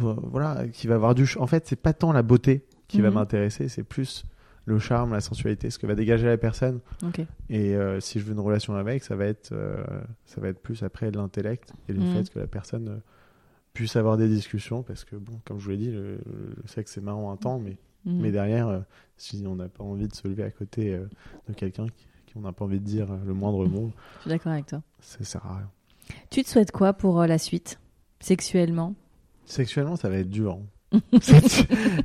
Voilà, 0.00 0.66
qui 0.72 0.86
va 0.86 0.94
avoir 0.94 1.14
du. 1.14 1.28
En 1.38 1.46
fait, 1.46 1.66
c'est 1.66 1.76
pas 1.80 1.92
tant 1.92 2.12
la 2.12 2.22
beauté 2.22 2.64
qui 2.88 3.00
va 3.00 3.08
Mhm. 3.08 3.14
m'intéresser, 3.16 3.68
c'est 3.68 3.82
plus 3.82 4.24
le 4.64 4.78
charme, 4.78 5.12
la 5.12 5.20
sensualité, 5.20 5.70
ce 5.70 5.78
que 5.78 5.86
va 5.86 5.94
dégager 5.94 6.26
la 6.26 6.38
personne. 6.38 6.80
Et 7.48 7.74
euh, 7.74 7.98
si 8.00 8.20
je 8.20 8.24
veux 8.24 8.32
une 8.32 8.40
relation 8.40 8.74
avec, 8.76 9.02
ça 9.02 9.16
va 9.16 9.26
être, 9.26 9.50
euh, 9.52 9.82
ça 10.24 10.40
va 10.40 10.48
être 10.48 10.60
plus 10.60 10.82
après 10.82 11.10
l'intellect 11.10 11.72
et 11.88 11.92
le 11.92 12.00
Mhm. 12.00 12.06
fait 12.06 12.30
que 12.30 12.38
la 12.38 12.46
personne 12.46 12.88
euh, 12.88 12.96
puisse 13.74 13.96
avoir 13.96 14.16
des 14.16 14.28
discussions, 14.28 14.82
parce 14.82 15.04
que 15.04 15.16
bon, 15.16 15.40
comme 15.44 15.58
je 15.58 15.64
vous 15.64 15.70
l'ai 15.70 15.76
dit, 15.78 15.90
le, 15.90 16.18
le 16.26 16.54
sexe 16.66 16.92
c'est 16.92 17.00
marrant 17.00 17.32
un 17.32 17.36
temps, 17.36 17.58
mais, 17.58 17.76
Mhm. 18.04 18.16
mais 18.20 18.30
derrière, 18.32 18.84
si 19.16 19.44
on 19.46 19.56
n'a 19.56 19.68
pas 19.68 19.82
envie 19.84 20.06
de 20.08 20.14
se 20.14 20.26
lever 20.28 20.42
à 20.44 20.50
côté 20.50 20.98
de 21.48 21.54
quelqu'un 21.54 21.86
qui, 21.88 22.06
qui 22.26 22.36
on 22.36 22.40
n'a 22.42 22.52
pas 22.52 22.64
envie 22.64 22.80
de 22.80 22.84
dire 22.84 23.08
le 23.26 23.32
moindre 23.34 23.66
mot, 23.66 23.90
Je 24.16 24.20
suis 24.22 24.30
d'accord 24.30 24.52
avec 24.52 24.66
toi. 24.66 24.82
ça 25.00 25.24
sert 25.24 25.44
à 25.46 25.56
rien. 25.58 25.70
Tu 26.30 26.42
te 26.44 26.48
souhaites 26.48 26.70
quoi 26.72 26.92
pour 26.92 27.20
la 27.26 27.38
suite 27.38 27.78
Sexuellement? 28.20 28.94
Sexuellement, 29.46 29.96
ça 29.96 30.08
va 30.08 30.16
être 30.18 30.30
dur. 30.30 30.52
hein. 30.52 30.66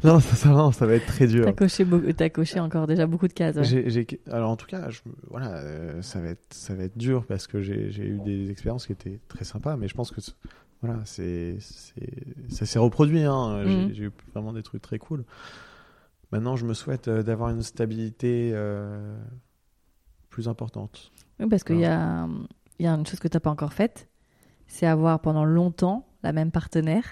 Non, 0.04 0.20
ça, 0.20 0.36
ça, 0.36 0.50
non, 0.50 0.72
ça 0.72 0.86
va 0.86 0.94
être 0.96 1.06
très 1.06 1.28
dur. 1.28 1.46
T'as 1.46 1.54
coché, 1.54 1.86
beau- 1.86 2.02
t'as 2.16 2.30
coché 2.30 2.60
encore 2.60 2.88
déjà 2.88 3.06
beaucoup 3.08 3.28
de 3.28 3.34
cases. 3.34 3.56
ouais. 3.56 4.20
Alors 4.32 4.50
en 4.52 4.56
tout 4.56 4.66
cas, 4.68 4.90
je, 4.90 5.00
voilà, 5.30 5.56
euh, 5.58 6.02
ça 6.02 6.20
va 6.22 6.30
être, 6.30 6.54
ça 6.54 6.74
va 6.76 6.84
être 6.84 6.98
dur 6.98 7.26
parce 7.26 7.48
que 7.48 7.62
j'ai 7.62 7.90
eu 8.06 8.20
des 8.24 8.50
expériences 8.52 8.86
qui 8.88 8.94
étaient 8.94 9.20
très 9.28 9.44
sympas, 9.46 9.76
mais 9.78 9.88
je 9.88 9.94
pense 9.96 10.12
que 10.12 10.22
voilà, 10.82 11.00
c'est, 11.06 11.58
ça 12.50 12.66
s'est 12.66 12.80
reproduit. 12.80 13.24
Hein. 13.24 13.64
J'ai- 13.66 13.70
Mhm. 13.88 13.94
J'ai 13.94 14.04
eu 14.06 14.12
vraiment 14.34 14.54
des 14.54 14.64
trucs 14.64 14.82
très 14.82 15.00
cool. 15.00 15.24
Maintenant, 16.32 16.56
je 16.56 16.66
me 16.66 16.74
souhaite 16.74 17.08
euh, 17.08 17.24
d'avoir 17.24 17.50
une 17.50 17.64
stabilité 17.64 18.52
euh, 18.54 19.18
plus 20.30 20.48
importante. 20.48 21.12
Oui, 21.40 21.48
parce 21.50 21.64
qu'il 21.64 21.80
y 21.80 21.86
a, 21.86 22.28
y 22.80 22.86
a 22.88 22.92
une 22.94 23.06
chose 23.08 23.20
que 23.20 23.28
t'as 23.28 23.40
pas 23.40 23.50
encore 23.50 23.74
faite, 23.74 24.08
c'est 24.68 24.86
avoir 24.86 25.20
pendant 25.22 25.46
longtemps 25.46 26.06
la 26.24 26.34
même 26.34 26.52
partenaire. 26.52 27.04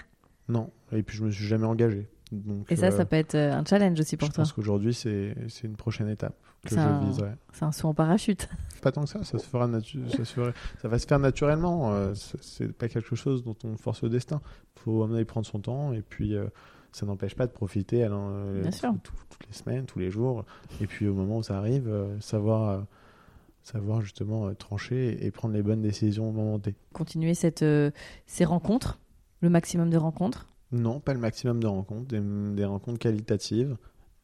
Non, 0.48 0.70
et 0.92 1.02
puis 1.02 1.16
je 1.16 1.24
me 1.24 1.30
suis 1.30 1.46
jamais 1.46 1.66
engagé. 1.66 2.08
Donc, 2.32 2.70
Et 2.72 2.76
ça, 2.76 2.86
euh, 2.86 2.90
ça 2.90 3.04
peut 3.04 3.16
être 3.16 3.36
euh, 3.36 3.52
un 3.52 3.64
challenge 3.64 4.00
aussi 4.00 4.16
pour 4.16 4.26
je 4.28 4.32
toi. 4.32 4.42
pense 4.42 4.52
qu'aujourd'hui, 4.52 4.92
c'est 4.94 5.34
une 5.62 5.76
prochaine 5.76 6.08
étape 6.08 6.34
que 6.64 6.74
je 6.74 6.80
un- 6.80 6.98
viserai. 7.04 7.30
C'est 7.52 7.64
un 7.64 7.70
saut 7.70 7.88
en 7.88 7.94
parachute. 7.94 8.48
Pas 8.82 8.90
tant 8.90 9.02
que 9.04 9.08
ça, 9.08 9.22
ça 9.22 9.38
se 9.38 9.46
fera 9.46 9.68
ça, 9.70 9.80
se 10.24 10.32
fera- 10.32 10.52
ça 10.82 10.88
va 10.88 10.98
se 10.98 11.06
faire 11.06 11.18
naturellement. 11.20 11.92
euh, 11.94 12.14
c'est- 12.14 12.72
pas 12.72 12.88
quelque 12.88 13.14
chose 13.14 13.44
dont 13.44 13.54
on 13.64 13.76
force 13.76 14.02
le 14.02 14.08
destin. 14.08 14.40
Faut 14.76 15.04
amener 15.04 15.24
prendre 15.24 15.46
son 15.46 15.60
temps 15.60 15.92
et 15.92 16.02
puis 16.02 16.34
euh, 16.34 16.46
ça 16.92 17.06
n'empêche 17.06 17.36
pas 17.36 17.46
de 17.46 17.52
profiter 17.52 18.02
alors, 18.02 18.28
tout- 19.02 19.12
toutes 19.30 19.46
les 19.46 19.52
semaines, 19.54 19.86
tous 19.86 20.00
les 20.00 20.10
jours. 20.10 20.44
Et 20.80 20.86
puis 20.88 21.06
au 21.06 21.14
moment 21.14 21.38
où 21.38 21.42
ça 21.44 21.56
arrive, 21.58 21.88
savoir, 22.20 22.84
savoir 23.62 24.00
justement 24.00 24.48
euh, 24.48 24.54
trancher 24.54 25.24
et 25.24 25.30
prendre 25.30 25.54
les 25.54 25.62
bonnes 25.62 25.82
décisions 25.82 26.28
au 26.28 26.32
moment 26.32 26.58
T. 26.58 26.74
Continuer 26.92 27.34
cette, 27.34 27.62
euh, 27.62 27.90
ces 28.26 28.44
rencontres, 28.44 28.98
le 29.42 29.48
maximum 29.50 29.90
de 29.90 29.96
rencontres. 29.96 30.48
Non, 30.72 31.00
pas 31.00 31.14
le 31.14 31.20
maximum 31.20 31.60
de 31.60 31.66
rencontres, 31.66 32.06
des, 32.08 32.20
des 32.20 32.64
rencontres 32.64 32.98
qualitatives. 32.98 33.76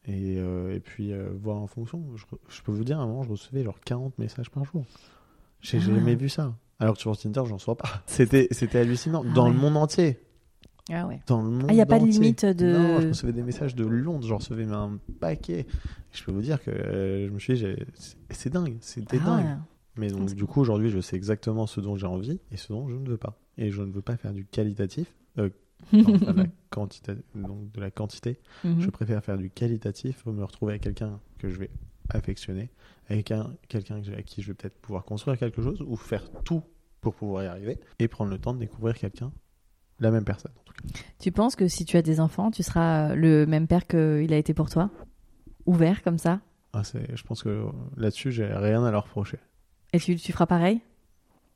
Et, 0.04 0.34
euh, 0.38 0.74
et 0.74 0.80
puis 0.80 1.12
euh, 1.12 1.28
voir 1.40 1.58
en 1.58 1.68
fonction. 1.68 2.02
Je, 2.48 2.62
peux 2.62 2.72
vous 2.72 2.82
dire, 2.84 2.98
à 2.98 3.02
un 3.04 3.06
moment, 3.06 3.22
je 3.22 3.30
recevais 3.30 3.62
genre 3.62 3.78
40 3.84 4.18
messages 4.18 4.50
par 4.50 4.64
jour. 4.64 4.84
J'ai 5.60 5.78
Ah. 5.78 5.80
jamais 5.80 6.16
vu 6.16 6.28
ça. 6.28 6.54
Alors 6.80 6.94
que 6.96 7.00
sur 7.00 7.16
Tinder, 7.16 7.42
j'en 7.46 7.58
sois 7.58 7.76
pas. 7.76 7.88
C'était, 8.06 8.48
hallucinant. 8.76 9.22
Ah 9.24 9.32
Dans 9.32 9.48
le 9.48 9.54
monde 9.54 9.76
entier. 9.76 10.18
Ah 10.90 11.06
ouais. 11.06 11.20
Dans 11.28 11.40
le 11.42 11.50
monde 11.50 11.66
Ah, 11.68 11.74
y 11.74 11.80
a 11.80 11.86
pas 11.86 12.00
de 12.00 12.06
limite 12.06 12.44
de- 12.44 12.72
Non, 12.72 13.00
je 13.00 13.08
recevais 13.10 13.32
des 13.32 13.44
messages 13.44 13.76
de 13.76 13.84
Londres. 13.86 14.26
J'en 14.26 14.38
recevais 14.38 14.64
un 14.64 14.98
paquet. 15.20 15.66
Je 16.10 16.24
peux 16.24 16.32
vous 16.32 16.42
dire 16.42 16.60
que 16.60 16.72
euh, 16.72 17.28
je 17.28 17.32
me 17.32 17.38
suis 17.38 17.54
dit, 17.54 17.64
c'est, 18.30 18.52
dingue. 18.52 18.78
C'était 18.80 19.18
Ah 19.22 19.26
dingue. 19.26 19.44
ouais. 19.44 19.56
Mais 19.98 20.08
donc, 20.10 20.34
du 20.34 20.44
coup, 20.46 20.60
aujourd'hui, 20.60 20.90
je 20.90 20.98
sais 21.00 21.14
exactement 21.14 21.68
ce 21.68 21.80
dont 21.80 21.94
j'ai 21.94 22.06
envie 22.06 22.40
et 22.50 22.56
ce 22.56 22.72
dont 22.72 22.88
je 22.88 22.96
ne 22.96 23.06
veux 23.08 23.18
pas. 23.18 23.38
Et 23.58 23.70
je 23.70 23.82
ne 23.82 23.92
veux 23.92 24.02
pas 24.02 24.16
faire 24.16 24.32
du 24.32 24.44
qualitatif. 24.46 25.14
euh, 25.38 25.50
de 25.92 26.32
la 26.32 26.46
quantité, 26.70 27.14
donc 27.34 27.70
de 27.72 27.80
la 27.80 27.90
quantité. 27.90 28.38
Mhm. 28.64 28.80
Je 28.80 28.90
préfère 28.90 29.22
faire 29.24 29.38
du 29.38 29.50
qualitatif, 29.50 30.24
me 30.26 30.44
retrouver 30.44 30.72
avec 30.72 30.82
quelqu'un 30.82 31.20
que 31.38 31.48
je 31.48 31.58
vais 31.58 31.70
affectionner, 32.10 32.70
avec 33.08 33.30
un, 33.30 33.54
quelqu'un 33.68 33.96
avec 33.96 34.26
qui 34.26 34.42
je 34.42 34.48
vais 34.48 34.54
peut-être 34.54 34.78
pouvoir 34.80 35.04
construire 35.04 35.38
quelque 35.38 35.62
chose 35.62 35.82
ou 35.82 35.96
faire 35.96 36.30
tout 36.44 36.62
pour 37.00 37.14
pouvoir 37.14 37.44
y 37.44 37.46
arriver 37.46 37.80
et 37.98 38.08
prendre 38.08 38.30
le 38.30 38.38
temps 38.38 38.54
de 38.54 38.58
découvrir 38.58 38.96
quelqu'un, 38.96 39.32
la 40.00 40.10
même 40.10 40.24
personne 40.24 40.52
en 40.58 40.62
tout 40.62 40.74
cas. 40.74 40.98
Tu 41.18 41.32
penses 41.32 41.56
que 41.56 41.68
si 41.68 41.84
tu 41.84 41.96
as 41.96 42.02
des 42.02 42.20
enfants, 42.20 42.50
tu 42.50 42.62
seras 42.62 43.10
euh, 43.10 43.14
le 43.14 43.46
même 43.46 43.66
père 43.66 43.86
qu'il 43.86 44.32
a 44.32 44.36
été 44.36 44.54
pour 44.54 44.70
toi? 44.70 44.90
Ouvert 45.66 46.02
comme 46.02 46.18
ça? 46.18 46.40
Ah, 46.72 46.82
je 46.84 47.22
pense 47.22 47.42
que 47.42 47.66
là-dessus, 47.96 48.32
j'ai 48.32 48.46
rien 48.46 48.82
à 48.84 48.90
leur 48.90 49.04
reprocher. 49.04 49.38
Et 49.92 49.98
tu, 49.98 50.16
tu 50.16 50.32
feras 50.32 50.46
pareil? 50.46 50.80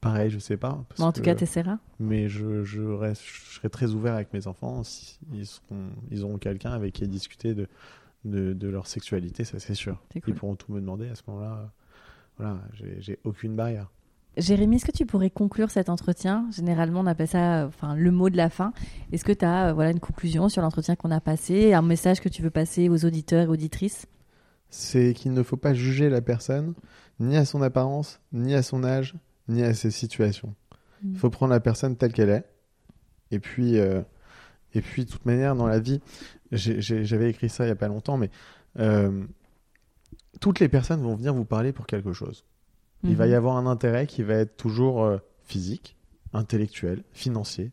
Pareil, 0.07 0.31
je 0.31 0.39
sais 0.39 0.57
pas. 0.57 0.85
parce 0.89 0.99
Mais 1.01 1.05
En 1.07 1.13
tout 1.13 1.21
que- 1.21 1.25
cas, 1.27 1.35
tu 1.35 1.45
essaieras. 1.45 1.79
mais 2.01 2.29
je, 2.29 2.65
je, 2.65 2.83
reste, 2.83 3.23
je 3.25 3.55
serai 3.57 3.69
très 3.71 3.93
ouvert 3.93 4.15
avec 4.15 4.33
mes 4.33 4.47
enfants 4.47 4.83
si 4.83 5.19
ils, 5.33 5.47
seront, 5.47 5.89
ils 6.11 6.25
auront 6.25 6.39
quelqu'un 6.39 6.73
avec 6.73 6.95
qui 6.95 7.07
discuter 7.09 7.55
de, 7.55 7.69
de, 8.25 8.53
de 8.53 8.69
leur 8.69 8.87
sexualité, 8.87 9.45
ça 9.45 9.59
c'est 9.59 9.75
sûr. 9.75 10.03
Cool. 10.13 10.23
Ils 10.29 10.35
pourront 10.35 10.57
tout 10.57 10.73
me 10.73 10.81
demander 10.81 11.09
à 11.09 11.15
ce 11.15 11.23
moment-là. 11.29 11.53
euh, 11.61 11.67
Voilà, 12.39 12.59
j'ai 12.75 12.97
j'ai 13.01 13.19
aucune 13.25 13.55
barrière. 13.57 13.91
Jérémy, 14.37 14.77
est-ce 14.77 14.85
que 14.85 14.93
tu 14.93 15.07
pourrais 15.07 15.31
conclure 15.31 15.71
cet 15.71 15.89
entretien? 15.89 16.47
Généralement, 16.55 17.01
on 17.01 17.07
appelle 17.07 17.29
ça 17.29 17.63
euh, 17.63 17.67
enfin, 17.69 17.95
le 17.95 18.11
mot 18.11 18.29
de 18.29 18.37
la 18.37 18.51
fin. 18.51 18.73
Est-ce 19.11 19.25
que 19.25 19.33
tu 19.33 19.47
as 19.47 19.73
voilà, 19.73 19.91
une 19.93 20.01
conclusion 20.01 20.51
sur 20.51 20.61
l'entretien 20.61 20.95
qu'on 20.95 21.11
a 21.11 21.21
passé, 21.21 21.73
un 21.73 21.81
message 21.81 22.21
que 22.21 22.29
tu 22.29 22.43
veux 22.43 22.51
passer 22.51 22.91
aux 22.91 23.07
auditeurs 23.07 23.45
et 23.45 23.49
auditrices? 23.49 24.07
C'est 24.69 25.15
qu'il 25.15 25.33
ne 25.33 25.43
faut 25.43 25.57
pas 25.57 25.73
juger 25.73 26.11
la 26.11 26.21
personne 26.21 26.75
ni 27.19 27.37
à 27.39 27.47
son 27.47 27.63
apparence, 27.63 28.21
ni 28.33 28.53
à 28.55 28.63
son 28.63 28.85
âge, 28.85 29.15
ni 29.49 29.63
à 29.63 29.75
ses 29.75 29.91
situations. 29.91 30.55
Mm. 31.03 31.13
Il 31.13 31.19
faut 31.19 31.31
prendre 31.31 31.53
la 31.53 31.61
personne 31.61 31.97
telle 31.97 32.13
qu'elle 32.13 32.31
est. 32.31 32.45
Et 33.31 33.39
puis, 33.39 33.79
euh, 33.79 34.03
et 34.75 34.81
puis, 34.81 35.05
de 35.05 35.11
toute 35.11 35.25
manière, 35.27 35.55
dans 35.57 35.67
la 35.67 35.79
vie, 35.81 36.01
j'avais 36.53 37.31
écrit 37.31 37.49
ça 37.49 37.65
il 37.65 37.69
n'y 37.69 37.73
a 37.73 37.77
pas 37.77 37.89
longtemps, 37.89 38.17
mais 38.19 38.31
euh, 38.79 39.25
toutes 40.41 40.61
les 40.61 40.69
personnes 40.69 41.01
vont 41.03 41.15
venir 41.17 41.35
vous 41.35 41.45
parler 41.45 41.73
pour 41.73 41.87
quelque 41.87 42.13
chose. 42.13 42.45
Il 43.05 43.17
va 43.17 43.27
y 43.27 43.31
Mhm. 43.31 43.37
avoir 43.37 43.57
un 43.57 43.67
intérêt 43.67 44.07
qui 44.07 44.23
va 44.23 44.35
être 44.35 44.57
toujours 44.57 45.05
euh, 45.05 45.19
physique, 45.45 45.97
intellectuel, 46.33 47.03
financier. 47.13 47.73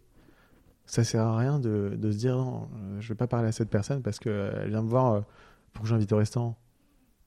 Ça 0.85 1.03
sert 1.03 1.21
à 1.25 1.37
rien 1.37 1.59
de, 1.59 1.93
de 1.97 2.11
se 2.11 2.17
dire 2.17 2.35
non, 2.37 2.67
je 2.99 3.07
vais 3.09 3.15
pas 3.15 3.27
parler 3.27 3.47
à 3.47 3.51
cette 3.51 3.69
personne 3.69 4.01
parce 4.01 4.19
qu'elle 4.19 4.69
vient 4.69 4.81
me 4.81 4.89
voir 4.89 5.23
pour 5.71 5.83
que 5.83 5.89
j'invite 5.89 6.11
au 6.11 6.17
restaurant. 6.17 6.57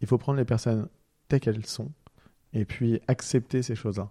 Il 0.01 0.07
faut 0.07 0.19
prendre 0.19 0.39
les 0.39 0.45
personnes 0.45 0.89
telles 1.29 1.41
qu'elles 1.41 1.65
sont 1.67 1.91
et 2.53 2.65
puis 2.65 3.01
accepter 3.09 3.63
ces 3.63 3.75
choses-là. 3.75 4.11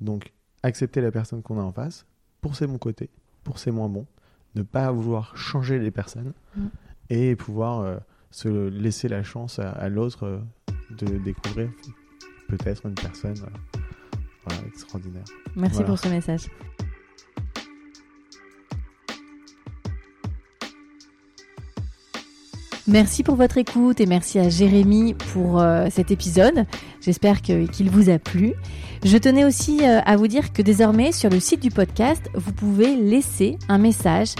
Donc, 0.00 0.32
accepter 0.62 1.00
la 1.00 1.10
personne 1.10 1.42
qu'on 1.42 1.58
a 1.58 1.62
en 1.62 1.72
face 1.72 2.06
pour 2.40 2.54
ses 2.56 2.66
bons 2.66 2.78
côtés, 2.78 3.10
pour 3.44 3.58
ses 3.58 3.70
moins 3.70 3.88
bons, 3.88 4.06
ne 4.54 4.62
pas 4.62 4.90
vouloir 4.92 5.36
changer 5.36 5.78
les 5.78 5.90
personnes 5.90 6.32
Mm. 6.56 6.66
et 7.10 7.36
pouvoir 7.36 7.80
euh, 7.80 7.96
se 8.30 8.48
laisser 8.68 9.08
la 9.08 9.22
chance 9.22 9.58
à, 9.58 9.70
à 9.70 9.88
l'autre 9.88 10.24
euh, 10.24 10.38
de 10.90 11.18
découvrir 11.18 11.70
peut-être 12.48 12.86
une 12.86 12.94
personne 12.94 13.36
euh, 13.42 13.78
voilà, 14.46 14.66
extraordinaire. 14.66 15.24
Merci 15.56 15.74
Voilà. 15.76 15.86
pour 15.88 15.98
ce 15.98 16.08
message. 16.08 16.48
Merci 22.86 23.22
pour 23.22 23.36
votre 23.36 23.58
écoute 23.58 24.00
et 24.00 24.06
merci 24.06 24.38
à 24.38 24.48
Jérémy 24.48 25.12
pour 25.12 25.62
cet 25.90 26.10
épisode. 26.10 26.64
J'espère 27.00 27.42
qu'il 27.42 27.90
vous 27.90 28.10
a 28.10 28.18
plu. 28.18 28.54
Je 29.04 29.16
tenais 29.16 29.44
aussi 29.44 29.80
euh, 29.82 30.00
à 30.04 30.16
vous 30.16 30.28
dire 30.28 30.52
que 30.52 30.62
désormais 30.62 31.12
sur 31.12 31.30
le 31.30 31.40
site 31.40 31.62
du 31.62 31.70
podcast, 31.70 32.28
vous 32.34 32.52
pouvez 32.52 32.96
laisser 32.96 33.58
un 33.68 33.78
message 33.78 34.34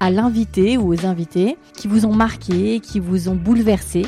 à 0.00 0.10
l'invité 0.10 0.76
ou 0.76 0.94
aux 0.94 1.06
invités 1.06 1.56
qui 1.74 1.88
vous 1.88 2.06
ont 2.06 2.14
marqué, 2.14 2.80
qui 2.80 3.00
vous 3.00 3.28
ont 3.28 3.34
bouleversé. 3.34 4.02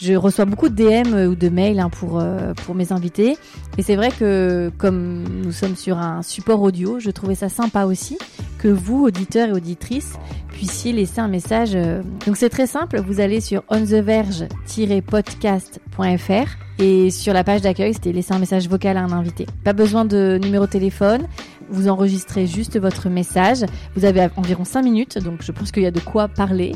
Je 0.00 0.14
reçois 0.14 0.44
beaucoup 0.44 0.68
de 0.68 0.74
DM 0.74 1.30
ou 1.30 1.36
de 1.36 1.48
mails 1.48 1.78
hein, 1.78 1.90
pour, 1.90 2.18
euh, 2.18 2.52
pour 2.64 2.74
mes 2.74 2.92
invités. 2.92 3.36
Et 3.78 3.82
c'est 3.82 3.96
vrai 3.96 4.10
que 4.10 4.72
comme 4.76 5.24
nous 5.44 5.52
sommes 5.52 5.76
sur 5.76 5.98
un 5.98 6.22
support 6.22 6.60
audio, 6.62 6.98
je 6.98 7.10
trouvais 7.10 7.36
ça 7.36 7.48
sympa 7.48 7.84
aussi 7.84 8.18
que 8.64 8.68
vous, 8.68 9.04
auditeurs 9.04 9.50
et 9.50 9.52
auditrices, 9.52 10.14
puissiez 10.48 10.92
laisser 10.92 11.20
un 11.20 11.28
message. 11.28 11.72
euh. 11.74 12.02
Donc 12.26 12.38
c'est 12.38 12.48
très 12.48 12.66
simple, 12.66 13.02
vous 13.06 13.20
allez 13.20 13.42
sur 13.42 13.62
ontheverge-podcast.fr 13.68 16.48
et 16.78 17.10
sur 17.10 17.34
la 17.34 17.44
page 17.44 17.60
d'accueil, 17.60 17.92
c'était 17.92 18.12
laisser 18.12 18.32
un 18.32 18.38
message 18.38 18.66
vocal 18.66 18.96
à 18.96 19.02
un 19.02 19.12
invité. 19.12 19.44
Pas 19.64 19.74
besoin 19.74 20.06
de 20.06 20.40
numéro 20.42 20.64
de 20.64 20.70
téléphone, 20.70 21.28
vous 21.68 21.88
enregistrez 21.88 22.46
juste 22.46 22.80
votre 22.80 23.10
message. 23.10 23.66
Vous 23.96 24.06
avez 24.06 24.28
environ 24.36 24.64
5 24.64 24.82
minutes, 24.82 25.18
donc 25.18 25.42
je 25.42 25.52
pense 25.52 25.70
qu'il 25.70 25.82
y 25.82 25.86
a 25.86 25.90
de 25.90 26.00
quoi 26.00 26.28
parler. 26.28 26.72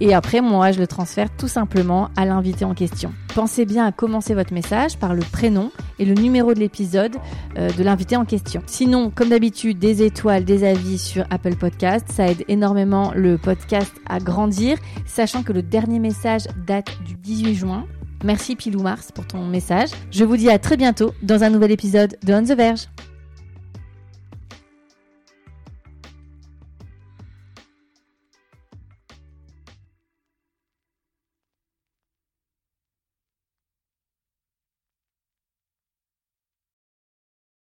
Et 0.00 0.14
après, 0.14 0.40
moi, 0.40 0.70
je 0.70 0.78
le 0.78 0.86
transfère 0.86 1.28
tout 1.36 1.48
simplement 1.48 2.10
à 2.16 2.24
l'invité 2.24 2.64
en 2.64 2.74
question. 2.74 3.12
Pensez 3.34 3.66
bien 3.66 3.84
à 3.86 3.92
commencer 3.92 4.34
votre 4.34 4.52
message 4.52 4.96
par 4.96 5.14
le 5.14 5.22
prénom 5.22 5.70
et 5.98 6.04
le 6.04 6.14
numéro 6.14 6.54
de 6.54 6.60
l'épisode 6.60 7.16
euh, 7.56 7.70
de 7.70 7.82
l'invité 7.82 8.16
en 8.16 8.24
question. 8.24 8.62
Sinon, 8.66 9.10
comme 9.14 9.30
d'habitude, 9.30 9.78
des 9.78 10.02
étoiles, 10.02 10.44
des 10.44 10.64
avis 10.64 10.98
sur 10.98 11.24
Apple 11.30 11.56
Podcast, 11.56 12.06
ça 12.08 12.28
aide 12.28 12.44
énormément 12.48 13.12
le 13.14 13.38
podcast 13.38 13.94
à 14.08 14.20
grandir, 14.20 14.78
sachant 15.06 15.42
que 15.42 15.52
le 15.52 15.62
dernier 15.62 15.98
message 15.98 16.44
date 16.66 16.90
du 17.04 17.14
18 17.14 17.54
juin. 17.54 17.86
Merci 18.24 18.56
Pilou 18.56 18.82
Mars 18.82 19.12
pour 19.12 19.26
ton 19.26 19.44
message. 19.44 19.90
Je 20.10 20.24
vous 20.24 20.36
dis 20.36 20.50
à 20.50 20.58
très 20.58 20.76
bientôt 20.76 21.12
dans 21.22 21.44
un 21.44 21.50
nouvel 21.50 21.70
épisode 21.70 22.16
de 22.24 22.34
On 22.34 22.42
the 22.42 22.56
Verge. 22.56 22.88